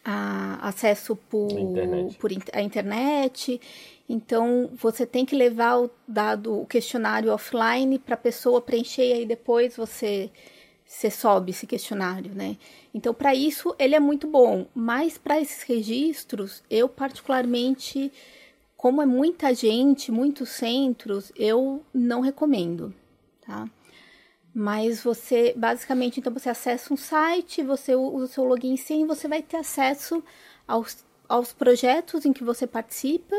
a, 0.05 0.69
acesso 0.69 1.17
por, 1.17 1.51
internet. 1.51 2.19
por 2.19 2.31
a 2.53 2.61
internet. 2.61 3.59
Então, 4.09 4.71
você 4.75 5.05
tem 5.05 5.27
que 5.27 5.37
levar 5.37 5.81
o 5.81 5.91
dado, 6.07 6.63
o 6.63 6.67
questionário 6.67 7.33
offline 7.33 7.99
para 7.99 8.15
a 8.15 8.19
pessoa 8.19 8.61
preencher 8.61 9.07
e 9.07 9.13
aí 9.13 9.27
depois 9.27 9.77
você, 9.77 10.31
você 10.87 11.11
sobe 11.11 11.51
esse 11.51 11.67
questionário, 11.67 12.35
né? 12.35 12.57
Então, 12.95 13.13
para 13.13 13.35
isso, 13.35 13.75
ele 13.79 13.95
é 13.95 14.01
muito 14.01 14.27
bom. 14.27 14.67
Mas 14.75 15.19
para 15.19 15.39
esses 15.39 15.63
registros, 15.63 16.63
eu 16.71 16.89
particularmente, 16.89 18.11
como 18.77 19.03
é 19.03 19.07
muita 19.07 19.53
gente, 19.55 20.11
muitos 20.11 20.49
centros, 20.49 21.31
eu 21.37 21.85
não 21.93 22.23
recomendo, 22.23 22.95
tá? 23.43 23.69
Mas 24.55 25.03
você, 25.03 25.53
basicamente, 25.55 26.19
então 26.19 26.33
você 26.33 26.49
acessa 26.49 26.93
um 26.93 26.97
site, 26.97 27.63
você 27.63 27.95
usa 27.95 28.25
o 28.25 28.29
seu 28.29 28.45
login 28.45 28.75
e 28.75 29.05
você 29.05 29.29
vai 29.29 29.43
ter 29.43 29.59
acesso 29.59 30.25
aos, 30.67 31.05
aos 31.29 31.53
projetos 31.53 32.25
em 32.25 32.33
que 32.33 32.43
você 32.43 32.67
participa. 32.67 33.37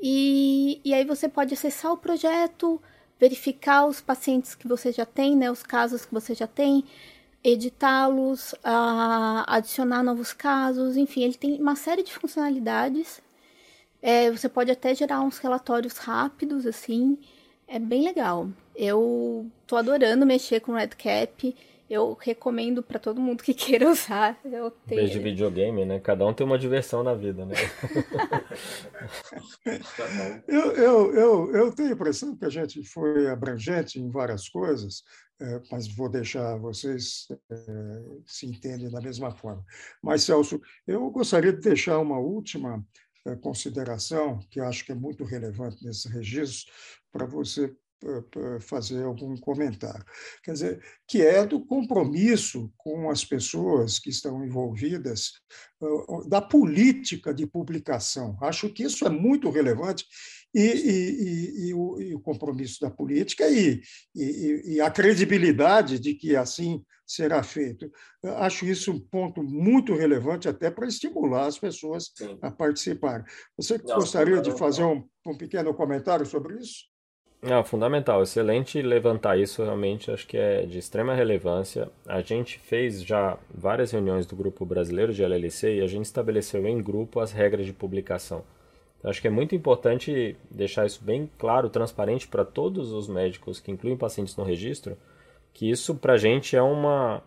E, 0.00 0.80
e 0.84 0.92
aí 0.94 1.04
você 1.04 1.28
pode 1.28 1.54
acessar 1.54 1.92
o 1.92 1.96
projeto, 1.96 2.80
verificar 3.18 3.86
os 3.86 4.00
pacientes 4.00 4.54
que 4.54 4.68
você 4.68 4.92
já 4.92 5.06
tem, 5.06 5.36
né, 5.36 5.50
os 5.50 5.62
casos 5.62 6.04
que 6.04 6.12
você 6.12 6.34
já 6.34 6.46
tem, 6.46 6.84
editá-los, 7.42 8.52
uh, 8.54 9.44
adicionar 9.46 10.02
novos 10.02 10.32
casos, 10.32 10.96
enfim, 10.96 11.22
ele 11.22 11.34
tem 11.34 11.60
uma 11.60 11.76
série 11.76 12.02
de 12.02 12.12
funcionalidades. 12.12 13.20
É, 14.02 14.30
você 14.30 14.48
pode 14.48 14.70
até 14.70 14.94
gerar 14.94 15.20
uns 15.20 15.38
relatórios 15.38 15.96
rápidos, 15.96 16.66
assim, 16.66 17.18
é 17.66 17.78
bem 17.78 18.02
legal. 18.04 18.48
Eu 18.74 19.50
tô 19.66 19.76
adorando 19.76 20.26
mexer 20.26 20.60
com 20.60 20.72
RedCap. 20.72 21.54
Eu 21.88 22.14
recomendo 22.14 22.82
para 22.82 22.98
todo 22.98 23.20
mundo 23.20 23.42
que 23.42 23.54
queira 23.54 23.90
usar. 23.90 24.38
Eu 24.44 24.70
tenho... 24.70 25.00
Desde 25.00 25.18
videogame, 25.18 25.84
né? 25.84 26.00
Cada 26.00 26.26
um 26.26 26.34
tem 26.34 26.46
uma 26.46 26.58
diversão 26.58 27.02
na 27.02 27.14
vida, 27.14 27.46
né? 27.46 27.54
eu, 30.48 30.72
eu, 30.72 31.14
eu, 31.14 31.54
eu 31.54 31.74
tenho 31.74 31.90
a 31.90 31.92
impressão 31.92 32.36
que 32.36 32.44
a 32.44 32.50
gente 32.50 32.82
foi 32.82 33.28
abrangente 33.28 34.00
em 34.00 34.10
várias 34.10 34.48
coisas. 34.48 35.02
é, 35.40 35.60
mas 35.70 35.86
vou 35.86 36.08
deixar 36.08 36.56
vocês 36.56 37.28
é, 37.50 37.56
se 38.24 38.46
entendem 38.46 38.90
da 38.90 39.00
mesma 39.00 39.30
forma. 39.30 39.64
Mas, 40.02 40.22
Celso, 40.22 40.60
eu 40.86 41.10
gostaria 41.10 41.52
de 41.52 41.60
deixar 41.60 41.98
uma 41.98 42.18
última 42.18 42.82
é, 43.26 43.36
consideração, 43.36 44.38
que 44.50 44.60
acho 44.60 44.84
que 44.84 44.92
é 44.92 44.94
muito 44.94 45.24
relevante 45.24 45.84
nesse 45.84 46.08
registro, 46.08 46.72
para 47.12 47.26
você 47.26 47.74
fazer 48.60 49.04
algum 49.04 49.36
comentário. 49.36 50.04
Quer 50.42 50.52
dizer, 50.52 50.82
que 51.08 51.22
é 51.22 51.46
do 51.46 51.64
compromisso 51.64 52.72
com 52.76 53.10
as 53.10 53.24
pessoas 53.24 53.98
que 53.98 54.10
estão 54.10 54.44
envolvidas 54.44 55.32
da 56.28 56.40
política 56.40 57.34
de 57.34 57.46
publicação. 57.46 58.36
Acho 58.40 58.68
que 58.68 58.82
isso 58.82 59.06
é 59.06 59.10
muito 59.10 59.50
relevante 59.50 60.04
e, 60.54 60.60
e, 60.60 61.68
e, 61.68 61.74
o, 61.74 62.00
e 62.00 62.14
o, 62.14 62.20
compromisso 62.20 62.80
da 62.80 62.90
política 62.90 63.44
e, 63.48 63.82
a 64.80 64.90
credibilidade 64.90 65.98
de 65.98 66.14
que 66.14 66.34
assim 66.34 66.82
será 67.06 67.42
feito. 67.42 67.90
Acho 68.38 68.64
isso 68.66 68.90
um 68.90 68.98
ponto 68.98 69.42
muito 69.42 69.94
relevante 69.94 70.48
até 70.48 70.70
para 70.70 70.88
estimular 70.88 71.46
as 71.46 71.58
pessoas 71.58 72.10
Sim. 72.16 72.38
a 72.42 72.50
participarem. 72.50 73.24
Você 73.56 73.78
não, 73.78 73.96
gostaria 73.96 74.40
de 74.40 74.56
fazer 74.56 74.82
um, 74.82 75.06
um 75.26 75.36
pequeno 75.36 75.74
comentário 75.74 76.26
sobre 76.26 76.58
isso? 76.58 76.86
Não, 77.42 77.62
fundamental, 77.62 78.22
excelente 78.22 78.80
levantar 78.80 79.38
isso, 79.38 79.62
realmente 79.62 80.10
acho 80.10 80.26
que 80.26 80.36
é 80.36 80.64
de 80.64 80.78
extrema 80.78 81.14
relevância. 81.14 81.88
A 82.06 82.20
gente 82.20 82.58
fez 82.58 83.02
já 83.02 83.38
várias 83.54 83.92
reuniões 83.92 84.26
do 84.26 84.34
Grupo 84.34 84.64
Brasileiro 84.64 85.12
de 85.12 85.22
LLC 85.22 85.76
e 85.76 85.82
a 85.82 85.86
gente 85.86 86.06
estabeleceu 86.06 86.66
em 86.66 86.82
grupo 86.82 87.20
as 87.20 87.32
regras 87.32 87.66
de 87.66 87.72
publicação. 87.72 88.42
Então, 88.98 89.10
acho 89.10 89.20
que 89.20 89.28
é 89.28 89.30
muito 89.30 89.54
importante 89.54 90.36
deixar 90.50 90.86
isso 90.86 91.04
bem 91.04 91.30
claro, 91.38 91.68
transparente 91.68 92.26
para 92.26 92.44
todos 92.44 92.90
os 92.90 93.06
médicos 93.06 93.60
que 93.60 93.70
incluem 93.70 93.96
pacientes 93.96 94.34
no 94.36 94.42
registro, 94.42 94.96
que 95.52 95.70
isso 95.70 95.94
para 95.94 96.14
a 96.14 96.18
gente 96.18 96.56
é 96.56 96.62
uma, 96.62 97.22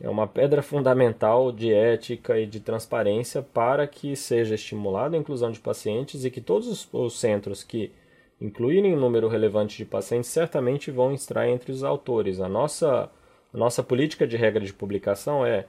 é 0.00 0.08
uma 0.08 0.26
pedra 0.26 0.62
fundamental 0.62 1.52
de 1.52 1.72
ética 1.72 2.38
e 2.38 2.46
de 2.46 2.60
transparência 2.60 3.42
para 3.42 3.86
que 3.86 4.16
seja 4.16 4.54
estimulada 4.54 5.16
a 5.16 5.20
inclusão 5.20 5.50
de 5.50 5.60
pacientes 5.60 6.24
e 6.24 6.30
que 6.30 6.40
todos 6.40 6.68
os, 6.68 6.88
os 6.92 7.18
centros 7.18 7.62
que 7.62 7.92
incluírem 8.40 8.94
um 8.94 9.00
número 9.00 9.28
relevante 9.28 9.76
de 9.76 9.84
pacientes 9.84 10.30
certamente 10.30 10.90
vão 10.90 11.12
estar 11.12 11.48
entre 11.48 11.72
os 11.72 11.82
autores. 11.82 12.40
A 12.40 12.48
nossa, 12.48 13.10
a 13.52 13.58
nossa 13.58 13.82
política 13.82 14.26
de 14.26 14.36
regra 14.36 14.64
de 14.64 14.72
publicação 14.72 15.44
é 15.44 15.66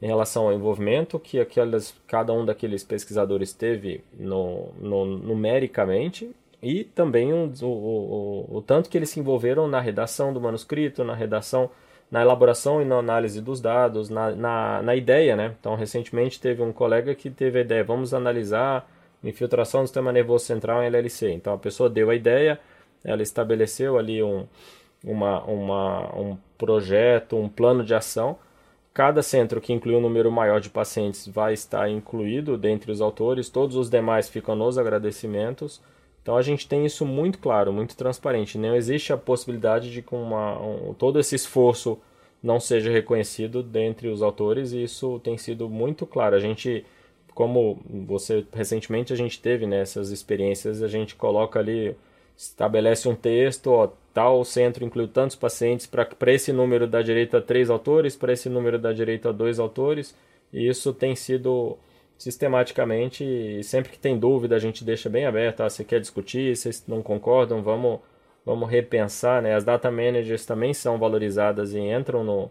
em 0.00 0.06
relação 0.06 0.46
ao 0.46 0.52
envolvimento 0.52 1.18
que 1.18 1.40
aquelas, 1.40 1.94
cada 2.06 2.32
um 2.32 2.44
daqueles 2.44 2.84
pesquisadores 2.84 3.52
teve 3.52 4.04
no, 4.12 4.72
no, 4.80 5.04
numericamente 5.04 6.30
e 6.62 6.84
também 6.84 7.32
o, 7.32 7.52
o, 7.62 8.56
o, 8.58 8.62
tanto 8.62 8.88
que 8.88 8.96
eles 8.96 9.10
se 9.10 9.20
envolveram 9.20 9.68
na 9.68 9.80
redação 9.80 10.32
do 10.32 10.40
manuscrito, 10.40 11.04
na 11.04 11.14
redação, 11.14 11.70
na 12.10 12.20
elaboração 12.20 12.80
e 12.82 12.84
na 12.84 12.96
análise 12.96 13.40
dos 13.40 13.60
dados, 13.60 14.08
na, 14.08 14.30
na, 14.32 14.82
na 14.82 14.96
ideia, 14.96 15.36
né? 15.36 15.54
Então, 15.58 15.76
recentemente 15.76 16.40
teve 16.40 16.62
um 16.62 16.72
colega 16.72 17.14
que 17.14 17.30
teve 17.30 17.58
a 17.58 17.62
ideia, 17.62 17.84
vamos 17.84 18.12
analisar 18.12 18.88
infiltração 19.22 19.82
do 19.82 19.86
sistema 19.86 20.12
nervoso 20.12 20.44
central 20.44 20.82
em 20.82 20.86
LLC. 20.86 21.32
Então 21.32 21.52
a 21.52 21.58
pessoa 21.58 21.90
deu 21.90 22.10
a 22.10 22.14
ideia, 22.14 22.60
ela 23.04 23.22
estabeleceu 23.22 23.98
ali 23.98 24.22
um, 24.22 24.46
uma, 25.02 25.42
uma, 25.44 26.16
um 26.16 26.36
projeto, 26.56 27.36
um 27.36 27.48
plano 27.48 27.84
de 27.84 27.94
ação. 27.94 28.38
Cada 28.92 29.22
centro 29.22 29.60
que 29.60 29.72
inclui 29.72 29.94
um 29.94 30.00
número 30.00 30.30
maior 30.30 30.60
de 30.60 30.70
pacientes 30.70 31.26
vai 31.26 31.52
estar 31.52 31.88
incluído 31.88 32.56
dentre 32.56 32.90
os 32.90 33.00
autores, 33.00 33.48
todos 33.48 33.76
os 33.76 33.88
demais 33.88 34.28
ficam 34.28 34.56
nos 34.56 34.76
agradecimentos. 34.76 35.80
Então 36.22 36.36
a 36.36 36.42
gente 36.42 36.68
tem 36.68 36.84
isso 36.84 37.06
muito 37.06 37.38
claro, 37.38 37.72
muito 37.72 37.96
transparente. 37.96 38.58
Não 38.58 38.74
existe 38.74 39.12
a 39.12 39.16
possibilidade 39.16 39.90
de 39.90 40.02
que 40.02 40.14
uma, 40.14 40.60
um, 40.60 40.94
todo 40.94 41.18
esse 41.18 41.34
esforço 41.34 41.98
não 42.42 42.60
seja 42.60 42.90
reconhecido 42.90 43.62
dentre 43.62 44.08
os 44.08 44.22
autores 44.22 44.72
e 44.72 44.82
isso 44.82 45.18
tem 45.20 45.38
sido 45.38 45.68
muito 45.68 46.06
claro. 46.06 46.36
A 46.36 46.40
gente 46.40 46.84
como 47.38 47.78
você 47.86 48.44
recentemente 48.52 49.12
a 49.12 49.16
gente 49.16 49.40
teve 49.40 49.64
nessas 49.64 50.08
né, 50.08 50.14
experiências, 50.14 50.82
a 50.82 50.88
gente 50.88 51.14
coloca 51.14 51.60
ali, 51.60 51.94
estabelece 52.36 53.08
um 53.08 53.14
texto, 53.14 53.70
ó, 53.70 53.92
tal 54.12 54.44
centro 54.44 54.84
inclui 54.84 55.06
tantos 55.06 55.36
pacientes, 55.36 55.86
para 55.86 56.32
esse 56.32 56.52
número 56.52 56.88
da 56.88 57.00
direita 57.00 57.40
três 57.40 57.70
autores, 57.70 58.16
para 58.16 58.32
esse 58.32 58.48
número 58.48 58.76
da 58.76 58.92
direita 58.92 59.32
dois 59.32 59.60
autores, 59.60 60.16
e 60.52 60.66
isso 60.66 60.92
tem 60.92 61.14
sido 61.14 61.78
sistematicamente, 62.18 63.22
e 63.22 63.62
sempre 63.62 63.92
que 63.92 64.00
tem 64.00 64.18
dúvida 64.18 64.56
a 64.56 64.58
gente 64.58 64.82
deixa 64.82 65.08
bem 65.08 65.24
aberto, 65.24 65.60
ah, 65.60 65.70
você 65.70 65.84
quer 65.84 66.00
discutir, 66.00 66.56
vocês 66.56 66.82
não 66.88 67.02
concordam, 67.04 67.62
vamos, 67.62 68.00
vamos 68.44 68.68
repensar, 68.68 69.40
né? 69.40 69.54
As 69.54 69.62
data 69.62 69.92
managers 69.92 70.44
também 70.44 70.74
são 70.74 70.98
valorizadas 70.98 71.72
e 71.72 71.78
entram 71.78 72.24
no, 72.24 72.50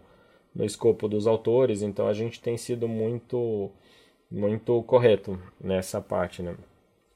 no 0.54 0.64
escopo 0.64 1.06
dos 1.06 1.26
autores, 1.26 1.82
então 1.82 2.08
a 2.08 2.14
gente 2.14 2.40
tem 2.40 2.56
sido 2.56 2.88
muito 2.88 3.70
muito 4.30 4.82
correto 4.82 5.38
nessa 5.60 6.00
parte, 6.00 6.42
né? 6.42 6.54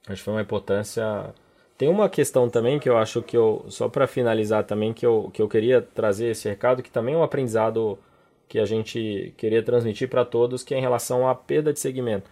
Acho 0.07 0.17
que 0.17 0.25
foi 0.25 0.35
uma 0.35 0.43
importância. 0.43 1.35
Tem 1.77 1.89
uma 1.89 2.09
questão 2.09 2.49
também 2.49 2.79
que 2.79 2.89
eu 2.89 2.97
acho 2.97 3.23
que 3.23 3.37
eu, 3.37 3.65
só 3.69 3.89
para 3.89 4.07
finalizar 4.07 4.65
também, 4.65 4.93
que 4.93 5.05
eu, 5.05 5.31
que 5.33 5.43
eu 5.43 5.49
queria 5.49 5.81
trazer 5.83 6.29
esse 6.29 6.49
recado, 6.49 6.83
que 6.83 6.91
também 6.91 7.15
é 7.15 7.19
um 7.19 7.23
aprendizado 7.23 7.99
que 8.49 8.59
a 8.59 8.65
gente 8.65 9.33
queria 9.37 9.63
transmitir 9.63 10.09
para 10.09 10.25
todos, 10.25 10.63
que 10.63 10.75
é 10.75 10.79
em 10.79 10.81
relação 10.81 11.29
à 11.29 11.35
perda 11.35 11.73
de 11.73 11.81
segmento. 11.81 12.31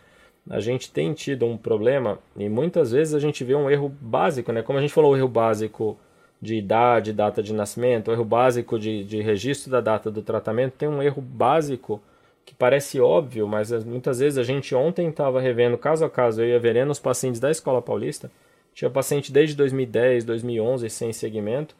A 0.48 0.60
gente 0.60 0.90
tem 0.90 1.12
tido 1.12 1.46
um 1.46 1.56
problema 1.56 2.18
e 2.36 2.48
muitas 2.48 2.92
vezes 2.92 3.14
a 3.14 3.18
gente 3.18 3.44
vê 3.44 3.54
um 3.54 3.70
erro 3.70 3.88
básico, 4.00 4.52
né? 4.52 4.62
Como 4.62 4.78
a 4.78 4.82
gente 4.82 4.92
falou, 4.92 5.12
o 5.12 5.16
erro 5.16 5.28
básico 5.28 5.98
de 6.40 6.56
idade, 6.56 7.12
data 7.12 7.42
de 7.42 7.52
nascimento, 7.52 8.08
o 8.08 8.12
erro 8.12 8.24
básico 8.24 8.78
de, 8.78 9.04
de 9.04 9.20
registro 9.20 9.70
da 9.70 9.80
data 9.80 10.10
do 10.10 10.22
tratamento, 10.22 10.74
tem 10.76 10.88
um 10.88 11.02
erro 11.02 11.20
básico 11.20 12.00
que 12.44 12.54
parece 12.54 13.00
óbvio, 13.00 13.46
mas 13.46 13.72
muitas 13.84 14.18
vezes 14.18 14.38
a 14.38 14.42
gente 14.42 14.74
ontem 14.74 15.08
estava 15.08 15.40
revendo 15.40 15.78
caso 15.78 16.04
a 16.04 16.10
caso, 16.10 16.42
eu 16.42 16.48
ia 16.48 16.58
verendo 16.58 16.90
os 16.90 16.98
pacientes 16.98 17.40
da 17.40 17.50
Escola 17.50 17.80
Paulista, 17.82 18.30
tinha 18.74 18.90
paciente 18.90 19.32
desde 19.32 19.56
2010, 19.56 20.24
2011 20.24 20.88
sem 20.90 21.12
segmento, 21.12 21.74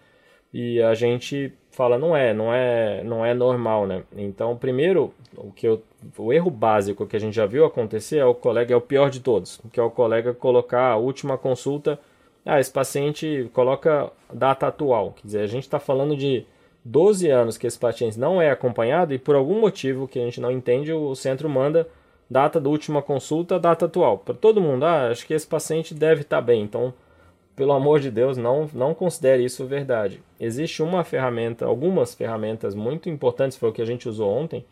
e 0.52 0.82
a 0.82 0.94
gente 0.94 1.52
fala 1.70 1.98
não 1.98 2.16
é, 2.16 2.34
não 2.34 2.52
é, 2.52 3.02
não 3.04 3.24
é 3.24 3.32
normal, 3.32 3.86
né? 3.86 4.02
Então, 4.16 4.56
primeiro, 4.56 5.14
o 5.36 5.52
que 5.52 5.66
eu, 5.66 5.82
o 6.18 6.32
erro 6.32 6.50
básico 6.50 7.06
que 7.06 7.16
a 7.16 7.20
gente 7.20 7.34
já 7.34 7.46
viu 7.46 7.64
acontecer 7.64 8.18
é 8.18 8.24
o 8.24 8.34
colega 8.34 8.74
é 8.74 8.76
o 8.76 8.80
pior 8.80 9.10
de 9.10 9.20
todos, 9.20 9.60
que 9.72 9.78
é 9.78 9.82
o 9.82 9.90
colega 9.90 10.34
colocar 10.34 10.90
a 10.90 10.96
última 10.96 11.38
consulta, 11.38 11.98
ah, 12.44 12.58
esse 12.58 12.70
paciente 12.70 13.48
coloca 13.52 14.10
data 14.32 14.66
atual, 14.66 15.12
quer 15.12 15.26
dizer, 15.26 15.40
a 15.40 15.46
gente 15.46 15.64
está 15.64 15.78
falando 15.78 16.16
de 16.16 16.44
12 16.84 17.28
anos 17.28 17.58
que 17.58 17.66
esse 17.66 17.78
paciente 17.78 18.18
não 18.18 18.40
é 18.40 18.50
acompanhado 18.50 19.12
e 19.12 19.18
por 19.18 19.34
algum 19.34 19.60
motivo 19.60 20.08
que 20.08 20.18
a 20.18 20.24
gente 20.24 20.40
não 20.40 20.50
entende, 20.50 20.92
o 20.92 21.14
centro 21.14 21.48
manda 21.48 21.86
data 22.28 22.60
da 22.60 22.70
última 22.70 23.02
consulta, 23.02 23.58
data 23.58 23.86
atual. 23.86 24.18
Para 24.18 24.34
todo 24.34 24.60
mundo, 24.60 24.84
ah, 24.84 25.08
acho 25.08 25.26
que 25.26 25.34
esse 25.34 25.46
paciente 25.46 25.92
deve 25.92 26.22
estar 26.22 26.36
tá 26.36 26.42
bem. 26.42 26.62
Então, 26.62 26.94
pelo 27.56 27.72
amor 27.72 28.00
de 28.00 28.10
Deus, 28.10 28.38
não, 28.38 28.70
não 28.72 28.94
considere 28.94 29.44
isso 29.44 29.66
verdade. 29.66 30.22
Existe 30.38 30.82
uma 30.82 31.04
ferramenta, 31.04 31.66
algumas 31.66 32.14
ferramentas 32.14 32.74
muito 32.74 33.10
importantes, 33.10 33.58
foi 33.58 33.68
o 33.68 33.72
que 33.72 33.82
a 33.82 33.86
gente 33.86 34.08
usou 34.08 34.30
ontem, 34.30 34.64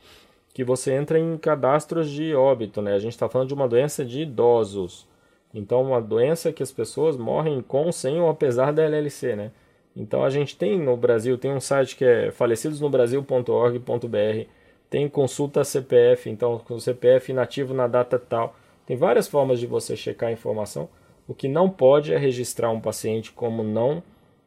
que 0.54 0.64
você 0.64 0.94
entra 0.94 1.18
em 1.18 1.36
cadastros 1.36 2.08
de 2.10 2.34
óbito, 2.34 2.80
né? 2.80 2.94
A 2.94 2.98
gente 2.98 3.12
está 3.12 3.28
falando 3.28 3.48
de 3.48 3.54
uma 3.54 3.68
doença 3.68 4.04
de 4.04 4.22
idosos. 4.22 5.06
Então, 5.52 5.82
uma 5.82 6.00
doença 6.00 6.52
que 6.52 6.62
as 6.62 6.72
pessoas 6.72 7.16
morrem 7.16 7.60
com, 7.60 7.90
sem 7.92 8.20
ou 8.20 8.28
apesar 8.30 8.72
da 8.72 8.82
LLC, 8.82 9.36
né? 9.36 9.50
Então 9.98 10.22
a 10.22 10.30
gente 10.30 10.56
tem 10.56 10.78
no 10.78 10.96
Brasil, 10.96 11.36
tem 11.36 11.52
um 11.52 11.60
site 11.60 11.96
que 11.96 12.04
é 12.04 12.30
falecidosnobrasil.org.br, 12.30 14.48
tem 14.88 15.08
consulta 15.08 15.64
CPF, 15.64 16.30
então 16.30 16.58
com 16.58 16.74
o 16.74 16.80
CPF 16.80 17.32
inativo 17.32 17.74
na 17.74 17.88
data 17.88 18.16
tal. 18.16 18.54
Tem 18.86 18.96
várias 18.96 19.26
formas 19.26 19.58
de 19.58 19.66
você 19.66 19.96
checar 19.96 20.28
a 20.28 20.32
informação. 20.32 20.88
O 21.26 21.34
que 21.34 21.48
não 21.48 21.68
pode 21.68 22.14
é 22.14 22.16
registrar 22.16 22.70
um 22.70 22.80
paciente 22.80 23.32
como 23.32 23.64
não. 23.64 24.00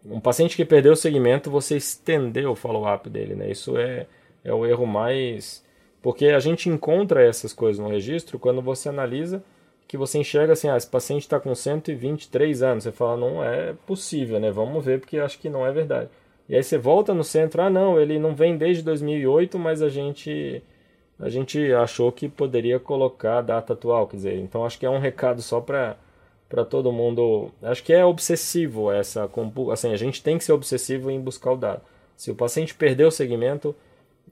Um 0.03 0.21
paciente 0.21 0.55
que 0.55 0.65
perdeu 0.65 0.93
o 0.93 0.95
segmento, 0.95 1.51
você 1.51 1.75
estendeu 1.75 2.51
o 2.51 2.55
follow-up 2.55 3.09
dele, 3.09 3.35
né? 3.35 3.51
Isso 3.51 3.77
é, 3.77 4.07
é 4.43 4.51
o 4.51 4.65
erro 4.65 4.87
mais. 4.87 5.63
Porque 6.01 6.27
a 6.27 6.39
gente 6.39 6.69
encontra 6.69 7.21
essas 7.21 7.53
coisas 7.53 7.77
no 7.77 7.89
registro 7.89 8.39
quando 8.39 8.61
você 8.61 8.89
analisa 8.89 9.43
que 9.91 9.97
você 9.97 10.19
enxerga 10.19 10.53
assim, 10.53 10.69
ah, 10.69 10.77
esse 10.77 10.87
paciente 10.87 11.23
está 11.23 11.37
com 11.37 11.53
123 11.53 12.63
anos. 12.63 12.85
Você 12.85 12.93
fala, 12.93 13.17
não 13.17 13.43
é 13.43 13.73
possível, 13.85 14.39
né? 14.39 14.49
Vamos 14.49 14.85
ver, 14.85 15.01
porque 15.01 15.17
acho 15.17 15.37
que 15.37 15.49
não 15.49 15.67
é 15.67 15.71
verdade. 15.73 16.09
E 16.47 16.55
aí 16.55 16.63
você 16.63 16.77
volta 16.77 17.13
no 17.13 17.25
centro, 17.25 17.61
ah, 17.61 17.69
não, 17.69 17.99
ele 17.99 18.17
não 18.17 18.33
vem 18.33 18.55
desde 18.55 18.83
2008, 18.83 19.59
mas 19.59 19.81
a 19.81 19.89
gente 19.89 20.63
a 21.19 21.27
gente 21.27 21.73
achou 21.73 22.09
que 22.09 22.29
poderia 22.29 22.79
colocar 22.79 23.39
a 23.39 23.41
data 23.41 23.73
atual, 23.73 24.07
quer 24.07 24.15
dizer, 24.15 24.35
então 24.37 24.65
acho 24.65 24.79
que 24.79 24.85
é 24.85 24.89
um 24.89 24.97
recado 24.97 25.41
só 25.41 25.59
para 25.59 25.97
para 26.47 26.63
todo 26.63 26.89
mundo. 26.89 27.51
Acho 27.61 27.83
que 27.83 27.91
é 27.91 28.05
obsessivo 28.05 28.89
essa, 28.93 29.29
assim, 29.73 29.91
a 29.91 29.97
gente 29.97 30.23
tem 30.23 30.37
que 30.37 30.45
ser 30.45 30.53
obsessivo 30.53 31.11
em 31.11 31.19
buscar 31.19 31.51
o 31.51 31.57
dado. 31.57 31.81
Se 32.15 32.31
o 32.31 32.35
paciente 32.35 32.73
perdeu 32.73 33.09
o 33.09 33.11
segmento, 33.11 33.75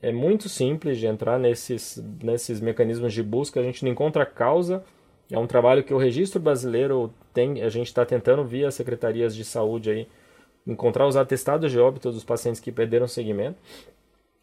é 0.02 0.12
muito 0.14 0.48
simples 0.48 0.98
de 0.98 1.06
entrar 1.06 1.38
nesses 1.38 2.02
nesses 2.24 2.62
mecanismos 2.62 3.14
de 3.14 3.22
busca, 3.22 3.60
a 3.60 3.64
gente 3.64 3.84
não 3.84 3.92
encontra 3.92 4.24
a 4.24 4.26
causa 4.26 4.86
é 5.32 5.38
um 5.38 5.48
trabalho 5.48 5.84
que 5.84 5.94
o 5.94 5.98
registro 5.98 6.40
brasileiro 6.40 7.14
tem, 7.34 7.62
a 7.62 7.70
gente 7.70 7.88
está 7.88 8.06
tentando 8.06 8.44
via 8.44 8.72
secretarias 8.72 9.36
de 9.36 9.46
saúde 9.46 9.92
aí 9.92 10.08
encontrar 10.66 11.08
os 11.08 11.16
atestados 11.16 11.72
de 11.72 11.80
óbito 11.80 12.12
dos 12.12 12.24
pacientes 12.24 12.60
que 12.60 12.72
perderam 12.72 13.08
segmento. 13.08 13.58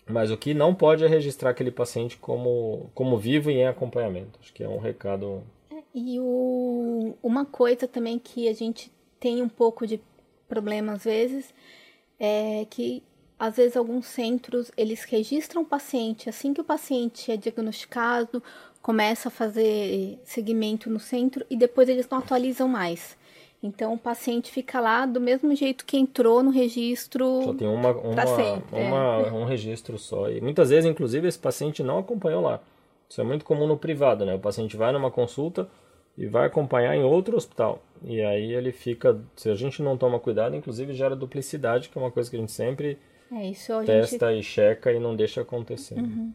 Mas 0.08 0.30
o 0.30 0.36
que 0.36 0.54
não 0.54 0.74
pode 0.74 1.04
é 1.04 1.08
registrar 1.08 1.50
aquele 1.50 1.70
paciente 1.70 2.16
como, 2.16 2.90
como 2.94 3.18
vivo 3.18 3.50
e 3.50 3.54
em 3.54 3.66
acompanhamento. 3.66 4.38
Acho 4.40 4.52
que 4.52 4.62
é 4.62 4.68
um 4.68 4.78
recado. 4.78 5.42
É, 5.70 5.82
e 5.92 6.18
o, 6.20 7.14
uma 7.22 7.44
coisa 7.44 7.88
também 7.88 8.18
que 8.18 8.48
a 8.48 8.52
gente 8.52 8.92
tem 9.18 9.42
um 9.42 9.48
pouco 9.48 9.86
de 9.86 10.00
problema 10.48 10.92
às 10.92 11.02
vezes 11.02 11.52
é 12.20 12.64
que 12.70 13.02
às 13.36 13.56
vezes 13.56 13.76
alguns 13.76 14.06
centros 14.06 14.70
eles 14.76 15.02
registram 15.04 15.62
o 15.62 15.66
paciente 15.66 16.28
assim 16.28 16.54
que 16.54 16.60
o 16.60 16.64
paciente 16.64 17.32
é 17.32 17.36
diagnosticado, 17.36 18.40
começa 18.86 19.26
a 19.26 19.32
fazer 19.32 20.16
segmento 20.22 20.88
no 20.88 21.00
centro 21.00 21.44
e 21.50 21.56
depois 21.56 21.88
eles 21.88 22.08
não 22.08 22.18
atualizam 22.18 22.68
mais. 22.68 23.16
Então 23.60 23.92
o 23.92 23.98
paciente 23.98 24.48
fica 24.48 24.78
lá 24.78 25.04
do 25.04 25.20
mesmo 25.20 25.52
jeito 25.56 25.84
que 25.84 25.96
entrou 25.96 26.40
no 26.40 26.50
registro. 26.50 27.42
Só 27.42 27.54
tem 27.54 27.66
uma, 27.66 27.90
uma, 27.90 28.26
sempre, 28.28 28.78
é. 28.78 28.86
uma 28.86 29.26
é. 29.26 29.32
um 29.32 29.44
registro 29.44 29.98
só. 29.98 30.30
E 30.30 30.40
muitas 30.40 30.70
vezes, 30.70 30.88
inclusive, 30.88 31.26
esse 31.26 31.36
paciente 31.36 31.82
não 31.82 31.98
acompanhou 31.98 32.40
lá. 32.40 32.60
Isso 33.08 33.20
é 33.20 33.24
muito 33.24 33.44
comum 33.44 33.66
no 33.66 33.76
privado, 33.76 34.24
né? 34.24 34.36
O 34.36 34.38
paciente 34.38 34.76
vai 34.76 34.92
numa 34.92 35.10
consulta 35.10 35.68
e 36.16 36.28
vai 36.28 36.46
acompanhar 36.46 36.94
em 36.94 37.02
outro 37.02 37.36
hospital. 37.36 37.82
E 38.04 38.22
aí 38.22 38.52
ele 38.52 38.70
fica, 38.70 39.20
se 39.34 39.50
a 39.50 39.56
gente 39.56 39.82
não 39.82 39.96
toma 39.96 40.20
cuidado, 40.20 40.54
inclusive 40.54 40.92
gera 40.92 41.16
duplicidade, 41.16 41.88
que 41.88 41.98
é 41.98 42.00
uma 42.00 42.12
coisa 42.12 42.30
que 42.30 42.36
a 42.36 42.38
gente 42.38 42.52
sempre 42.52 43.00
é, 43.32 43.50
isso 43.50 43.72
testa 43.84 44.30
gente... 44.32 44.42
e 44.42 44.42
checa 44.44 44.92
e 44.92 45.00
não 45.00 45.16
deixa 45.16 45.40
acontecer. 45.40 45.98
Uhum. 45.98 46.32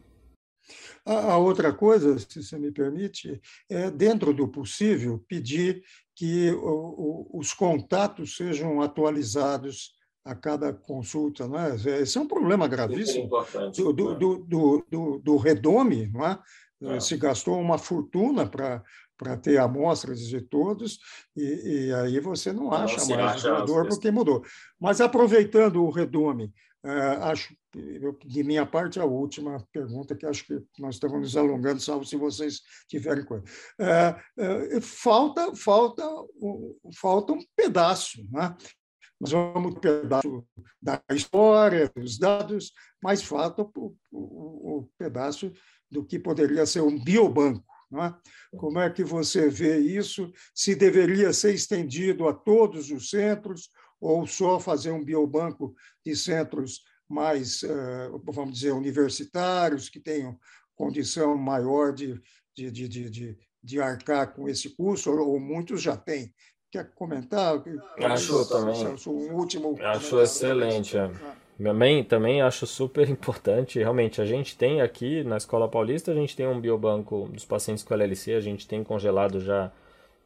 A, 1.04 1.36
outra 1.36 1.72
coisa, 1.72 2.18
se 2.18 2.42
você 2.42 2.58
me 2.58 2.70
permite, 2.70 3.40
é, 3.68 3.90
dentro 3.90 4.32
do 4.32 4.48
possível, 4.48 5.22
pedir 5.28 5.82
que 6.14 6.50
o, 6.52 7.28
o, 7.32 7.38
os 7.38 7.52
contatos 7.52 8.36
sejam 8.36 8.80
atualizados 8.80 9.94
a 10.24 10.34
cada 10.34 10.72
consulta. 10.72 11.48
Não 11.48 11.58
é? 11.58 11.74
Esse 12.00 12.18
é 12.18 12.20
um 12.20 12.28
problema 12.28 12.68
gravíssimo 12.68 13.28
do, 13.74 13.92
do, 13.92 14.14
do, 14.14 14.86
do, 14.88 15.18
do 15.18 15.36
redome. 15.36 16.08
Não 16.08 16.26
é? 16.26 16.38
é. 16.82 17.00
Se 17.00 17.16
gastou 17.16 17.60
uma 17.60 17.78
fortuna 17.78 18.46
para 18.46 18.82
para 19.22 19.36
ter 19.36 19.56
amostras 19.56 20.18
de 20.26 20.40
todos, 20.40 20.98
e, 21.36 21.86
e, 21.86 21.94
aí 21.94 22.18
você 22.18 22.52
não 22.52 22.72
acha 22.72 23.00
não, 23.06 23.22
mais 23.22 23.36
acha 23.36 23.52
o 23.52 23.56
doador 23.58 23.86
porque 23.86 24.10
mudou. 24.10 24.42
Mas 24.80 25.00
aproveitando 25.00 25.84
o 25.84 25.90
redome, 25.90 26.52
acho, 26.84 27.54
eu, 27.74 28.18
de 28.24 28.42
minha 28.42 28.66
parte, 28.66 28.98
a 28.98 29.04
última 29.04 29.64
pergunta, 29.72 30.16
que 30.16 30.26
acho 30.26 30.44
que 30.44 30.60
nós 30.78 30.96
estamos 30.96 31.20
nos 31.20 31.36
alongando, 31.36 31.80
salvo 31.80 32.04
se 32.04 32.16
vocês 32.16 32.60
tiverem 32.88 33.24
coisa. 33.24 33.44
Uh, 33.78 34.76
uh, 34.76 34.80
falta, 34.80 35.54
falta, 35.54 36.02
falta 36.94 37.32
um 37.32 37.40
pedaço, 37.56 38.26
né? 38.30 38.56
Nós 39.20 39.30
vamos 39.30 39.72
um 39.72 39.78
pedaço 39.78 40.44
da 40.82 41.00
história, 41.12 41.88
dos 41.94 42.18
dados, 42.18 42.72
mas 43.00 43.22
falta 43.22 43.62
o, 43.62 43.94
o, 44.10 44.78
o 44.78 44.90
pedaço 44.98 45.52
do 45.88 46.04
que 46.04 46.18
poderia 46.18 46.66
ser 46.66 46.80
um 46.80 46.98
biobanco. 46.98 47.64
É? 47.94 48.14
Como 48.56 48.78
é 48.78 48.90
que 48.90 49.04
você 49.04 49.48
vê 49.50 49.78
isso? 49.78 50.32
Se 50.54 50.74
deveria 50.74 51.32
ser 51.32 51.54
estendido 51.54 52.26
a 52.26 52.32
todos 52.32 52.90
os 52.90 53.10
centros 53.10 53.68
ou 54.02 54.26
só 54.26 54.58
fazer 54.58 54.90
um 54.90 55.04
biobanco 55.04 55.72
de 56.04 56.16
centros 56.16 56.82
mais, 57.08 57.62
eh, 57.62 58.10
vamos 58.24 58.54
dizer, 58.54 58.72
universitários, 58.72 59.88
que 59.88 60.00
tenham 60.00 60.36
condição 60.74 61.36
maior 61.36 61.92
de, 61.92 62.20
de, 62.56 62.70
de, 62.70 62.88
de, 62.88 63.38
de 63.62 63.80
arcar 63.80 64.34
com 64.34 64.48
esse 64.48 64.70
curso, 64.70 65.12
ou 65.12 65.38
muitos 65.38 65.80
já 65.80 65.96
têm. 65.96 66.34
Quer 66.70 66.92
comentar? 66.94 67.62
Acho 67.98 68.48
também. 68.48 68.96
Um 69.06 69.34
último 69.34 69.78
acho 69.80 70.20
excelente. 70.20 70.96
É. 70.96 71.10
Também, 71.62 72.02
também 72.02 72.42
acho 72.42 72.66
super 72.66 73.06
importante. 73.10 73.78
Realmente, 73.78 74.20
a 74.20 74.26
gente 74.26 74.56
tem 74.56 74.80
aqui 74.80 75.22
na 75.22 75.36
Escola 75.36 75.68
Paulista, 75.68 76.10
a 76.10 76.14
gente 76.14 76.34
tem 76.34 76.48
um 76.48 76.60
biobanco 76.60 77.28
dos 77.32 77.44
pacientes 77.44 77.84
com 77.84 77.94
LLC, 77.94 78.34
a 78.34 78.40
gente 78.40 78.66
tem 78.66 78.82
congelado 78.82 79.38
já. 79.38 79.70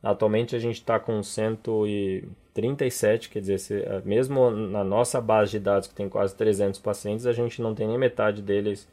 Atualmente 0.02 0.54
a 0.54 0.58
gente 0.58 0.76
está 0.76 0.98
com 0.98 1.22
100 1.22 1.58
e 1.86 2.24
37, 2.54 3.28
quer 3.28 3.40
dizer, 3.40 3.58
se, 3.58 3.74
eh, 3.74 4.02
mesmo 4.04 4.50
na 4.50 4.84
nossa 4.84 5.20
base 5.20 5.52
de 5.52 5.60
dados, 5.60 5.88
que 5.88 5.94
tem 5.94 6.08
quase 6.08 6.34
300 6.34 6.80
pacientes, 6.80 7.26
a 7.26 7.32
gente 7.32 7.60
não 7.60 7.74
tem 7.74 7.86
nem 7.86 7.98
metade 7.98 8.40
deles 8.40 8.88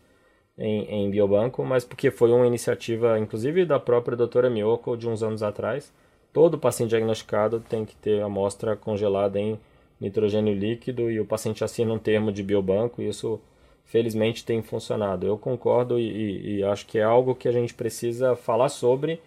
em, 0.58 0.86
em 0.86 1.10
biobanco, 1.10 1.64
mas 1.64 1.86
porque 1.86 2.12
foi 2.12 2.32
uma 2.32 2.47
iniciativa, 2.47 3.20
inclusive 3.20 3.66
da 3.66 3.80
própria 3.80 4.18
doutora 4.18 4.49
Miyoko, 4.49 4.97
de 4.97 5.08
uns 5.08 5.24
anos 5.24 5.43
atrás. 5.43 5.93
Todo 6.32 6.58
paciente 6.58 6.89
diagnosticado 6.89 7.60
tem 7.62 7.86
que 7.86 7.95
ter 7.95 8.22
amostra 8.22 8.76
congelada 8.76 9.39
em 9.39 9.60
nitrogênio 9.99 10.54
líquido 10.54 11.10
e 11.10 11.20
o 11.20 11.26
paciente 11.26 11.64
assina 11.64 11.93
um 11.93 11.99
termo 11.99 12.32
de 12.32 12.43
biobanco 12.43 13.01
e 13.01 13.08
isso 13.08 13.39
felizmente 13.86 14.43
tem 14.43 14.62
funcionado. 14.62 15.26
Eu 15.26 15.38
concordo 15.38 15.99
e, 15.99 16.04
e, 16.04 16.58
e 16.58 16.64
acho 16.64 16.86
que 16.86 16.97
é 16.97 17.04
algo 17.04 17.36
que 17.36 17.47
a 17.47 17.51
gente 17.51 17.74
precisa 17.74 18.36
falar 18.36 18.70
sobre 18.70 19.22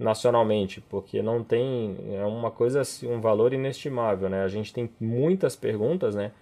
nacionalmente, 0.00 0.80
porque 0.80 1.20
não 1.22 1.44
tem 1.44 1.94
é 2.14 2.24
uma 2.24 2.50
coisa 2.50 2.80
assim, 2.80 3.06
um 3.06 3.20
valor 3.20 3.52
inestimável, 3.52 4.30
né? 4.30 4.42
A 4.42 4.48
gente 4.48 4.72
tem 4.72 4.88
muitas 4.98 5.54
perguntas, 5.54 6.14
né? 6.14 6.32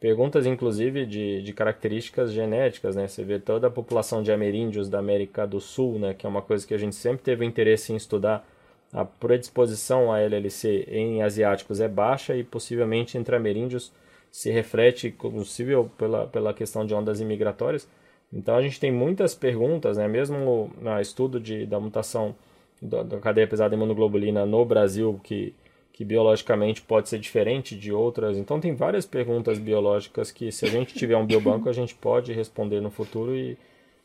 Perguntas 0.00 0.46
inclusive 0.46 1.04
de, 1.04 1.42
de 1.42 1.52
características 1.52 2.32
genéticas, 2.32 2.96
né? 2.96 3.06
Você 3.06 3.22
vê 3.22 3.38
toda 3.38 3.66
a 3.66 3.70
população 3.70 4.22
de 4.22 4.32
ameríndios 4.32 4.88
da 4.88 4.98
América 4.98 5.46
do 5.46 5.60
Sul, 5.60 5.98
né? 5.98 6.14
Que 6.14 6.24
é 6.26 6.28
uma 6.28 6.40
coisa 6.40 6.66
que 6.66 6.72
a 6.72 6.78
gente 6.78 6.96
sempre 6.96 7.22
teve 7.22 7.44
interesse 7.44 7.92
em 7.92 7.96
estudar. 7.96 8.48
A 8.92 9.04
predisposição 9.04 10.10
a 10.12 10.20
LLC 10.20 10.86
em 10.88 11.22
asiáticos 11.22 11.80
é 11.80 11.88
baixa 11.88 12.34
e 12.34 12.42
possivelmente 12.42 13.18
entre 13.18 13.36
ameríndios 13.36 13.92
se 14.30 14.50
reflete 14.50 15.10
possível 15.10 15.90
pela, 15.98 16.26
pela 16.26 16.54
questão 16.54 16.86
de 16.86 16.94
ondas 16.94 17.20
imigratórias. 17.20 17.86
Então 18.32 18.56
a 18.56 18.62
gente 18.62 18.80
tem 18.80 18.90
muitas 18.90 19.34
perguntas, 19.34 19.98
né? 19.98 20.08
Mesmo 20.08 20.70
no 20.80 21.00
estudo 21.00 21.38
de, 21.38 21.66
da 21.66 21.78
mutação 21.78 22.34
da, 22.82 23.02
da 23.04 23.18
cadeia 23.20 23.46
pesada 23.46 23.74
imunoglobulina 23.74 24.44
no 24.44 24.64
Brasil, 24.64 25.20
que, 25.22 25.54
que 25.92 26.04
biologicamente 26.04 26.82
pode 26.82 27.08
ser 27.08 27.20
diferente 27.20 27.76
de 27.76 27.92
outras. 27.92 28.36
Então, 28.36 28.58
tem 28.58 28.74
várias 28.74 29.06
perguntas 29.06 29.58
biológicas 29.58 30.32
que, 30.32 30.50
se 30.50 30.66
a 30.66 30.68
gente 30.68 30.92
tiver 30.92 31.16
um 31.16 31.24
biobanco, 31.24 31.68
a 31.68 31.72
gente 31.72 31.94
pode 31.94 32.32
responder 32.32 32.80
no 32.80 32.90
futuro 32.90 33.36
e 33.36 33.56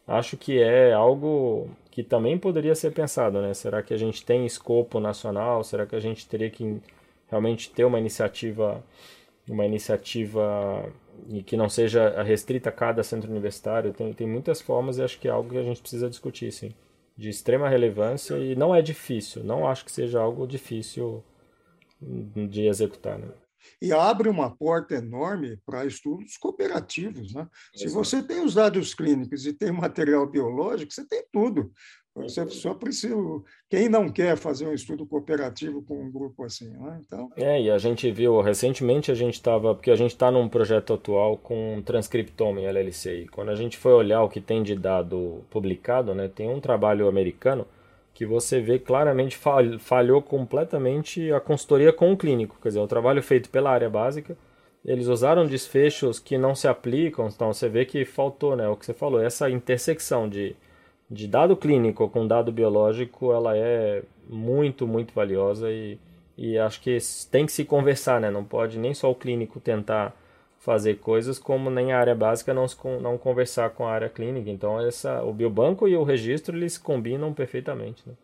acho 0.08 0.38
que 0.38 0.62
é 0.62 0.94
algo 0.94 1.70
que 1.90 2.04
também 2.04 2.38
poderia 2.38 2.76
ser 2.76 2.92
pensado, 2.92 3.42
né? 3.42 3.54
Será 3.56 3.82
que 3.82 3.94
a 3.94 3.98
gente 3.98 4.24
tem 4.24 4.46
escopo 4.46 5.00
nacional? 5.00 5.64
Será 5.64 5.86
que 5.88 5.96
a 5.96 6.00
gente 6.00 6.28
teria 6.28 6.50
que 6.50 6.80
realmente 7.28 7.72
ter 7.72 7.84
uma 7.84 8.00
iniciativa, 8.00 8.84
uma 9.50 9.66
iniciativa 9.66 10.86
que 11.46 11.58
não 11.58 11.68
seja 11.68 12.22
restrita 12.22 12.70
a 12.70 12.72
cada 12.72 13.02
centro 13.02 13.32
universitário? 13.32 13.92
Tem, 13.92 14.14
tem 14.14 14.28
muitas 14.28 14.62
formas 14.62 15.00
e 15.00 15.04
acho 15.04 15.20
que 15.20 15.28
é 15.28 15.32
algo 15.32 15.50
que 15.50 15.58
a 15.58 15.64
gente 15.64 15.82
precisa 15.82 16.08
discutir, 16.08 16.52
sim 16.52 16.72
de 17.18 17.30
extrema 17.30 17.68
relevância 17.68 18.38
e 18.38 18.56
não 18.56 18.76
é 18.76 18.82
difícil, 18.82 19.44
não 19.44 19.68
acho 19.68 19.84
que 19.84 19.92
seja 19.92 20.20
algo 20.20 20.46
difícil 20.46 21.24
de 22.00 22.68
executar. 22.68 23.18
Né? 23.18 23.28
E 23.82 23.92
abre 23.92 24.30
uma 24.30 24.56
porta 24.56 24.96
enorme 24.96 25.60
para 25.66 25.86
estudos 25.86 26.38
cooperativos. 26.38 27.34
Né? 27.34 27.48
Se 27.76 27.88
você 27.88 28.22
tem 28.22 28.42
os 28.42 28.54
dados 28.54 28.94
clínicos 28.94 29.46
e 29.46 29.54
tem 29.54 29.72
material 29.72 30.28
biológico, 30.28 30.94
você 30.94 31.06
tem 31.08 31.24
tudo. 31.32 31.72
Você 32.24 32.48
só 32.50 32.74
precisa. 32.74 33.16
Quem 33.70 33.88
não 33.88 34.10
quer 34.10 34.36
fazer 34.36 34.68
um 34.68 34.74
estudo 34.74 35.06
cooperativo 35.06 35.82
com 35.84 36.02
um 36.02 36.12
grupo 36.12 36.44
assim, 36.44 36.70
né? 36.70 37.00
Então. 37.06 37.30
É, 37.36 37.62
e 37.62 37.70
a 37.70 37.78
gente 37.78 38.10
viu 38.12 38.42
recentemente 38.42 39.12
a 39.12 39.16
gente 39.16 39.36
estava 39.36 39.76
porque 39.76 39.92
a 39.92 39.96
gente 39.96 40.12
está 40.12 40.32
num 40.32 40.50
projeto 40.50 40.94
atual 40.94 41.38
com 41.38 41.82
transcriptome 41.86 42.66
LLC. 42.66 43.22
E 43.22 43.28
quando 43.28 43.50
a 43.50 43.56
gente 43.56 43.78
foi 43.78 43.94
olhar 43.94 44.24
o 44.24 44.30
que 44.30 44.42
tem 44.42 44.64
de 44.64 44.76
dado 44.76 45.44
publicado, 45.50 46.14
né, 46.16 46.28
tem 46.28 46.50
um 46.50 46.60
trabalho 46.60 47.08
americano 47.08 47.68
que 48.14 48.26
você 48.26 48.60
vê 48.60 48.80
claramente 48.80 49.38
falhou 49.78 50.24
completamente 50.24 51.32
a 51.32 51.40
consultoria 51.40 51.94
com 51.94 52.12
o 52.12 52.18
clínico, 52.18 52.58
quer 52.60 52.70
dizer, 52.70 52.80
o 52.80 52.88
trabalho 52.88 53.22
feito 53.22 53.48
pela 53.48 53.70
área 53.70 53.92
básica. 53.92 54.36
Eles 54.84 55.08
usaram 55.08 55.46
desfechos 55.46 56.18
que 56.18 56.36
não 56.36 56.56
se 56.56 56.68
aplicam, 56.68 57.28
então 57.28 57.54
você 57.54 57.70
vê 57.70 57.86
que 57.86 58.04
faltou, 58.06 58.56
né? 58.56 58.68
O 58.68 58.76
que 58.76 58.88
você 58.88 58.94
falou, 58.94 59.22
essa 59.22 59.50
intersecção 59.52 60.28
de 60.28 60.56
de 61.10 61.28
dado 61.28 61.56
clínico 61.56 62.10
com 62.10 62.28
dado 62.28 62.52
biológico, 62.52 63.32
ela 63.32 63.58
é 63.58 64.04
muito, 64.30 64.86
muito 64.86 65.14
valiosa 65.14 65.72
e, 65.72 65.98
e 66.38 66.58
acho 66.58 66.82
que 66.82 66.98
tem 67.32 67.46
que 67.46 67.52
se 67.52 67.64
conversar, 67.64 68.20
né? 68.20 68.30
Não 68.30 68.44
pode 68.44 68.78
nem 68.78 68.94
só 68.94 69.10
o 69.10 69.16
clínico 69.16 69.60
tentar 69.60 70.16
fazer 70.60 70.96
coisas, 70.96 71.40
como 71.40 71.70
nem 71.70 71.94
a 71.94 72.00
área 72.00 72.16
básica 72.16 72.54
não, 72.54 72.66
não 73.02 73.18
conversar 73.18 73.70
com 73.70 73.86
a 73.88 73.92
área 73.92 74.10
clínica. 74.10 74.50
Então, 74.50 74.86
essa, 74.86 75.24
o 75.24 75.34
biobanco 75.34 75.88
e 75.88 75.96
o 75.96 76.04
registro, 76.04 76.58
eles 76.58 76.78
combinam 76.78 77.34
perfeitamente, 77.34 78.04
né? 78.06 78.16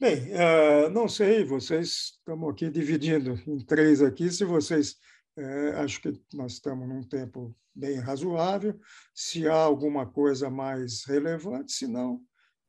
Bem, 0.00 0.30
uh, 0.32 0.88
não 0.90 1.08
sei, 1.08 1.44
vocês 1.44 2.14
estamos 2.18 2.50
aqui 2.50 2.70
dividindo 2.70 3.34
em 3.48 3.58
três 3.58 4.00
aqui, 4.00 4.30
se 4.30 4.44
vocês 4.44 4.94
é, 5.38 5.70
acho 5.76 6.00
que 6.00 6.12
nós 6.34 6.52
estamos 6.52 6.88
num 6.88 7.02
tempo 7.02 7.54
bem 7.74 7.98
razoável. 7.98 8.78
Se 9.14 9.48
há 9.48 9.54
alguma 9.54 10.06
coisa 10.06 10.50
mais 10.50 11.04
relevante, 11.04 11.72
se 11.72 11.86
não, 11.86 12.20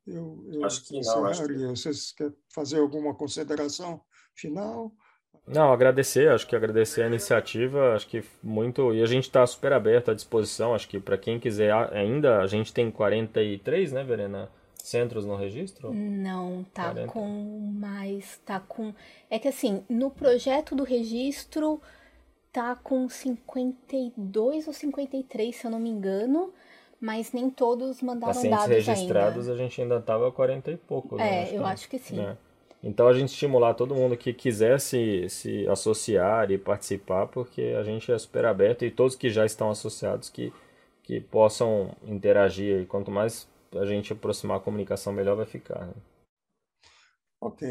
eu, 0.06 0.44
eu 0.52 0.64
acho 0.64 0.84
que 0.84 1.00
não. 1.00 1.24
Acho 1.26 1.46
que... 1.46 1.66
Vocês 1.66 2.12
querem 2.12 2.34
fazer 2.54 2.78
alguma 2.78 3.14
consideração 3.14 4.00
final? 4.34 4.92
Não, 5.46 5.72
agradecer, 5.72 6.30
acho 6.30 6.46
que 6.46 6.54
agradecer 6.54 7.02
a 7.02 7.06
iniciativa, 7.06 7.94
acho 7.94 8.06
que 8.06 8.22
muito. 8.42 8.94
E 8.94 9.02
a 9.02 9.06
gente 9.06 9.24
está 9.24 9.44
super 9.46 9.72
aberto 9.72 10.10
à 10.10 10.14
disposição, 10.14 10.74
acho 10.74 10.88
que 10.88 11.00
para 11.00 11.18
quem 11.18 11.40
quiser 11.40 11.72
ainda, 11.92 12.40
a 12.40 12.46
gente 12.46 12.72
tem 12.72 12.90
43, 12.90 13.92
né, 13.92 14.04
Verena? 14.04 14.48
Centros 14.76 15.26
no 15.26 15.36
registro? 15.36 15.92
Não, 15.92 16.64
tá 16.72 16.92
40. 16.92 17.12
com 17.12 17.28
mais. 17.74 18.40
Tá 18.46 18.60
com. 18.60 18.94
É 19.28 19.38
que 19.38 19.48
assim, 19.48 19.84
no 19.88 20.10
projeto 20.10 20.74
do 20.74 20.84
registro 20.84 21.82
tá 22.52 22.76
com 22.76 23.08
52 23.08 24.66
ou 24.66 24.72
53, 24.72 25.56
se 25.56 25.64
eu 25.66 25.70
não 25.70 25.78
me 25.78 25.90
engano 25.90 26.52
mas 27.00 27.32
nem 27.32 27.48
todos 27.48 28.02
mandaram 28.02 28.34
Pacientes 28.34 28.58
dados 28.58 28.86
registrados 28.86 29.48
ainda. 29.48 29.52
a 29.54 29.64
gente 29.64 29.80
ainda 29.80 29.96
estava 29.96 30.30
40 30.30 30.70
e 30.70 30.76
pouco. 30.76 31.16
Né? 31.16 31.24
É, 31.24 31.42
acho 31.44 31.54
eu 31.54 31.62
que, 31.62 31.68
acho 31.68 31.88
que 31.88 31.98
sim. 31.98 32.16
Né? 32.16 32.36
Então 32.82 33.08
a 33.08 33.12
gente 33.14 33.30
estimular 33.30 33.74
todo 33.74 33.94
mundo 33.94 34.16
que 34.16 34.32
quisesse 34.34 35.28
se 35.28 35.66
associar 35.68 36.50
e 36.50 36.58
participar, 36.58 37.26
porque 37.26 37.74
a 37.78 37.82
gente 37.82 38.12
é 38.12 38.18
super 38.18 38.44
aberto 38.44 38.84
e 38.84 38.90
todos 38.90 39.16
que 39.16 39.30
já 39.30 39.46
estão 39.46 39.70
associados 39.70 40.28
que, 40.28 40.52
que 41.02 41.20
possam 41.20 41.94
interagir. 42.06 42.82
E 42.82 42.86
quanto 42.86 43.10
mais 43.10 43.48
a 43.74 43.86
gente 43.86 44.12
aproximar 44.12 44.58
a 44.58 44.60
comunicação, 44.60 45.12
melhor 45.12 45.36
vai 45.36 45.46
ficar. 45.46 45.86
Né? 45.86 45.92
Ok, 47.42 47.66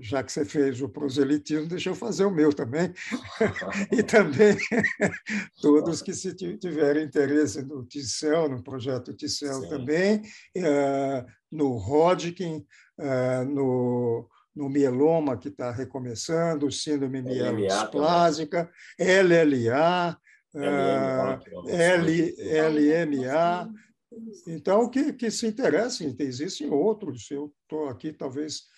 já 0.00 0.22
que 0.22 0.30
você 0.30 0.44
fez 0.44 0.82
o 0.82 0.88
proselitismo, 0.88 1.66
deixa 1.66 1.88
eu 1.88 1.94
fazer 1.94 2.26
o 2.26 2.30
meu 2.30 2.52
também. 2.52 2.92
e 3.90 4.02
também 4.04 4.54
todos 5.62 6.02
que 6.02 6.12
se 6.12 6.34
tiverem 6.34 7.06
interesse 7.06 7.62
no 7.62 7.86
Ticel, 7.86 8.50
no 8.50 8.62
projeto 8.62 9.14
Ticel 9.14 9.66
também, 9.66 10.20
eh, 10.54 11.24
no 11.50 11.74
Hodgkin, 11.78 12.66
eh, 12.98 13.44
no, 13.44 14.28
no 14.54 14.68
mieloma 14.68 15.38
que 15.38 15.48
está 15.48 15.70
recomeçando, 15.70 16.70
síndrome 16.70 17.22
mielosplásica, 17.22 18.70
LLA, 18.98 20.18
LMA. 22.68 23.72
Então, 24.46 24.86
que, 24.90 25.14
que 25.14 25.30
se 25.30 25.46
interessem, 25.46 26.14
existem 26.18 26.68
outros. 26.68 27.30
Eu 27.30 27.50
estou 27.64 27.88
aqui, 27.88 28.12
talvez, 28.12 28.70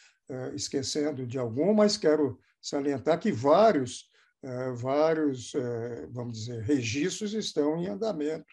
esquecendo 0.54 1.26
de 1.26 1.38
algum, 1.38 1.74
mas 1.74 1.96
quero 1.96 2.38
salientar 2.60 3.18
que 3.20 3.30
vários, 3.30 4.08
eh, 4.42 4.72
vários, 4.72 5.54
eh, 5.54 6.06
vamos 6.10 6.38
dizer, 6.38 6.62
registros 6.62 7.34
estão 7.34 7.76
em 7.76 7.88
andamento. 7.88 8.46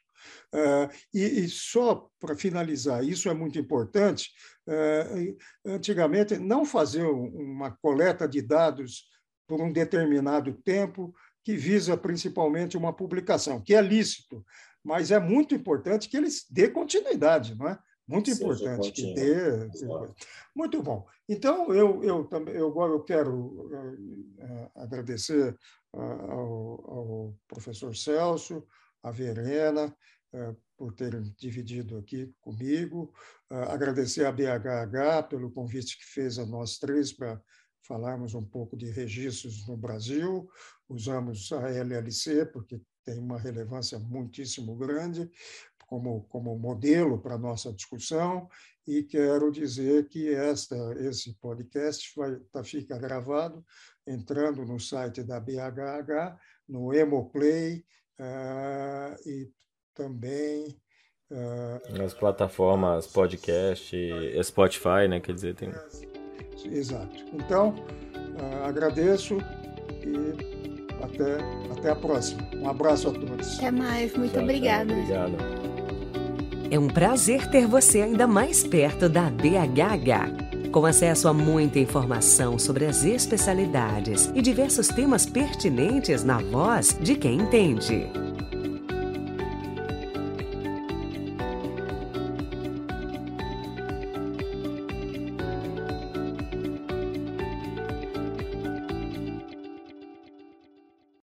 E, 1.12 1.48
só 1.48 2.08
para 2.20 2.36
finalizar, 2.36 3.04
isso 3.04 3.28
é 3.28 3.34
muito 3.34 3.58
importante. 3.58 4.30
Antigamente, 5.66 6.38
não 6.38 6.64
fazer 6.64 7.04
uma 7.04 7.72
coleta 7.72 8.28
de 8.28 8.40
dados 8.40 9.06
por 9.48 9.60
um 9.60 9.74
determinado 9.74 10.54
tempo 10.54 11.12
que 11.44 11.58
visa 11.58 11.98
principalmente 11.98 12.78
uma 12.78 12.94
publicação, 12.94 13.60
que 13.60 13.74
é 13.74 13.82
lícito, 13.82 14.46
mas 14.84 15.10
é 15.10 15.20
muito 15.20 15.56
importante 15.56 16.08
que 16.08 16.18
eles 16.18 16.46
dê 16.50 16.70
continuidade, 16.70 17.56
não 17.56 17.68
é? 17.68 17.80
Muito 18.12 18.30
importante 18.30 18.92
que 18.92 19.14
dê. 19.14 19.36
Muito 20.56 20.84
bom. 20.84 21.08
Então, 21.28 21.74
eu, 21.74 22.04
eu 22.04 22.26
também 22.26 22.56
eu, 22.56 22.76
eu 22.78 23.04
quero 23.04 23.36
uh, 23.36 24.72
agradecer 24.76 25.58
uh, 25.94 26.02
ao, 26.02 26.92
ao, 26.92 27.36
professor 27.48 27.96
Celso, 27.96 28.66
a 29.02 29.12
Verena, 29.12 29.96
por 30.78 30.94
terem 30.94 31.24
dividido 31.38 31.98
aqui 31.98 32.34
comigo, 32.40 33.14
agradecer 33.50 34.26
a 34.26 34.32
BHH 34.32 35.28
pelo 35.30 35.52
convite 35.52 35.98
que 35.98 36.06
fez 36.06 36.40
a 36.40 36.46
nós 36.46 36.78
três 36.78 37.12
para 37.12 37.42
falarmos 37.86 38.34
um 38.34 38.46
pouco 38.46 38.78
de 38.78 38.90
registros 38.90 39.68
no 39.68 39.76
Brasil. 39.76 40.50
Usamos 40.88 41.52
a 41.52 41.70
LLC, 41.70 42.46
porque 42.46 42.82
tem 43.04 43.20
uma 43.20 43.40
relevância 43.40 44.00
muitíssimo 44.00 44.76
grande 44.78 45.30
como, 45.92 46.24
como 46.30 46.58
modelo 46.58 47.20
para 47.20 47.36
a 47.36 47.38
nossa 47.38 47.74
discussão, 47.74 48.48
e 48.88 49.04
quero 49.04 49.52
dizer 49.52 50.08
que 50.08 50.34
esta, 50.34 50.78
esse 51.00 51.34
podcast 51.34 52.14
vai, 52.16 52.38
tá, 52.50 52.64
fica 52.64 52.98
gravado 52.98 53.62
entrando 54.08 54.66
no 54.66 54.80
site 54.80 55.22
da 55.22 55.38
BHH, 55.38 56.38
no 56.70 56.94
Emoplay 56.94 57.84
uh, 58.18 59.30
e 59.30 59.52
também 59.94 60.80
uh, 61.30 61.98
nas 61.98 62.14
plataformas 62.14 63.08
podcast, 63.08 63.94
Spotify, 64.44 65.10
né? 65.10 65.20
Quer 65.20 65.34
dizer, 65.34 65.56
tem. 65.56 65.74
Exato. 66.72 67.18
Então, 67.34 67.76
uh, 67.76 68.64
agradeço 68.64 69.40
e 70.06 71.04
até, 71.04 71.36
até 71.78 71.90
a 71.90 71.96
próxima. 71.96 72.50
Um 72.56 72.70
abraço 72.70 73.10
a 73.10 73.12
todos. 73.12 73.58
Até 73.58 73.72
mais, 73.72 74.16
muito 74.16 74.32
tchau, 74.32 74.44
obrigada. 74.44 74.94
Tchau, 74.94 75.26
obrigado. 75.26 75.71
É 76.72 76.80
um 76.80 76.88
prazer 76.88 77.48
ter 77.48 77.68
você 77.68 78.00
ainda 78.00 78.26
mais 78.26 78.64
perto 78.64 79.10
da 79.10 79.30
BHH. 79.30 80.70
Com 80.72 80.86
acesso 80.86 81.28
a 81.28 81.34
muita 81.34 81.80
informação 81.80 82.58
sobre 82.58 82.86
as 82.86 83.04
especialidades 83.04 84.32
e 84.34 84.42
diversos 84.42 84.88
temas 84.88 85.26
pertinentes 85.26 86.24
na 86.24 86.38
voz 86.38 86.98
de 87.02 87.16
quem 87.16 87.42
entende. 87.42 88.10